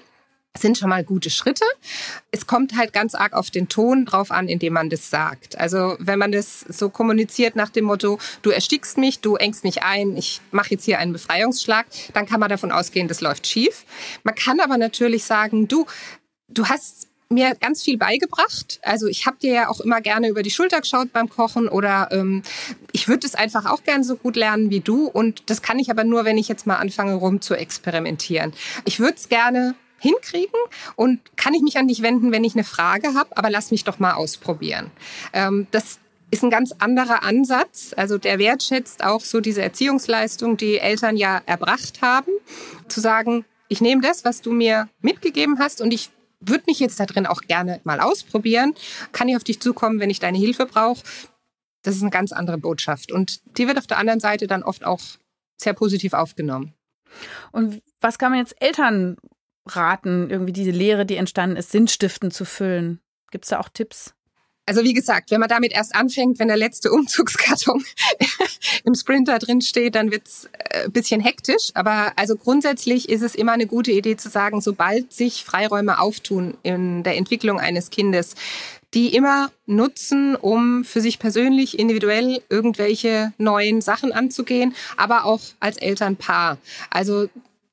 sind 0.58 0.78
schon 0.78 0.90
mal 0.90 1.04
gute 1.04 1.30
Schritte. 1.30 1.66
Es 2.32 2.48
kommt 2.48 2.78
halt 2.78 2.94
ganz 2.94 3.16
arg 3.16 3.34
auf 3.34 3.52
den 3.52 3.68
Ton 3.68 4.06
drauf 4.06 4.32
an, 4.32 4.48
in 4.48 4.60
dem 4.60 4.74
man 4.74 4.90
das 4.90 5.10
sagt. 5.10 5.58
Also 5.60 5.98
wenn 6.00 6.20
man 6.20 6.32
das 6.32 6.62
so 6.62 6.90
kommuniziert 6.90 7.56
nach 7.56 7.70
dem 7.70 7.86
Motto, 7.86 8.20
du 8.42 8.50
erstickst 8.52 8.98
mich, 8.98 9.20
du 9.20 9.36
engst 9.36 9.64
mich 9.64 9.84
ein, 9.84 10.16
ich 10.16 10.42
mache 10.52 10.72
jetzt 10.72 10.86
hier 10.86 11.00
einen 11.00 11.14
Befreiungsschlag, 11.14 11.86
dann 12.14 12.26
kann 12.26 12.40
man 12.40 12.50
davon 12.50 12.72
ausgehen, 12.72 13.08
das 13.08 13.22
läuft 13.22 13.48
schief. 13.48 13.86
Man 14.24 14.36
kann 14.36 14.60
aber 14.60 14.78
natürlich 14.78 15.26
sagen, 15.26 15.68
du, 15.68 15.86
du 16.48 16.68
hast 16.68 17.08
mir 17.30 17.56
ganz 17.56 17.84
viel 17.84 17.98
beigebracht. 17.98 18.80
Also 18.84 19.08
ich 19.08 19.26
habe 19.26 19.38
dir 19.42 19.54
ja 19.54 19.70
auch 19.70 19.80
immer 19.80 20.02
gerne 20.02 20.30
über 20.30 20.44
die 20.44 20.52
Schulter 20.52 20.82
geschaut 20.82 21.12
beim 21.12 21.30
Kochen 21.30 21.68
oder 21.68 22.10
ähm, 22.12 22.44
ich 22.92 23.08
würde 23.08 23.26
es 23.26 23.36
einfach 23.36 23.66
auch 23.66 23.84
gerne 23.84 24.04
so 24.04 24.16
gut 24.16 24.36
lernen 24.36 24.70
wie 24.70 24.80
du. 24.80 25.08
Und 25.08 25.50
das 25.50 25.62
kann 25.62 25.80
ich 25.80 25.90
aber 25.90 26.04
nur, 26.04 26.26
wenn 26.26 26.38
ich 26.38 26.48
jetzt 26.48 26.68
mal 26.68 26.78
anfange 26.78 27.16
rum 27.16 27.42
zu 27.42 27.56
experimentieren. 27.56 28.54
Ich 28.86 29.00
würde 29.00 29.16
es 29.16 29.30
gerne 29.30 29.76
hinkriegen 30.00 30.60
und 30.96 31.20
kann 31.36 31.54
ich 31.54 31.62
mich 31.62 31.78
an 31.78 31.88
dich 31.88 32.02
wenden, 32.02 32.32
wenn 32.32 32.44
ich 32.44 32.54
eine 32.54 32.64
Frage 32.64 33.14
habe, 33.16 33.36
aber 33.38 33.50
lass 33.50 33.72
mich 33.72 33.84
doch 33.84 34.00
mal 34.00 34.14
ausprobieren. 34.14 34.92
Ähm, 35.34 35.68
das 35.72 36.00
ist 36.32 36.44
ein 36.44 36.50
ganz 36.50 36.74
anderer 36.80 37.24
Ansatz. 37.24 37.94
Also 37.96 38.18
der 38.18 38.40
wertschätzt 38.40 39.04
auch 39.04 39.22
so 39.22 39.40
diese 39.40 39.62
Erziehungsleistung, 39.62 40.58
die 40.58 40.78
Eltern 40.80 41.18
ja 41.18 41.42
erbracht 41.46 42.02
haben, 42.02 42.32
zu 42.88 43.00
sagen, 43.00 43.46
ich 43.68 43.82
nehme 43.82 44.02
das, 44.02 44.26
was 44.26 44.42
du 44.42 44.52
mir 44.52 44.90
mitgegeben 45.02 45.60
hast 45.60 45.82
und 45.82 45.94
ich 45.94 46.12
würde 46.48 46.64
mich 46.68 46.80
jetzt 46.80 47.00
da 47.00 47.06
drin 47.06 47.26
auch 47.26 47.42
gerne 47.42 47.80
mal 47.84 48.00
ausprobieren. 48.00 48.74
Kann 49.12 49.30
ich 49.30 49.36
auf 49.36 49.44
dich 49.44 49.60
zukommen, 49.60 50.00
wenn 50.00 50.10
ich 50.10 50.20
deine 50.20 50.38
Hilfe 50.38 50.66
brauche? 50.66 51.04
Das 51.84 51.96
ist 51.96 52.02
eine 52.02 52.12
ganz 52.12 52.32
andere 52.32 52.58
Botschaft. 52.58 53.12
Und 53.12 53.42
die 53.58 53.68
wird 53.68 53.78
auf 53.78 53.88
der 53.88 54.00
anderen 54.00 54.20
Seite 54.20 54.48
dann 54.48 54.64
oft 54.64 54.86
auch 54.86 55.02
sehr 55.58 55.74
positiv 55.74 56.14
aufgenommen. 56.14 56.74
Und 57.52 57.82
was 58.02 58.18
kann 58.18 58.32
man 58.32 58.40
jetzt 58.40 58.60
Eltern 58.60 59.18
raten, 59.68 60.30
irgendwie 60.30 60.54
diese 60.54 60.72
Lehre, 60.72 61.06
die 61.06 61.16
entstanden 61.16 61.58
ist, 61.58 61.72
sinnstiftend 61.72 62.34
zu 62.34 62.46
füllen? 62.46 63.00
Gibt 63.32 63.46
es 63.46 63.50
da 63.50 63.60
auch 63.60 63.70
Tipps? 63.70 64.15
Also 64.68 64.84
wie 64.84 64.94
gesagt, 64.94 65.30
wenn 65.30 65.40
man 65.40 65.50
damit 65.50 65.74
erst 65.74 65.96
anfängt, 65.96 66.40
wenn 66.40 66.48
der 66.48 66.58
letzte 66.58 66.92
Umzugskarton 66.94 67.84
im 68.84 68.96
Sprinter 68.96 69.38
drin 69.40 69.62
steht, 69.62 69.96
dann 69.96 70.12
äh, 70.12 70.20
ein 70.86 70.92
bisschen 70.92 71.22
hektisch. 71.22 71.70
Aber 71.74 72.14
also 72.16 72.36
grundsätzlich 72.36 73.10
ist 73.10 73.22
es 73.22 73.36
immer 73.36 73.52
eine 73.52 73.68
gute 73.68 73.92
Idee 73.92 74.18
zu 74.18 74.30
sagen, 74.30 74.62
sobald 74.62 75.14
sich 75.14 75.44
Freiräume 75.44 76.00
auftun 76.00 76.58
in 76.64 77.04
der 77.04 77.18
Entwicklung 77.18 77.60
eines 77.60 77.90
Kindes, 77.90 78.36
die 78.94 79.14
immer 79.14 79.52
nutzen, 79.66 80.36
um 80.36 80.86
für 80.86 81.02
sich 81.02 81.20
persönlich, 81.20 81.78
individuell 81.78 82.42
irgendwelche 82.50 83.34
neuen 83.38 83.82
Sachen 83.82 84.14
anzugehen, 84.14 84.74
aber 84.96 85.26
auch 85.26 85.42
als 85.60 85.78
Elternpaar. 85.78 86.58
Also 86.90 87.28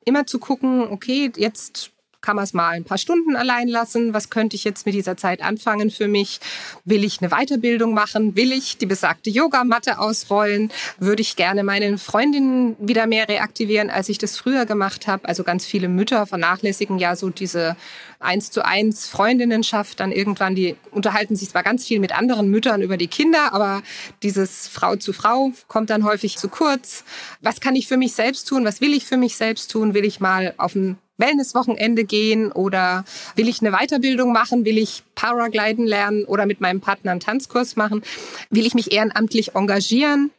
immer 0.04 0.26
zu 0.26 0.40
gucken, 0.40 0.82
okay, 0.90 1.30
jetzt 1.36 1.92
kann 2.22 2.36
man 2.36 2.44
es 2.44 2.54
mal 2.54 2.70
ein 2.70 2.84
paar 2.84 2.98
Stunden 2.98 3.36
allein 3.36 3.68
lassen? 3.68 4.14
Was 4.14 4.30
könnte 4.30 4.56
ich 4.56 4.64
jetzt 4.64 4.86
mit 4.86 4.94
dieser 4.94 5.16
Zeit 5.16 5.42
anfangen 5.42 5.90
für 5.90 6.08
mich? 6.08 6.40
Will 6.84 7.04
ich 7.04 7.20
eine 7.20 7.30
Weiterbildung 7.30 7.92
machen? 7.92 8.36
Will 8.36 8.52
ich 8.52 8.78
die 8.78 8.86
besagte 8.86 9.28
Yogamatte 9.28 9.98
ausrollen? 9.98 10.72
Würde 10.98 11.20
ich 11.20 11.36
gerne 11.36 11.64
meine 11.64 11.98
Freundinnen 11.98 12.76
wieder 12.78 13.06
mehr 13.06 13.28
reaktivieren, 13.28 13.90
als 13.90 14.08
ich 14.08 14.18
das 14.18 14.38
früher 14.38 14.64
gemacht 14.64 15.06
habe? 15.06 15.28
Also 15.28 15.42
ganz 15.42 15.66
viele 15.66 15.88
Mütter 15.88 16.26
vernachlässigen 16.26 16.98
ja 16.98 17.16
so 17.16 17.28
diese 17.28 17.76
eins 18.20 18.50
zu 18.50 18.64
eins 18.64 19.08
Freundinnenschaft 19.08 19.98
dann 20.00 20.12
irgendwann, 20.12 20.54
die 20.54 20.76
unterhalten 20.92 21.34
sich 21.34 21.50
zwar 21.50 21.64
ganz 21.64 21.86
viel 21.86 21.98
mit 21.98 22.16
anderen 22.16 22.48
Müttern 22.48 22.80
über 22.80 22.96
die 22.96 23.08
Kinder, 23.08 23.52
aber 23.52 23.82
dieses 24.22 24.68
Frau 24.68 24.96
zu 24.96 25.12
Frau 25.12 25.50
kommt 25.66 25.90
dann 25.90 26.04
häufig 26.04 26.38
zu 26.38 26.48
kurz. 26.48 27.04
Was 27.40 27.60
kann 27.60 27.74
ich 27.74 27.88
für 27.88 27.96
mich 27.96 28.12
selbst 28.14 28.46
tun? 28.46 28.64
Was 28.64 28.80
will 28.80 28.94
ich 28.94 29.04
für 29.04 29.16
mich 29.16 29.36
selbst 29.36 29.70
tun? 29.70 29.94
Will 29.94 30.04
ich 30.04 30.20
mal 30.20 30.54
auf 30.56 30.76
ein 30.76 30.98
Wellnesswochenende 31.18 32.04
gehen 32.04 32.50
oder 32.52 33.04
will 33.36 33.48
ich 33.48 33.60
eine 33.60 33.70
Weiterbildung 33.76 34.32
machen, 34.32 34.64
will 34.64 34.78
ich 34.78 35.02
Paragliden 35.14 35.86
lernen 35.86 36.24
oder 36.24 36.46
mit 36.46 36.60
meinem 36.60 36.80
Partner 36.80 37.12
einen 37.12 37.20
Tanzkurs 37.20 37.76
machen, 37.76 38.02
will 38.50 38.66
ich 38.66 38.74
mich 38.74 38.92
ehrenamtlich 38.92 39.54
engagieren. 39.54 40.30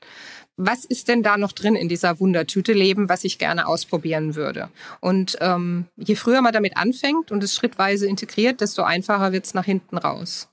Was 0.56 0.86
ist 0.86 1.08
denn 1.08 1.24
da 1.24 1.38
noch 1.38 1.52
drin 1.52 1.76
in 1.76 1.90
dieser 1.90 2.20
Wundertüte 2.20 2.74
Leben, 2.74 3.10
was 3.10 3.24
ich 3.24 3.40
gerne 3.40 3.68
ausprobieren 3.68 4.36
würde? 4.36 4.70
Und 5.00 5.36
ähm, 5.42 5.88
je 5.98 6.16
früher 6.16 6.42
man 6.42 6.54
damit 6.54 6.78
anfängt 6.78 7.32
und 7.32 7.44
es 7.44 7.56
schrittweise 7.56 8.06
integriert, 8.06 8.62
desto 8.62 8.84
einfacher 8.84 9.32
wird 9.32 9.46
es 9.46 9.56
nach 9.56 9.66
hinten 9.66 9.98
raus. 9.98 10.50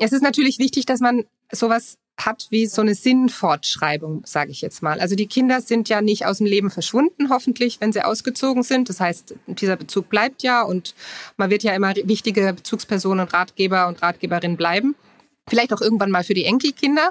Es 0.00 0.12
ist 0.12 0.22
natürlich 0.22 0.58
wichtig, 0.58 0.86
dass 0.86 1.00
man 1.00 1.24
sowas 1.52 1.98
hat 2.18 2.48
wie 2.50 2.66
so 2.66 2.82
eine 2.82 2.94
Sinnfortschreibung, 2.94 4.22
sage 4.26 4.50
ich 4.50 4.60
jetzt 4.60 4.82
mal. 4.82 5.00
Also 5.00 5.14
die 5.14 5.28
Kinder 5.28 5.60
sind 5.60 5.88
ja 5.88 6.02
nicht 6.02 6.26
aus 6.26 6.38
dem 6.38 6.46
Leben 6.46 6.70
verschwunden, 6.70 7.30
hoffentlich, 7.30 7.80
wenn 7.80 7.92
sie 7.92 8.04
ausgezogen 8.04 8.64
sind. 8.64 8.88
Das 8.88 9.00
heißt, 9.00 9.36
dieser 9.46 9.76
Bezug 9.76 10.08
bleibt 10.08 10.42
ja 10.42 10.62
und 10.62 10.94
man 11.36 11.48
wird 11.50 11.62
ja 11.62 11.72
immer 11.74 11.94
wichtige 11.94 12.52
Bezugspersonen 12.52 13.20
und 13.26 13.32
Ratgeber 13.32 13.86
und 13.86 14.02
Ratgeberin 14.02 14.56
bleiben. 14.56 14.96
Vielleicht 15.48 15.72
auch 15.72 15.80
irgendwann 15.80 16.10
mal 16.10 16.24
für 16.24 16.34
die 16.34 16.44
Enkelkinder. 16.44 17.10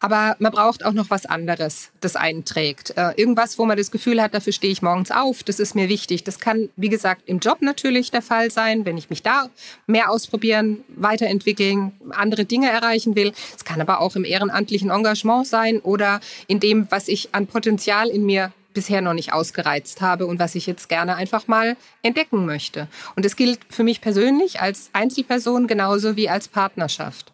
Aber 0.00 0.36
man 0.38 0.52
braucht 0.52 0.84
auch 0.84 0.92
noch 0.92 1.10
was 1.10 1.26
anderes, 1.26 1.90
das 2.00 2.16
einen 2.16 2.44
trägt. 2.44 2.96
Äh, 2.96 3.12
irgendwas, 3.16 3.58
wo 3.58 3.66
man 3.66 3.76
das 3.76 3.90
Gefühl 3.90 4.22
hat, 4.22 4.34
dafür 4.34 4.52
stehe 4.52 4.72
ich 4.72 4.82
morgens 4.82 5.10
auf, 5.10 5.42
das 5.42 5.58
ist 5.60 5.74
mir 5.74 5.88
wichtig. 5.88 6.24
Das 6.24 6.38
kann, 6.38 6.68
wie 6.76 6.88
gesagt, 6.88 7.22
im 7.26 7.38
Job 7.38 7.58
natürlich 7.60 8.10
der 8.10 8.22
Fall 8.22 8.50
sein, 8.50 8.84
wenn 8.84 8.96
ich 8.96 9.10
mich 9.10 9.22
da 9.22 9.48
mehr 9.86 10.10
ausprobieren, 10.10 10.84
weiterentwickeln, 10.88 11.92
andere 12.10 12.44
Dinge 12.44 12.70
erreichen 12.70 13.16
will. 13.16 13.32
Es 13.56 13.64
kann 13.64 13.80
aber 13.80 14.00
auch 14.00 14.16
im 14.16 14.24
ehrenamtlichen 14.24 14.90
Engagement 14.90 15.46
sein 15.46 15.80
oder 15.80 16.20
in 16.46 16.60
dem, 16.60 16.86
was 16.90 17.08
ich 17.08 17.34
an 17.34 17.46
Potenzial 17.46 18.08
in 18.08 18.24
mir 18.26 18.52
bisher 18.78 19.00
noch 19.00 19.14
nicht 19.14 19.32
ausgereizt 19.32 20.00
habe 20.00 20.26
und 20.26 20.38
was 20.38 20.54
ich 20.54 20.66
jetzt 20.66 20.88
gerne 20.88 21.16
einfach 21.16 21.48
mal 21.48 21.76
entdecken 22.02 22.46
möchte. 22.46 22.86
Und 23.16 23.26
es 23.26 23.34
gilt 23.34 23.58
für 23.70 23.82
mich 23.82 24.00
persönlich 24.00 24.60
als 24.60 24.90
Einzelperson 24.92 25.66
genauso 25.66 26.14
wie 26.14 26.28
als 26.28 26.46
Partnerschaft. 26.46 27.32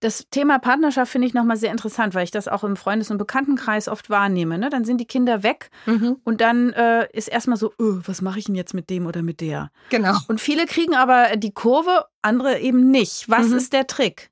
Das 0.00 0.26
Thema 0.30 0.58
Partnerschaft 0.58 1.12
finde 1.12 1.26
ich 1.26 1.34
nochmal 1.34 1.56
sehr 1.56 1.70
interessant, 1.70 2.14
weil 2.14 2.24
ich 2.24 2.30
das 2.30 2.48
auch 2.48 2.64
im 2.64 2.76
Freundes- 2.76 3.10
und 3.10 3.18
Bekanntenkreis 3.18 3.88
oft 3.88 4.08
wahrnehme. 4.08 4.58
Ne? 4.58 4.70
Dann 4.70 4.84
sind 4.84 4.98
die 4.98 5.06
Kinder 5.06 5.42
weg 5.42 5.70
mhm. 5.86 6.16
und 6.24 6.40
dann 6.40 6.72
äh, 6.72 7.08
ist 7.12 7.28
erstmal 7.28 7.58
so, 7.58 7.72
öh, 7.78 8.00
was 8.06 8.22
mache 8.22 8.38
ich 8.38 8.46
denn 8.46 8.54
jetzt 8.54 8.74
mit 8.74 8.88
dem 8.88 9.06
oder 9.06 9.22
mit 9.22 9.40
der? 9.40 9.70
Genau. 9.90 10.16
Und 10.28 10.40
viele 10.40 10.66
kriegen 10.66 10.94
aber 10.94 11.36
die 11.36 11.52
Kurve, 11.52 12.06
andere 12.22 12.60
eben 12.60 12.90
nicht. 12.90 13.28
Was 13.28 13.48
mhm. 13.48 13.56
ist 13.56 13.72
der 13.72 13.86
Trick? 13.86 14.30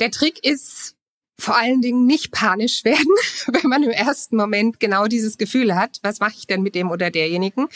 Der 0.00 0.10
Trick 0.10 0.44
ist 0.44 0.96
vor 1.40 1.56
allen 1.56 1.80
Dingen 1.80 2.04
nicht 2.04 2.32
panisch 2.32 2.84
werden, 2.84 3.14
wenn 3.46 3.70
man 3.70 3.82
im 3.82 3.90
ersten 3.90 4.36
Moment 4.36 4.80
genau 4.80 5.06
dieses 5.06 5.38
Gefühl 5.38 5.74
hat, 5.74 5.98
was 6.02 6.20
mache 6.20 6.34
ich 6.36 6.46
denn 6.46 6.62
mit 6.62 6.74
dem 6.74 6.90
oder 6.90 7.10
derjenigen. 7.10 7.68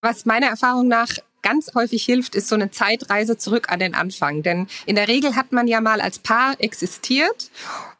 Was 0.00 0.24
meiner 0.24 0.46
Erfahrung 0.46 0.88
nach 0.88 1.08
ganz 1.42 1.74
häufig 1.74 2.04
hilft, 2.04 2.34
ist 2.34 2.48
so 2.48 2.54
eine 2.54 2.70
Zeitreise 2.70 3.36
zurück 3.36 3.70
an 3.70 3.78
den 3.78 3.94
Anfang. 3.94 4.42
Denn 4.42 4.66
in 4.86 4.96
der 4.96 5.08
Regel 5.08 5.36
hat 5.36 5.52
man 5.52 5.66
ja 5.66 5.80
mal 5.80 6.00
als 6.00 6.18
Paar 6.18 6.54
existiert, 6.58 7.50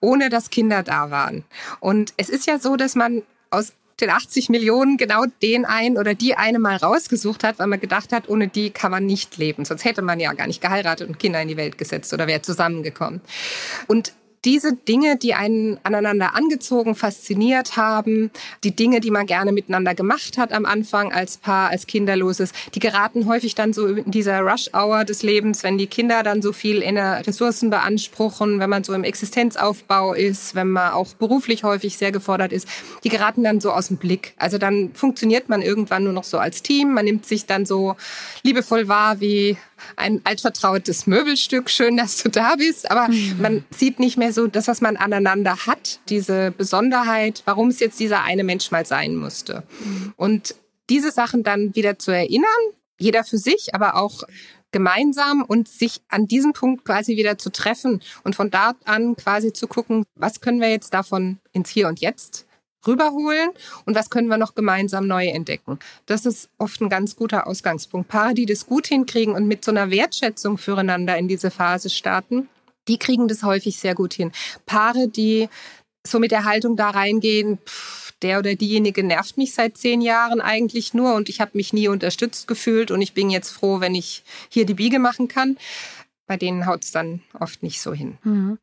ohne 0.01 0.29
dass 0.29 0.51
Kinder 0.51 0.83
da 0.83 1.11
waren. 1.11 1.45
Und 1.81 2.13
es 2.17 2.29
ist 2.29 2.47
ja 2.47 2.59
so, 2.59 2.77
dass 2.77 2.95
man 2.95 3.23
aus 3.51 3.73
den 4.01 4.11
80 4.11 4.49
Millionen 4.49 4.97
genau 4.97 5.25
den 5.43 5.65
einen 5.65 5.99
oder 5.99 6.15
die 6.15 6.37
eine 6.37 6.59
mal 6.59 6.77
rausgesucht 6.77 7.43
hat, 7.43 7.59
weil 7.59 7.67
man 7.67 7.81
gedacht 7.81 8.13
hat, 8.13 8.29
ohne 8.29 8.49
die 8.49 8.71
kann 8.71 8.91
man 8.91 9.07
nicht 9.07 9.37
leben. 9.39 9.65
Sonst 9.65 9.85
hätte 9.85 10.03
man 10.03 10.21
ja 10.21 10.33
gar 10.35 10.47
nicht 10.47 10.61
geheiratet 10.61 11.09
und 11.09 11.19
Kinder 11.19 11.43
in 11.43 11.49
die 11.49 11.57
Welt 11.57 11.79
gesetzt 11.79 12.13
oder 12.13 12.27
wäre 12.27 12.43
zusammengekommen. 12.43 13.21
Und 13.87 14.13
diese 14.45 14.75
Dinge, 14.75 15.17
die 15.17 15.35
einen 15.35 15.79
aneinander 15.83 16.35
angezogen, 16.35 16.95
fasziniert 16.95 17.77
haben, 17.77 18.31
die 18.65 18.75
Dinge, 18.75 19.01
die 19.01 19.11
man 19.11 19.27
gerne 19.27 19.53
miteinander 19.53 19.95
gemacht 19.95 20.39
hat 20.39 20.53
am 20.53 20.65
Anfang 20.65 21.13
als 21.13 21.39
Paar, 21.39 21.71
als 21.71 21.87
Kinderloses, 21.87 22.53
die 22.75 22.81
geraten 22.81 23.27
häufig 23.27 23.55
dann 23.55 23.73
so 23.73 23.87
in 23.87 24.11
dieser 24.11 24.41
Rush-Hour 24.41 25.05
des 25.05 25.23
Lebens, 25.23 25.63
wenn 25.63 25.79
die 25.79 25.87
Kinder 25.87 26.23
dann 26.23 26.43
so 26.43 26.53
viel 26.53 26.83
in 26.83 26.97
Ressourcen 26.99 27.71
beanspruchen, 27.71 28.61
wenn 28.61 28.71
man 28.71 28.85
so 28.85 28.93
im 28.95 29.05
Existenzaufbau 29.05 30.15
ist, 30.15 30.55
wenn 30.55 30.71
man 30.71 30.93
auch 30.93 31.15
beruflich 31.15 31.65
häufig 31.65 31.99
sehr 31.99 32.13
gefordert 32.13 32.53
ist, 32.53 32.69
die 33.05 33.09
geraten 33.09 33.45
dann 33.45 33.61
so 33.61 33.73
aus 33.73 33.89
dem 33.89 33.97
Blick. 33.97 34.35
Also 34.37 34.59
dann 34.59 34.91
funktioniert 34.95 35.49
man 35.49 35.63
irgendwann 35.63 36.05
nur 36.05 36.13
noch 36.13 36.25
so 36.25 36.39
als 36.39 36.63
Team, 36.63 36.95
man 36.95 37.05
nimmt 37.05 37.27
sich 37.27 37.47
dann 37.47 37.67
so 37.67 37.97
liebevoll 38.43 38.89
wahr 38.89 39.21
wie 39.21 39.57
ein 39.97 40.21
altvertrautes 40.25 41.07
Möbelstück. 41.07 41.71
Schön, 41.71 41.97
dass 41.97 42.23
du 42.23 42.29
da 42.29 42.57
bist. 42.57 42.91
Aber 42.91 43.09
mhm. 43.09 43.37
man 43.41 43.65
sieht 43.71 43.99
nicht 43.99 44.17
mehr 44.17 44.33
so 44.33 44.47
das, 44.47 44.69
was 44.69 44.81
man 44.81 44.97
aneinander 44.97 45.67
hat, 45.67 46.01
diese 46.09 46.51
Besonderheit, 46.51 47.43
warum 47.45 47.69
es 47.69 47.81
jetzt 47.81 48.01
dieser 48.01 48.23
eine 48.23 48.45
Mensch 48.45 48.71
mal 48.71 48.87
sein 48.87 49.17
musste. 49.17 49.65
Mhm. 49.85 50.13
Und 50.17 50.55
diese 50.91 51.11
Sachen 51.11 51.43
dann 51.43 51.75
wieder 51.75 51.99
zu 51.99 52.11
erinnern, 52.11 52.49
jeder 52.99 53.25
für 53.25 53.39
sich, 53.39 53.75
aber 53.75 53.97
auch 53.97 54.25
gemeinsam 54.71 55.45
und 55.45 55.69
sich 55.69 56.01
an 56.09 56.27
diesem 56.27 56.53
Punkt 56.53 56.85
quasi 56.85 57.17
wieder 57.17 57.39
zu 57.39 57.51
treffen 57.51 58.03
und 58.25 58.37
von 58.37 58.51
dort 58.51 58.77
an 58.85 59.17
quasi 59.17 59.53
zu 59.53 59.67
gucken, 59.67 60.05
was 60.15 60.41
können 60.41 60.61
wir 60.61 60.71
jetzt 60.71 60.93
davon 60.93 61.39
ins 61.53 61.71
Hier 61.71 61.89
und 61.89 62.01
Jetzt 62.01 62.48
rüberholen 62.87 63.51
und 63.85 63.95
was 63.95 64.11
können 64.11 64.29
wir 64.29 64.37
noch 64.37 64.55
gemeinsam 64.55 65.07
neu 65.07 65.27
entdecken. 65.27 65.79
Das 66.07 66.27
ist 66.27 66.49
oft 66.59 66.81
ein 66.81 66.89
ganz 66.89 67.17
guter 67.17 67.47
Ausgangspunkt. 67.47 68.09
Paare, 68.09 68.35
die 68.35 68.47
das 68.47 68.67
gut 68.67 68.87
hinkriegen 68.87 69.35
und 69.35 69.47
mit 69.47 69.65
so 69.65 69.71
einer 69.71 69.91
Wertschätzung 69.91 70.59
füreinander 70.59 71.17
in 71.17 71.29
diese 71.29 71.51
Phase 71.51 71.91
starten, 71.91 72.49
die 72.87 72.99
kriegen 72.99 73.29
das 73.29 73.43
häufig 73.43 73.79
sehr 73.79 73.95
gut 73.95 74.15
hin. 74.15 74.33
Paare, 74.67 75.09
die 75.09 75.49
so 76.07 76.19
mit 76.19 76.31
der 76.31 76.45
Haltung 76.45 76.77
da 76.77 76.91
reingehen, 76.91 77.59
pff, 77.59 78.13
der 78.23 78.39
oder 78.39 78.55
diejenige 78.55 79.05
nervt 79.05 79.37
mich 79.37 79.55
seit 79.55 79.77
zehn 79.77 80.01
Jahren 80.01 80.41
eigentlich 80.41 80.95
nur 80.95 81.15
und 81.15 81.29
ich 81.29 81.41
habe 81.41 81.53
mich 81.55 81.73
nie 81.73 81.89
unterstützt 81.89 82.49
gefühlt 82.49 82.91
und 82.91 83.01
ich 83.01 83.13
bin 83.13 83.31
jetzt 83.31 83.51
froh, 83.51 83.81
wenn 83.81 83.95
ich 83.95 84.25
hier 84.49 84.67
die 84.67 84.75
Biege 84.75 84.99
machen 84.99 85.29
kann. 85.29 85.57
Bei 86.27 86.37
denen 86.37 86.67
haut 86.67 86.85
es 86.85 86.93
dann 86.93 87.23
oft 87.39 87.63
nicht 87.63 87.81
so 87.81 87.93
hin. 87.93 88.19
Mhm. 88.25 88.59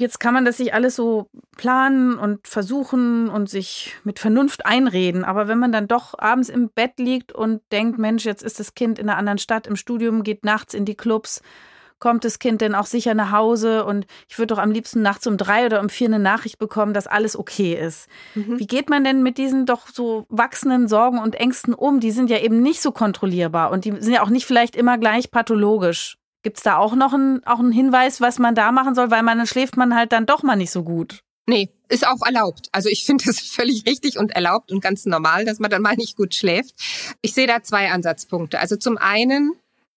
Jetzt 0.00 0.20
kann 0.20 0.32
man 0.32 0.44
das 0.44 0.58
sich 0.58 0.72
alles 0.72 0.94
so 0.94 1.28
planen 1.56 2.16
und 2.16 2.46
versuchen 2.46 3.28
und 3.28 3.50
sich 3.50 3.96
mit 4.04 4.20
Vernunft 4.20 4.64
einreden. 4.64 5.24
Aber 5.24 5.48
wenn 5.48 5.58
man 5.58 5.72
dann 5.72 5.88
doch 5.88 6.16
abends 6.16 6.48
im 6.48 6.70
Bett 6.70 7.00
liegt 7.00 7.32
und 7.32 7.62
denkt, 7.72 7.98
Mensch, 7.98 8.24
jetzt 8.24 8.44
ist 8.44 8.60
das 8.60 8.74
Kind 8.74 9.00
in 9.00 9.08
einer 9.08 9.18
anderen 9.18 9.38
Stadt 9.38 9.66
im 9.66 9.74
Studium, 9.74 10.22
geht 10.22 10.44
nachts 10.44 10.72
in 10.72 10.84
die 10.84 10.94
Clubs, 10.94 11.42
kommt 11.98 12.24
das 12.24 12.38
Kind 12.38 12.60
denn 12.60 12.76
auch 12.76 12.86
sicher 12.86 13.14
nach 13.14 13.32
Hause 13.32 13.84
und 13.84 14.06
ich 14.28 14.38
würde 14.38 14.54
doch 14.54 14.62
am 14.62 14.70
liebsten 14.70 15.02
nachts 15.02 15.26
um 15.26 15.36
drei 15.36 15.66
oder 15.66 15.80
um 15.80 15.88
vier 15.88 16.06
eine 16.06 16.20
Nachricht 16.20 16.60
bekommen, 16.60 16.94
dass 16.94 17.08
alles 17.08 17.36
okay 17.36 17.74
ist. 17.74 18.08
Mhm. 18.36 18.60
Wie 18.60 18.68
geht 18.68 18.88
man 18.88 19.02
denn 19.02 19.24
mit 19.24 19.36
diesen 19.36 19.66
doch 19.66 19.88
so 19.88 20.26
wachsenden 20.28 20.86
Sorgen 20.86 21.18
und 21.18 21.34
Ängsten 21.34 21.74
um? 21.74 21.98
Die 21.98 22.12
sind 22.12 22.30
ja 22.30 22.38
eben 22.38 22.62
nicht 22.62 22.80
so 22.80 22.92
kontrollierbar 22.92 23.72
und 23.72 23.84
die 23.84 23.90
sind 23.98 24.12
ja 24.12 24.22
auch 24.22 24.30
nicht 24.30 24.46
vielleicht 24.46 24.76
immer 24.76 24.96
gleich 24.96 25.32
pathologisch. 25.32 26.17
Gibt 26.42 26.58
es 26.58 26.62
da 26.62 26.76
auch 26.76 26.94
noch 26.94 27.12
einen, 27.12 27.44
auch 27.46 27.58
einen 27.58 27.72
Hinweis, 27.72 28.20
was 28.20 28.38
man 28.38 28.54
da 28.54 28.72
machen 28.72 28.94
soll? 28.94 29.10
Weil 29.10 29.22
man 29.22 29.38
dann 29.38 29.46
schläft 29.46 29.76
man 29.76 29.94
halt 29.94 30.12
dann 30.12 30.26
doch 30.26 30.42
mal 30.42 30.56
nicht 30.56 30.70
so 30.70 30.82
gut. 30.84 31.22
Nee, 31.46 31.70
ist 31.88 32.06
auch 32.06 32.20
erlaubt. 32.24 32.68
Also 32.72 32.88
ich 32.88 33.04
finde 33.04 33.24
es 33.28 33.40
völlig 33.54 33.86
richtig 33.86 34.18
und 34.18 34.32
erlaubt 34.32 34.70
und 34.70 34.80
ganz 34.80 35.06
normal, 35.06 35.44
dass 35.44 35.58
man 35.58 35.70
dann 35.70 35.82
mal 35.82 35.96
nicht 35.96 36.16
gut 36.16 36.34
schläft. 36.34 36.74
Ich 37.22 37.32
sehe 37.32 37.46
da 37.46 37.62
zwei 37.62 37.90
Ansatzpunkte. 37.90 38.60
Also 38.60 38.76
zum 38.76 38.98
einen 38.98 39.54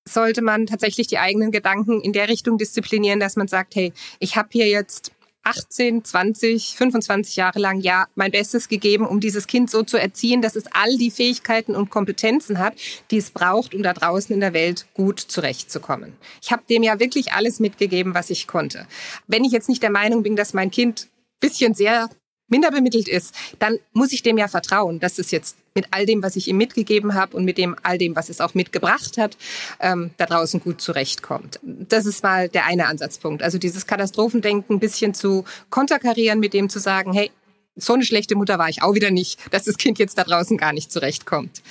sollte 0.07 0.41
man 0.41 0.65
tatsächlich 0.65 1.07
die 1.07 1.19
eigenen 1.19 1.51
Gedanken 1.51 2.01
in 2.01 2.13
der 2.13 2.27
Richtung 2.27 2.57
disziplinieren, 2.57 3.19
dass 3.19 3.35
man 3.35 3.47
sagt, 3.47 3.75
hey, 3.75 3.93
ich 4.19 4.35
habe 4.35 4.49
hier 4.51 4.67
jetzt 4.67 5.11
18, 5.43 6.03
20, 6.03 6.75
25 6.75 7.35
Jahre 7.35 7.59
lang 7.59 7.79
ja 7.79 8.07
mein 8.15 8.31
Bestes 8.31 8.67
gegeben, 8.67 9.05
um 9.05 9.19
dieses 9.19 9.47
Kind 9.47 9.69
so 9.69 9.83
zu 9.83 9.97
erziehen, 9.97 10.41
dass 10.41 10.55
es 10.55 10.65
all 10.71 10.97
die 10.97 11.11
Fähigkeiten 11.11 11.75
und 11.75 11.89
Kompetenzen 11.89 12.59
hat, 12.59 12.73
die 13.09 13.17
es 13.17 13.31
braucht, 13.31 13.73
um 13.73 13.83
da 13.83 13.93
draußen 13.93 14.33
in 14.33 14.39
der 14.39 14.53
Welt 14.53 14.85
gut 14.93 15.19
zurechtzukommen. 15.19 16.13
Ich 16.41 16.51
habe 16.51 16.63
dem 16.69 16.83
ja 16.83 16.99
wirklich 16.99 17.33
alles 17.33 17.59
mitgegeben, 17.59 18.13
was 18.13 18.29
ich 18.29 18.47
konnte. 18.47 18.87
Wenn 19.27 19.43
ich 19.43 19.51
jetzt 19.51 19.69
nicht 19.69 19.83
der 19.83 19.89
Meinung 19.89 20.23
bin, 20.23 20.35
dass 20.35 20.53
mein 20.53 20.71
Kind 20.71 21.09
bisschen 21.39 21.73
sehr 21.73 22.09
minder 22.51 22.69
bemittelt 22.69 23.07
ist, 23.07 23.33
dann 23.57 23.79
muss 23.93 24.11
ich 24.11 24.21
dem 24.21 24.37
ja 24.37 24.47
vertrauen, 24.47 24.99
dass 24.99 25.17
es 25.17 25.31
jetzt 25.31 25.57
mit 25.73 25.87
all 25.91 26.05
dem, 26.05 26.21
was 26.21 26.35
ich 26.35 26.47
ihm 26.47 26.57
mitgegeben 26.57 27.15
habe 27.15 27.35
und 27.35 27.45
mit 27.45 27.57
dem 27.57 27.75
all 27.81 27.97
dem, 27.97 28.15
was 28.15 28.29
es 28.29 28.41
auch 28.41 28.53
mitgebracht 28.53 29.17
hat, 29.17 29.37
ähm, 29.79 30.11
da 30.17 30.25
draußen 30.25 30.59
gut 30.59 30.81
zurechtkommt. 30.81 31.59
Das 31.63 32.05
ist 32.05 32.23
mal 32.23 32.49
der 32.49 32.65
eine 32.65 32.87
Ansatzpunkt. 32.87 33.41
Also 33.41 33.57
dieses 33.57 33.87
Katastrophendenken 33.87 34.75
ein 34.75 34.79
bisschen 34.79 35.13
zu 35.13 35.45
konterkarieren, 35.69 36.39
mit 36.39 36.53
dem 36.53 36.69
zu 36.69 36.79
sagen, 36.79 37.13
hey, 37.13 37.31
so 37.75 37.93
eine 37.93 38.03
schlechte 38.03 38.35
Mutter 38.35 38.59
war 38.59 38.69
ich 38.69 38.83
auch 38.83 38.95
wieder 38.95 39.11
nicht, 39.11 39.39
dass 39.51 39.63
das 39.63 39.77
Kind 39.77 39.97
jetzt 39.97 40.17
da 40.17 40.23
draußen 40.23 40.57
gar 40.57 40.73
nicht 40.73 40.91
zurechtkommt. 40.91 41.61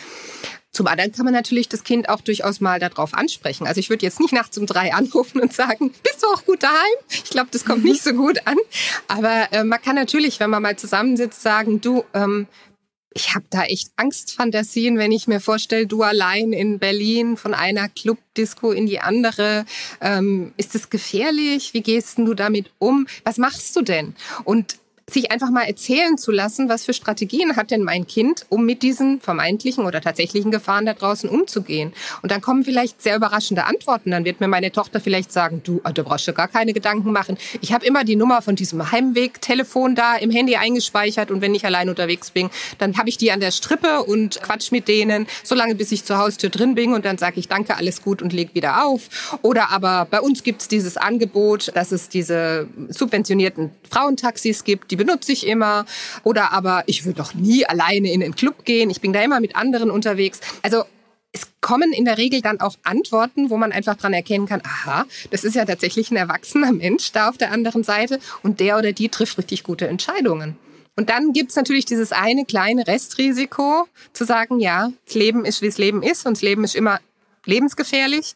Zum 0.73 0.87
anderen 0.87 1.11
kann 1.11 1.25
man 1.25 1.35
natürlich 1.35 1.69
das 1.69 1.83
Kind 1.83 2.09
auch 2.09 2.21
durchaus 2.21 2.61
mal 2.61 2.79
darauf 2.79 3.13
ansprechen. 3.15 3.67
Also 3.67 3.81
ich 3.81 3.91
würde 3.91 4.07
jetzt 4.07 4.21
nicht 4.21 4.33
nachts 4.33 4.57
um 4.57 4.67
drei 4.67 4.93
anrufen 4.95 5.41
und 5.41 5.53
sagen, 5.53 5.93
bist 6.03 6.23
du 6.23 6.29
auch 6.29 6.45
gut 6.45 6.63
daheim? 6.63 6.77
Ich 7.09 7.31
glaube, 7.31 7.49
das 7.51 7.65
kommt 7.65 7.85
nicht 7.85 8.03
so 8.03 8.13
gut 8.13 8.47
an. 8.47 8.57
Aber 9.09 9.49
äh, 9.53 9.65
man 9.65 9.83
kann 9.83 9.97
natürlich, 9.97 10.39
wenn 10.39 10.51
man 10.51 10.63
mal 10.63 10.77
zusammensitzt, 10.77 11.43
sagen, 11.43 11.81
du, 11.81 12.05
ähm, 12.15 12.47
ich 13.13 13.35
habe 13.35 13.45
da 13.51 13.65
echt 13.65 13.91
Angstfantasien, 13.97 14.97
wenn 14.97 15.11
ich 15.11 15.27
mir 15.27 15.41
vorstelle, 15.41 15.87
du 15.87 16.03
allein 16.03 16.53
in 16.53 16.79
Berlin 16.79 17.37
von 17.37 17.55
einer 17.55 17.89
Clubdisco 17.89 18.71
in 18.71 18.87
die 18.87 19.01
andere. 19.01 19.65
Ähm, 20.01 20.53
ist 20.57 20.77
es 20.77 20.91
gefährlich? 20.91 21.75
Wie 21.75 21.83
gehst 21.83 22.19
du 22.19 22.35
damit 22.35 22.71
um? 22.79 23.09
Was 23.25 23.39
machst 23.39 23.75
du 23.75 23.83
denn? 23.83 24.15
Und 24.45 24.77
sich 25.13 25.31
einfach 25.31 25.51
mal 25.51 25.63
erzählen 25.63 26.19
zu 26.19 26.33
lassen, 26.33 26.69
was 26.69 26.85
für 26.85 26.93
Strategien 26.93 27.57
hat 27.57 27.71
denn 27.71 27.83
mein 27.83 28.07
Kind, 28.07 28.47
um 28.49 28.65
mit 28.65 28.83
diesen 28.83 29.21
vermeintlichen 29.21 29.85
oder 29.85 30.01
tatsächlichen 30.01 30.51
Gefahren 30.51 30.87
da 30.87 30.95
draußen 30.95 31.29
umzugehen. 31.29 31.93
Und 32.23 32.31
dann 32.33 32.41
kommen 32.41 32.65
vielleicht 32.65 33.03
sehr 33.03 33.17
überraschende 33.17 33.65
Antworten. 33.65 34.11
Dann 34.11 34.25
wird 34.25 34.41
mir 34.41 34.49
meine 34.49 34.73
Tochter 34.73 35.01
vielleicht 35.01 35.33
sagen, 35.33 35.63
du, 35.65 35.81
ah, 35.85 35.93
du 35.93 36.05
brauchst 36.05 36.27
dir 36.27 36.33
gar 36.33 36.49
keine 36.49 36.73
Gedanken 36.73 37.13
machen. 37.13 37.37
Ich 37.61 37.73
habe 37.73 37.85
immer 37.85 38.05
die 38.05 38.17
Nummer 38.17 38.43
von 38.43 38.57
diesem 38.57 38.91
Heimweg-Telefon 38.91 39.95
da 39.95 40.17
im 40.17 40.31
Handy 40.31 40.57
eingespeichert 40.57 41.31
und 41.31 41.41
wenn 41.41 41.55
ich 41.55 41.65
allein 41.65 41.89
unterwegs 41.89 42.31
bin, 42.31 42.51
dann 42.79 42.97
habe 42.97 43.09
ich 43.09 43.19
die 43.19 43.33
an 43.33 43.41
der 43.41 43.51
Strippe 43.51 44.03
und 44.03 44.41
quatsch 44.43 44.73
mit 44.73 44.89
denen, 44.89 45.27
solange 45.43 45.75
bis 45.75 45.93
ich 45.93 46.05
zur 46.05 46.19
Haustür 46.19 46.51
drin 46.51 46.75
bin 46.75 46.93
und 46.93 47.05
dann 47.05 47.19
sage 47.19 47.41
ich 47.41 47.49
Danke, 47.49 47.77
alles 47.77 48.03
gut 48.03 48.23
und 48.23 48.33
leg 48.33 48.55
wieder 48.55 48.87
auf. 48.87 49.39
Oder 49.43 49.71
aber 49.71 50.07
bei 50.09 50.21
uns 50.21 50.45
gibt's 50.45 50.69
dieses 50.69 50.97
Angebot, 50.97 51.73
dass 51.75 51.91
es 51.91 52.09
diese 52.09 52.69
subventionierten 52.89 53.71
Frauentaxis 53.91 54.63
gibt, 54.63 54.93
die 54.93 55.00
benutze 55.01 55.33
ich 55.33 55.47
immer. 55.47 55.87
Oder 56.25 56.53
aber 56.53 56.85
ich 56.87 57.07
würde 57.07 57.17
doch 57.17 57.33
nie 57.33 57.65
alleine 57.65 58.13
in 58.13 58.21
den 58.21 58.35
Club 58.35 58.67
gehen. 58.67 58.91
Ich 58.91 59.01
bin 59.01 59.15
da 59.15 59.23
immer 59.23 59.41
mit 59.41 59.57
anderen 59.57 59.91
unterwegs. 59.91 60.41
Also 60.61 60.85
es 61.33 61.47
kommen 61.63 61.95
in 61.95 62.05
der 62.05 62.19
Regel 62.19 62.43
dann 62.43 62.61
auch 62.61 62.75
Antworten, 62.83 63.49
wo 63.49 63.57
man 63.57 63.73
einfach 63.73 63.97
dran 63.97 64.13
erkennen 64.13 64.47
kann, 64.47 64.61
aha, 64.63 65.07
das 65.31 65.45
ist 65.45 65.55
ja 65.55 65.65
tatsächlich 65.65 66.11
ein 66.11 66.17
erwachsener 66.17 66.73
Mensch 66.73 67.13
da 67.13 67.31
auf 67.31 67.39
der 67.39 67.51
anderen 67.51 67.83
Seite 67.83 68.19
und 68.43 68.61
der 68.61 68.77
oder 68.77 68.93
die 68.93 69.09
trifft 69.09 69.39
richtig 69.39 69.63
gute 69.63 69.89
Entscheidungen. 69.89 70.59
Und 70.97 71.09
dann 71.09 71.33
gibt's 71.33 71.57
natürlich 71.57 71.87
dieses 71.87 72.13
eine 72.13 72.45
kleine 72.45 72.87
Restrisiko, 72.87 73.87
zu 74.13 74.25
sagen, 74.25 74.61
ja, 74.61 74.93
das 75.07 75.15
Leben 75.15 75.47
ist, 75.47 75.63
wie 75.63 75.67
das 75.67 75.79
Leben 75.79 76.03
ist 76.03 76.27
und 76.27 76.37
das 76.37 76.43
Leben 76.43 76.63
ist 76.65 76.75
immer 76.75 77.01
lebensgefährlich. 77.47 78.35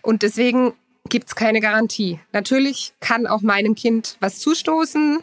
Und 0.00 0.22
deswegen 0.22 0.72
gibt's 1.08 1.34
keine 1.34 1.60
Garantie. 1.60 2.20
Natürlich 2.32 2.92
kann 3.00 3.26
auch 3.26 3.42
meinem 3.42 3.74
Kind 3.74 4.16
was 4.20 4.38
zustoßen, 4.38 5.18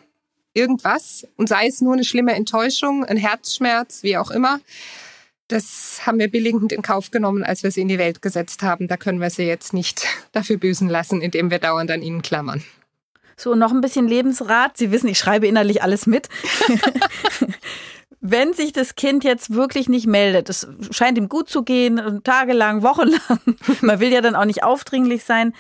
irgendwas 0.56 1.28
und 1.36 1.50
sei 1.50 1.68
es 1.68 1.82
nur 1.82 1.94
eine 1.94 2.04
schlimme 2.04 2.34
Enttäuschung, 2.34 3.06
ein 3.06 3.18
Herzschmerz, 3.18 4.02
wie 4.04 4.18
auch 4.18 4.32
immer. 4.32 4.60
Das 5.48 6.00
haben 6.06 6.18
wir 6.18 6.30
billigend 6.30 6.72
in 6.72 6.82
Kauf 6.82 7.12
genommen, 7.12 7.44
als 7.44 7.62
wir 7.62 7.70
sie 7.70 7.82
in 7.82 7.88
die 7.88 8.00
Welt 8.00 8.22
gesetzt 8.24 8.64
haben. 8.64 8.88
Da 8.88 8.98
können 8.98 9.22
wir 9.22 9.30
sie 9.30 9.44
jetzt 9.44 9.74
nicht 9.74 10.08
dafür 10.32 10.58
büßen 10.58 10.90
lassen, 10.90 11.22
indem 11.22 11.52
wir 11.52 11.60
dauernd 11.60 11.92
an 11.92 12.02
ihnen 12.02 12.22
klammern. 12.22 12.64
So, 13.38 13.54
noch 13.54 13.72
ein 13.72 13.82
bisschen 13.82 14.08
Lebensrat. 14.08 14.78
Sie 14.78 14.92
wissen, 14.92 15.10
ich 15.10 15.20
schreibe 15.20 15.46
innerlich 15.46 15.84
alles 15.84 16.08
mit. 16.08 16.30
Wenn 18.22 18.54
sich 18.54 18.72
das 18.74 18.96
Kind 18.96 19.24
jetzt 19.24 19.54
wirklich 19.54 19.88
nicht 19.88 20.08
meldet, 20.08 20.50
es 20.50 20.68
scheint 20.90 21.18
ihm 21.18 21.30
gut 21.30 21.48
zu 21.48 21.62
gehen, 21.62 22.22
tagelang, 22.24 22.82
wochenlang, 22.82 23.40
man 23.82 24.00
will 24.00 24.12
ja 24.12 24.22
dann 24.22 24.36
auch 24.36 24.46
nicht 24.46 24.64
aufdringlich 24.64 25.24
sein, 25.26 25.54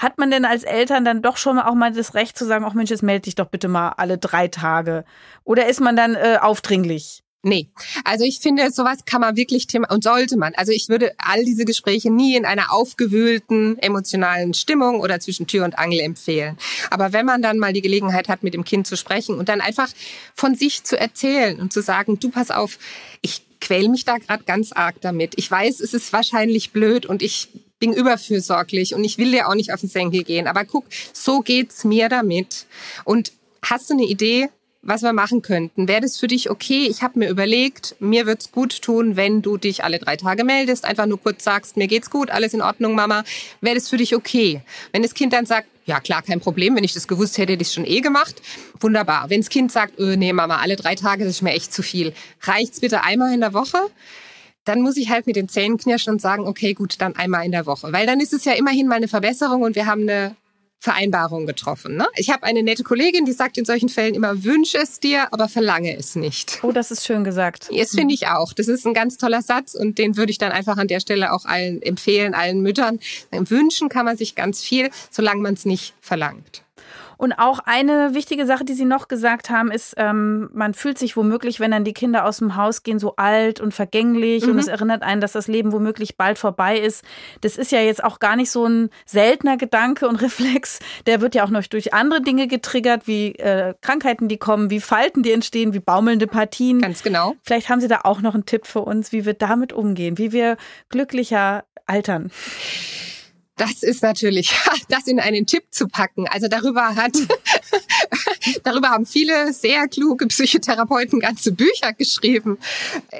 hat 0.00 0.16
man 0.16 0.30
denn 0.30 0.46
als 0.46 0.64
Eltern 0.64 1.04
dann 1.04 1.20
doch 1.20 1.36
schon 1.36 1.58
auch 1.58 1.74
mal 1.74 1.92
das 1.92 2.14
Recht 2.14 2.36
zu 2.36 2.46
sagen, 2.46 2.64
ach 2.66 2.72
Mensch, 2.72 2.90
jetzt 2.90 3.02
melde 3.02 3.24
dich 3.24 3.34
doch 3.34 3.46
bitte 3.46 3.68
mal 3.68 3.90
alle 3.90 4.16
drei 4.16 4.48
Tage? 4.48 5.04
Oder 5.44 5.68
ist 5.68 5.80
man 5.80 5.94
dann 5.94 6.14
äh, 6.14 6.38
aufdringlich? 6.40 7.22
Nee, 7.42 7.70
also 8.04 8.24
ich 8.24 8.40
finde, 8.40 8.70
sowas 8.70 9.06
kann 9.06 9.22
man 9.22 9.34
wirklich 9.36 9.66
thema 9.66 9.90
und 9.90 10.04
sollte 10.04 10.36
man. 10.36 10.54
Also 10.56 10.72
ich 10.72 10.90
würde 10.90 11.12
all 11.16 11.42
diese 11.44 11.64
Gespräche 11.64 12.10
nie 12.10 12.36
in 12.36 12.44
einer 12.44 12.70
aufgewühlten 12.70 13.78
emotionalen 13.78 14.52
Stimmung 14.52 15.00
oder 15.00 15.20
zwischen 15.20 15.46
Tür 15.46 15.64
und 15.64 15.78
Angel 15.78 16.00
empfehlen. 16.00 16.58
Aber 16.90 17.14
wenn 17.14 17.24
man 17.24 17.40
dann 17.40 17.58
mal 17.58 17.72
die 17.72 17.80
Gelegenheit 17.80 18.28
hat, 18.28 18.42
mit 18.42 18.52
dem 18.52 18.64
Kind 18.64 18.86
zu 18.86 18.96
sprechen 18.96 19.38
und 19.38 19.48
dann 19.48 19.62
einfach 19.62 19.88
von 20.34 20.54
sich 20.54 20.84
zu 20.84 20.98
erzählen 20.98 21.60
und 21.60 21.72
zu 21.72 21.80
sagen, 21.82 22.18
du 22.20 22.30
pass 22.30 22.50
auf, 22.50 22.78
ich 23.22 23.46
quäl 23.60 23.88
mich 23.88 24.04
da 24.04 24.18
gerade 24.18 24.44
ganz 24.44 24.72
arg 24.72 24.96
damit. 25.00 25.32
Ich 25.36 25.50
weiß, 25.50 25.80
es 25.80 25.94
ist 25.94 26.12
wahrscheinlich 26.12 26.72
blöd 26.72 27.06
und 27.06 27.22
ich 27.22 27.48
bin 27.80 27.92
überfürsorglich 27.92 28.94
und 28.94 29.02
ich 29.02 29.18
will 29.18 29.32
dir 29.32 29.48
auch 29.48 29.54
nicht 29.54 29.72
auf 29.72 29.80
den 29.80 29.88
Senkel 29.88 30.22
gehen. 30.22 30.46
Aber 30.46 30.64
guck, 30.64 30.84
so 31.12 31.40
geht's 31.40 31.82
mir 31.82 32.08
damit. 32.08 32.66
Und 33.04 33.32
hast 33.62 33.90
du 33.90 33.94
eine 33.94 34.04
Idee, 34.04 34.48
was 34.82 35.02
wir 35.02 35.12
machen 35.12 35.42
könnten? 35.42 35.88
Wäre 35.88 36.00
das 36.00 36.16
für 36.16 36.26
dich 36.26 36.50
okay? 36.50 36.86
Ich 36.88 37.02
habe 37.02 37.18
mir 37.18 37.28
überlegt, 37.28 37.96
mir 37.98 38.26
wird's 38.26 38.50
gut 38.50 38.80
tun, 38.80 39.16
wenn 39.16 39.42
du 39.42 39.56
dich 39.58 39.84
alle 39.84 39.98
drei 39.98 40.16
Tage 40.16 40.44
meldest, 40.44 40.84
einfach 40.84 41.06
nur 41.06 41.20
kurz 41.20 41.44
sagst, 41.44 41.76
mir 41.76 41.86
geht's 41.86 42.10
gut, 42.10 42.30
alles 42.30 42.54
in 42.54 42.62
Ordnung, 42.62 42.94
Mama. 42.94 43.24
Wäre 43.60 43.74
das 43.74 43.88
für 43.88 43.98
dich 43.98 44.14
okay? 44.14 44.62
Wenn 44.92 45.02
das 45.02 45.12
Kind 45.14 45.32
dann 45.32 45.44
sagt, 45.44 45.68
ja 45.84 46.00
klar, 46.00 46.22
kein 46.22 46.40
Problem, 46.40 46.76
wenn 46.76 46.84
ich 46.84 46.94
das 46.94 47.08
gewusst 47.08 47.36
hätte, 47.36 47.52
hätte 47.52 47.62
ich 47.62 47.72
schon 47.72 47.84
eh 47.84 48.00
gemacht. 48.00 48.40
Wunderbar. 48.78 49.28
Wenn 49.28 49.40
das 49.40 49.50
Kind 49.50 49.72
sagt, 49.72 49.98
öh, 49.98 50.16
nee, 50.16 50.32
Mama, 50.32 50.58
alle 50.58 50.76
drei 50.76 50.94
Tage, 50.94 51.24
das 51.24 51.34
ist 51.34 51.42
mir 51.42 51.52
echt 51.52 51.72
zu 51.74 51.82
viel. 51.82 52.14
Reicht's 52.42 52.80
bitte 52.80 53.02
einmal 53.02 53.34
in 53.34 53.40
der 53.40 53.52
Woche? 53.52 53.78
Dann 54.70 54.82
muss 54.82 54.96
ich 54.96 55.10
halt 55.10 55.26
mit 55.26 55.34
den 55.34 55.48
Zähnen 55.48 55.78
knirschen 55.78 56.12
und 56.12 56.20
sagen, 56.20 56.46
okay, 56.46 56.74
gut, 56.74 56.94
dann 57.00 57.16
einmal 57.16 57.44
in 57.44 57.50
der 57.50 57.66
Woche. 57.66 57.92
Weil 57.92 58.06
dann 58.06 58.20
ist 58.20 58.32
es 58.32 58.44
ja 58.44 58.52
immerhin 58.52 58.86
mal 58.86 58.94
eine 58.94 59.08
Verbesserung 59.08 59.62
und 59.62 59.74
wir 59.74 59.86
haben 59.86 60.02
eine 60.02 60.36
Vereinbarung 60.78 61.44
getroffen. 61.44 61.96
Ne? 61.96 62.06
Ich 62.14 62.30
habe 62.30 62.44
eine 62.44 62.62
nette 62.62 62.84
Kollegin, 62.84 63.24
die 63.24 63.32
sagt 63.32 63.58
in 63.58 63.64
solchen 63.64 63.88
Fällen 63.88 64.14
immer, 64.14 64.44
wünsche 64.44 64.78
es 64.78 65.00
dir, 65.00 65.26
aber 65.32 65.48
verlange 65.48 65.94
es 65.96 66.14
nicht. 66.14 66.60
Oh, 66.62 66.70
das 66.70 66.92
ist 66.92 67.04
schön 67.04 67.24
gesagt. 67.24 67.68
Das 67.76 67.90
finde 67.90 68.14
ich 68.14 68.28
auch. 68.28 68.52
Das 68.52 68.68
ist 68.68 68.86
ein 68.86 68.94
ganz 68.94 69.18
toller 69.18 69.42
Satz 69.42 69.74
und 69.74 69.98
den 69.98 70.16
würde 70.16 70.30
ich 70.30 70.38
dann 70.38 70.52
einfach 70.52 70.78
an 70.78 70.86
der 70.86 71.00
Stelle 71.00 71.32
auch 71.32 71.46
allen 71.46 71.82
empfehlen, 71.82 72.32
allen 72.32 72.62
Müttern. 72.62 73.00
Wünschen 73.32 73.88
kann 73.88 74.04
man 74.04 74.16
sich 74.16 74.36
ganz 74.36 74.62
viel, 74.62 74.90
solange 75.10 75.42
man 75.42 75.54
es 75.54 75.64
nicht 75.64 75.94
verlangt. 76.00 76.62
Und 77.20 77.34
auch 77.34 77.58
eine 77.58 78.14
wichtige 78.14 78.46
Sache, 78.46 78.64
die 78.64 78.72
Sie 78.72 78.86
noch 78.86 79.06
gesagt 79.06 79.50
haben, 79.50 79.70
ist, 79.70 79.92
ähm, 79.98 80.48
man 80.54 80.72
fühlt 80.72 80.96
sich 80.96 81.18
womöglich, 81.18 81.60
wenn 81.60 81.70
dann 81.70 81.84
die 81.84 81.92
Kinder 81.92 82.24
aus 82.24 82.38
dem 82.38 82.56
Haus 82.56 82.82
gehen, 82.82 82.98
so 82.98 83.14
alt 83.16 83.60
und 83.60 83.74
vergänglich. 83.74 84.46
Mhm. 84.46 84.52
Und 84.52 84.58
es 84.58 84.68
erinnert 84.68 85.02
einen, 85.02 85.20
dass 85.20 85.32
das 85.32 85.46
Leben 85.46 85.70
womöglich 85.72 86.16
bald 86.16 86.38
vorbei 86.38 86.78
ist. 86.78 87.04
Das 87.42 87.58
ist 87.58 87.72
ja 87.72 87.80
jetzt 87.82 88.02
auch 88.02 88.20
gar 88.20 88.36
nicht 88.36 88.50
so 88.50 88.64
ein 88.64 88.88
seltener 89.04 89.58
Gedanke 89.58 90.08
und 90.08 90.16
Reflex. 90.22 90.78
Der 91.04 91.20
wird 91.20 91.34
ja 91.34 91.44
auch 91.44 91.50
noch 91.50 91.66
durch 91.66 91.92
andere 91.92 92.22
Dinge 92.22 92.46
getriggert, 92.48 93.06
wie 93.06 93.34
äh, 93.34 93.74
Krankheiten, 93.82 94.28
die 94.28 94.38
kommen, 94.38 94.70
wie 94.70 94.80
Falten, 94.80 95.22
die 95.22 95.32
entstehen, 95.32 95.74
wie 95.74 95.80
baumelnde 95.80 96.26
Partien. 96.26 96.80
Ganz 96.80 97.02
genau. 97.02 97.34
Vielleicht 97.42 97.68
haben 97.68 97.82
Sie 97.82 97.88
da 97.88 98.00
auch 98.04 98.22
noch 98.22 98.32
einen 98.32 98.46
Tipp 98.46 98.66
für 98.66 98.80
uns, 98.80 99.12
wie 99.12 99.26
wir 99.26 99.34
damit 99.34 99.74
umgehen, 99.74 100.16
wie 100.16 100.32
wir 100.32 100.56
glücklicher 100.88 101.64
altern. 101.84 102.30
Das 103.60 103.82
ist 103.82 104.02
natürlich, 104.02 104.50
das 104.88 105.06
in 105.06 105.20
einen 105.20 105.44
Tipp 105.44 105.64
zu 105.70 105.86
packen. 105.86 106.26
Also 106.26 106.48
darüber 106.48 106.96
hat, 106.96 107.12
darüber 108.62 108.88
haben 108.88 109.04
viele 109.04 109.52
sehr 109.52 109.86
kluge 109.86 110.26
Psychotherapeuten 110.28 111.20
ganze 111.20 111.52
Bücher 111.52 111.92
geschrieben. 111.92 112.58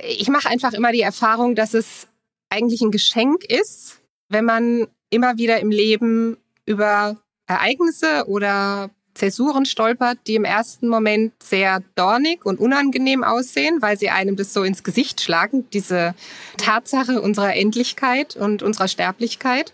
Ich 0.08 0.28
mache 0.28 0.48
einfach 0.48 0.72
immer 0.72 0.92
die 0.92 1.02
Erfahrung, 1.02 1.54
dass 1.54 1.74
es 1.74 2.08
eigentlich 2.48 2.80
ein 2.80 2.90
Geschenk 2.90 3.44
ist, 3.44 3.98
wenn 4.30 4.46
man 4.46 4.86
immer 5.10 5.36
wieder 5.36 5.60
im 5.60 5.70
Leben 5.70 6.38
über 6.64 7.18
Ereignisse 7.46 8.24
oder 8.26 8.88
Zäsuren 9.14 9.66
stolpert, 9.66 10.18
die 10.26 10.34
im 10.34 10.44
ersten 10.44 10.88
Moment 10.88 11.32
sehr 11.42 11.82
dornig 11.94 12.46
und 12.46 12.58
unangenehm 12.58 13.24
aussehen, 13.24 13.82
weil 13.82 13.98
sie 13.98 14.08
einem 14.08 14.36
das 14.36 14.54
so 14.54 14.62
ins 14.62 14.82
Gesicht 14.82 15.20
schlagen, 15.20 15.68
diese 15.72 16.14
Tatsache 16.56 17.20
unserer 17.20 17.54
Endlichkeit 17.54 18.36
und 18.36 18.62
unserer 18.62 18.88
Sterblichkeit. 18.88 19.72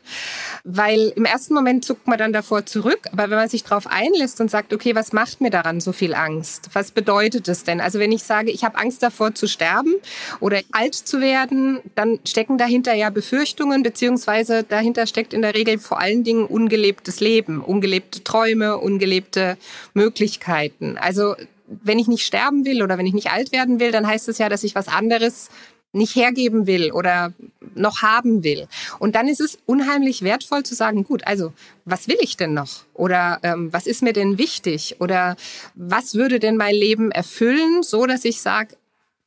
Weil 0.64 1.12
im 1.16 1.24
ersten 1.24 1.54
Moment 1.54 1.84
zuckt 1.84 2.08
man 2.08 2.18
dann 2.18 2.32
davor 2.32 2.66
zurück, 2.66 3.00
aber 3.12 3.30
wenn 3.30 3.38
man 3.38 3.48
sich 3.48 3.62
darauf 3.62 3.86
einlässt 3.86 4.40
und 4.40 4.50
sagt, 4.50 4.72
okay, 4.72 4.94
was 4.94 5.12
macht 5.12 5.40
mir 5.40 5.50
daran 5.50 5.80
so 5.80 5.92
viel 5.92 6.14
Angst? 6.14 6.70
Was 6.72 6.90
bedeutet 6.90 7.46
es 7.48 7.62
denn? 7.62 7.80
Also 7.80 7.98
wenn 7.98 8.12
ich 8.12 8.24
sage, 8.24 8.50
ich 8.50 8.64
habe 8.64 8.78
Angst 8.78 9.02
davor 9.02 9.34
zu 9.34 9.46
sterben 9.46 9.94
oder 10.40 10.60
alt 10.72 10.94
zu 10.94 11.20
werden, 11.20 11.80
dann 11.94 12.18
stecken 12.26 12.58
dahinter 12.58 12.94
ja 12.94 13.10
Befürchtungen, 13.10 13.82
beziehungsweise 13.82 14.64
dahinter 14.64 15.06
steckt 15.06 15.32
in 15.32 15.42
der 15.42 15.54
Regel 15.54 15.78
vor 15.78 16.00
allen 16.00 16.24
Dingen 16.24 16.46
ungelebtes 16.46 17.20
Leben, 17.20 17.60
ungelebte 17.62 18.24
Träume, 18.24 18.78
ungelebte 18.78 19.25
bestimmte 19.26 19.58
Möglichkeiten. 19.94 20.98
Also 20.98 21.34
wenn 21.66 21.98
ich 21.98 22.06
nicht 22.06 22.24
sterben 22.24 22.64
will 22.64 22.82
oder 22.82 22.96
wenn 22.98 23.06
ich 23.06 23.14
nicht 23.14 23.30
alt 23.30 23.52
werden 23.52 23.80
will, 23.80 23.90
dann 23.90 24.06
heißt 24.06 24.28
es 24.28 24.38
ja, 24.38 24.48
dass 24.48 24.64
ich 24.64 24.74
was 24.74 24.88
anderes 24.88 25.50
nicht 25.92 26.14
hergeben 26.14 26.66
will 26.66 26.92
oder 26.92 27.32
noch 27.74 28.02
haben 28.02 28.44
will. 28.44 28.68
Und 28.98 29.14
dann 29.14 29.28
ist 29.28 29.40
es 29.40 29.58
unheimlich 29.66 30.22
wertvoll 30.22 30.62
zu 30.62 30.74
sagen, 30.74 31.04
gut, 31.04 31.26
also 31.26 31.52
was 31.84 32.06
will 32.06 32.18
ich 32.20 32.36
denn 32.36 32.54
noch? 32.54 32.84
Oder 32.92 33.38
ähm, 33.42 33.72
was 33.72 33.86
ist 33.86 34.02
mir 34.02 34.12
denn 34.12 34.36
wichtig? 34.36 34.96
Oder 35.00 35.36
was 35.74 36.14
würde 36.14 36.38
denn 36.38 36.56
mein 36.56 36.74
Leben 36.74 37.10
erfüllen, 37.10 37.82
so 37.82 38.06
dass 38.06 38.24
ich 38.24 38.40
sage, 38.40 38.76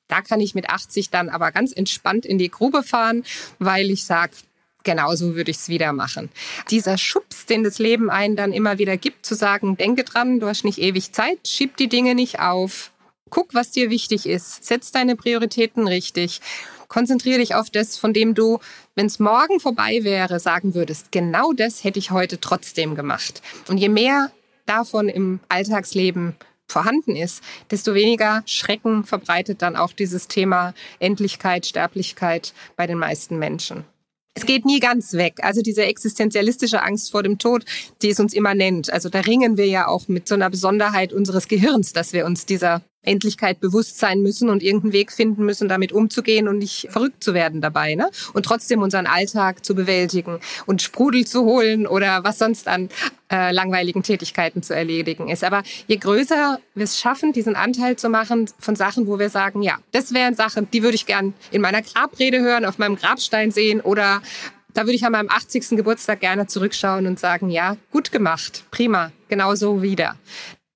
da 0.08 0.22
kann 0.22 0.41
ich 0.41 0.54
mit 0.54 0.70
80 0.70 1.10
dann 1.10 1.30
aber 1.30 1.52
ganz 1.52 1.72
entspannt 1.72 2.26
in 2.26 2.38
die 2.38 2.50
Grube 2.50 2.84
fahren, 2.84 3.24
weil 3.58 3.89
ich 3.89 4.04
sage, 4.06 4.34
genauso 4.84 5.36
würde 5.36 5.51
ich 5.51 5.57
es 5.57 5.69
wieder 5.69 5.93
machen. 5.93 6.30
Dieser 6.69 6.97
Schubs, 6.97 7.45
den 7.45 7.63
das 7.63 7.80
Leben 7.80 8.09
einen 8.09 8.36
dann 8.36 8.53
immer 8.53 8.77
wieder 8.77 8.97
gibt, 8.97 9.25
zu 9.25 9.36
sagen, 9.36 9.77
denke 9.77 10.03
dran, 10.03 10.39
du 10.39 10.47
hast 10.47 10.63
nicht 10.63 10.80
ewig 10.80 11.11
Zeit, 11.11 11.47
schieb 11.47 11.77
die 11.77 11.89
Dinge 11.89 12.15
nicht 12.15 12.39
auf, 12.39 12.91
guck, 13.30 13.53
was 13.53 13.71
dir 13.71 13.89
wichtig 13.89 14.25
ist, 14.25 14.63
setz 14.63 14.91
deine 14.91 15.15
Prioritäten 15.15 15.88
richtig, 15.88 16.41
konzentriere 16.88 17.39
dich 17.39 17.55
auf 17.55 17.69
das, 17.69 17.97
von 17.97 18.13
dem 18.13 18.34
du, 18.34 18.59
wenn 18.95 19.05
es 19.05 19.19
morgen 19.19 19.59
vorbei 19.59 19.99
wäre, 20.03 20.39
sagen 20.39 20.73
würdest, 20.73 21.11
genau 21.11 21.53
das 21.53 21.84
hätte 21.84 21.99
ich 21.99 22.11
heute 22.11 22.39
trotzdem 22.39 22.95
gemacht. 22.95 23.41
Und 23.67 23.77
je 23.77 23.89
mehr 23.89 24.32
davon 24.65 25.07
im 25.09 25.39
Alltagsleben 25.49 26.36
vorhanden 26.67 27.15
ist, 27.15 27.43
desto 27.71 27.93
weniger 27.93 28.43
Schrecken 28.45 29.03
verbreitet 29.03 29.61
dann 29.61 29.75
auch 29.75 29.93
dieses 29.93 30.27
Thema 30.27 30.73
Endlichkeit, 30.99 31.65
Sterblichkeit 31.65 32.53
bei 32.75 32.86
den 32.86 32.97
meisten 32.97 33.39
Menschen. 33.39 33.86
Es 34.39 34.45
geht 34.45 34.63
nie 34.63 34.79
ganz 34.79 35.11
weg. 35.13 35.39
Also 35.41 35.61
diese 35.61 35.83
existenzialistische 35.83 36.81
Angst 36.81 37.11
vor 37.11 37.23
dem 37.23 37.39
Tod, 37.39 37.65
die 38.01 38.07
ist 38.07 38.21
uns 38.21 38.33
immanent. 38.33 38.89
Also 38.89 39.09
da 39.09 39.19
ringen 39.19 39.57
wir 39.57 39.65
ja 39.65 39.85
auch 39.87 40.07
mit 40.07 40.29
so 40.29 40.35
einer 40.35 40.49
Besonderheit 40.49 41.11
unseres 41.11 41.49
Gehirns, 41.49 41.91
dass 41.91 42.13
wir 42.13 42.25
uns 42.25 42.45
dieser 42.45 42.81
Endlichkeit 43.04 43.60
bewusst 43.60 43.97
sein 43.97 44.22
müssen 44.22 44.50
und 44.50 44.62
irgendeinen 44.62 44.93
Weg 44.93 45.12
finden 45.12 45.45
müssen, 45.45 45.70
damit 45.70 45.91
umzugehen 45.91 46.47
und 46.47 46.58
nicht 46.58 46.88
verrückt 46.89 47.24
zu 47.24 47.34
werden 47.34 47.62
dabei. 47.62 47.95
Ne? 47.95 48.10
Und 48.34 48.45
trotzdem 48.45 48.82
unseren 48.82 49.08
Alltag 49.08 49.66
zu 49.66 49.74
bewältigen 49.74 50.39
und 50.66 50.82
Sprudel 50.82 51.26
zu 51.26 51.45
holen 51.45 51.88
oder 51.88 52.24
was 52.24 52.39
sonst 52.39 52.68
an 52.68 52.89
äh, 53.32 53.52
langweiligen 53.52 54.04
Tätigkeiten 54.04 54.64
zu 54.64 54.76
erledigen 54.76 55.30
ist. 55.30 55.43
Aber 55.43 55.64
je 55.88 55.97
größer 55.97 56.60
wir 56.76 56.84
es 56.84 57.00
schaffen, 57.00 57.32
diesen 57.32 57.56
Anteil 57.56 57.95
zu 57.95 58.10
machen 58.10 58.50
von 58.60 58.76
Sachen, 58.76 59.08
wo 59.08 59.18
wir 59.18 59.30
sagen, 59.30 59.62
ja, 59.62 59.78
das 59.91 60.14
wären 60.14 60.36
Sachen, 60.36 60.70
die 60.72 60.84
würde 60.84 60.95
ich 60.95 61.06
gern 61.06 61.34
in 61.52 61.62
meiner 61.62 61.82
Grabrede 61.82 62.39
hören, 62.41 62.66
auf 62.66 62.80
meinem 62.80 62.95
Grabstein 62.95 63.52
sehen 63.52 63.82
oder 63.82 64.22
da 64.74 64.84
würde 64.84 64.93
ich 64.93 65.06
an 65.06 65.12
meinem 65.12 65.30
80. 65.30 65.70
Geburtstag 65.70 66.20
gerne 66.20 66.47
zurückschauen 66.47 67.08
und 67.08 67.20
sagen, 67.20 67.50
ja, 67.50 67.78
gut 67.91 68.12
gemacht, 68.12 68.66
prima, 68.72 69.12
genau 69.28 69.56
so 69.56 69.82
wieder. 69.82 70.16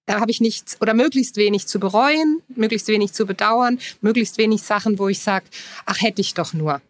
Da 0.06 0.20
habe 0.20 0.32
ich 0.32 0.42
nichts 0.42 0.78
oder 0.82 0.94
möglichst 0.94 1.38
wenig 1.38 1.68
zu 1.68 1.80
bereuen, 1.80 2.42
möglichst 2.50 2.88
wenig 2.88 3.14
zu 3.14 3.26
bedauern, 3.26 3.80
möglichst 4.02 4.38
wenig 4.38 4.62
Sachen, 4.62 5.00
wo 5.00 5.08
ich 5.08 5.20
sage, 5.20 5.46
ach 5.86 6.02
hätte 6.02 6.22
ich 6.22 6.34
doch 6.34 6.54
nur. 6.54 6.82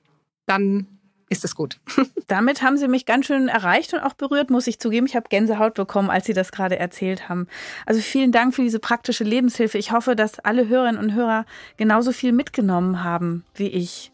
Dann 0.47 0.87
ist 1.29 1.43
es 1.43 1.55
gut. 1.55 1.79
Damit 2.27 2.61
haben 2.61 2.77
Sie 2.77 2.87
mich 2.87 3.05
ganz 3.05 3.25
schön 3.25 3.47
erreicht 3.47 3.93
und 3.93 3.99
auch 3.99 4.13
berührt, 4.13 4.49
muss 4.49 4.67
ich 4.67 4.79
zugeben. 4.79 5.05
Ich 5.05 5.15
habe 5.15 5.29
Gänsehaut 5.29 5.73
bekommen, 5.73 6.09
als 6.09 6.25
Sie 6.25 6.33
das 6.33 6.51
gerade 6.51 6.77
erzählt 6.77 7.29
haben. 7.29 7.47
Also 7.85 8.01
vielen 8.01 8.31
Dank 8.31 8.55
für 8.55 8.61
diese 8.61 8.79
praktische 8.79 9.23
Lebenshilfe. 9.23 9.77
Ich 9.77 9.91
hoffe, 9.91 10.15
dass 10.15 10.39
alle 10.39 10.67
Hörerinnen 10.67 11.01
und 11.01 11.13
Hörer 11.13 11.45
genauso 11.77 12.11
viel 12.11 12.31
mitgenommen 12.31 13.03
haben 13.03 13.43
wie 13.55 13.67
ich. 13.67 14.11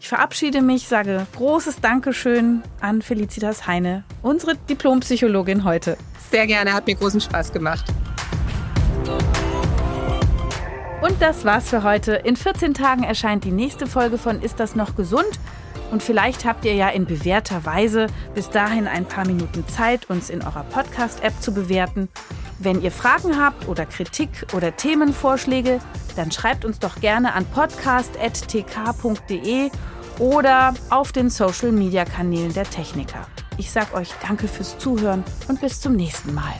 Ich 0.00 0.08
verabschiede 0.08 0.62
mich, 0.62 0.88
sage 0.88 1.26
großes 1.36 1.80
Dankeschön 1.82 2.62
an 2.80 3.02
Felicitas 3.02 3.66
Heine, 3.66 4.04
unsere 4.22 4.56
Diplompsychologin 4.56 5.64
heute. 5.64 5.98
Sehr 6.30 6.46
gerne, 6.46 6.72
hat 6.72 6.86
mir 6.86 6.94
großen 6.94 7.20
Spaß 7.20 7.52
gemacht. 7.52 7.84
Und 11.02 11.22
das 11.22 11.44
war's 11.44 11.70
für 11.70 11.82
heute. 11.82 12.12
In 12.12 12.36
14 12.36 12.74
Tagen 12.74 13.04
erscheint 13.04 13.44
die 13.44 13.52
nächste 13.52 13.86
Folge 13.86 14.18
von 14.18 14.42
Ist 14.42 14.60
das 14.60 14.76
noch 14.76 14.96
gesund? 14.96 15.40
Und 15.90 16.02
vielleicht 16.02 16.44
habt 16.44 16.64
ihr 16.64 16.74
ja 16.74 16.88
in 16.88 17.06
bewährter 17.06 17.64
Weise 17.64 18.06
bis 18.34 18.50
dahin 18.50 18.86
ein 18.86 19.06
paar 19.06 19.26
Minuten 19.26 19.66
Zeit, 19.66 20.08
uns 20.08 20.30
in 20.30 20.42
eurer 20.42 20.62
Podcast-App 20.64 21.32
zu 21.40 21.52
bewerten. 21.52 22.08
Wenn 22.58 22.80
ihr 22.82 22.92
Fragen 22.92 23.42
habt 23.42 23.66
oder 23.66 23.86
Kritik 23.86 24.28
oder 24.54 24.76
Themenvorschläge, 24.76 25.80
dann 26.16 26.30
schreibt 26.30 26.66
uns 26.66 26.78
doch 26.78 27.00
gerne 27.00 27.34
an 27.34 27.46
podcast.tk.de 27.46 29.70
oder 30.18 30.74
auf 30.90 31.12
den 31.12 31.30
Social-Media-Kanälen 31.30 32.52
der 32.52 32.64
Techniker. 32.64 33.26
Ich 33.56 33.70
sage 33.70 33.94
euch 33.94 34.10
danke 34.26 34.46
fürs 34.46 34.76
Zuhören 34.78 35.24
und 35.48 35.58
bis 35.60 35.80
zum 35.80 35.94
nächsten 35.94 36.34
Mal. 36.34 36.52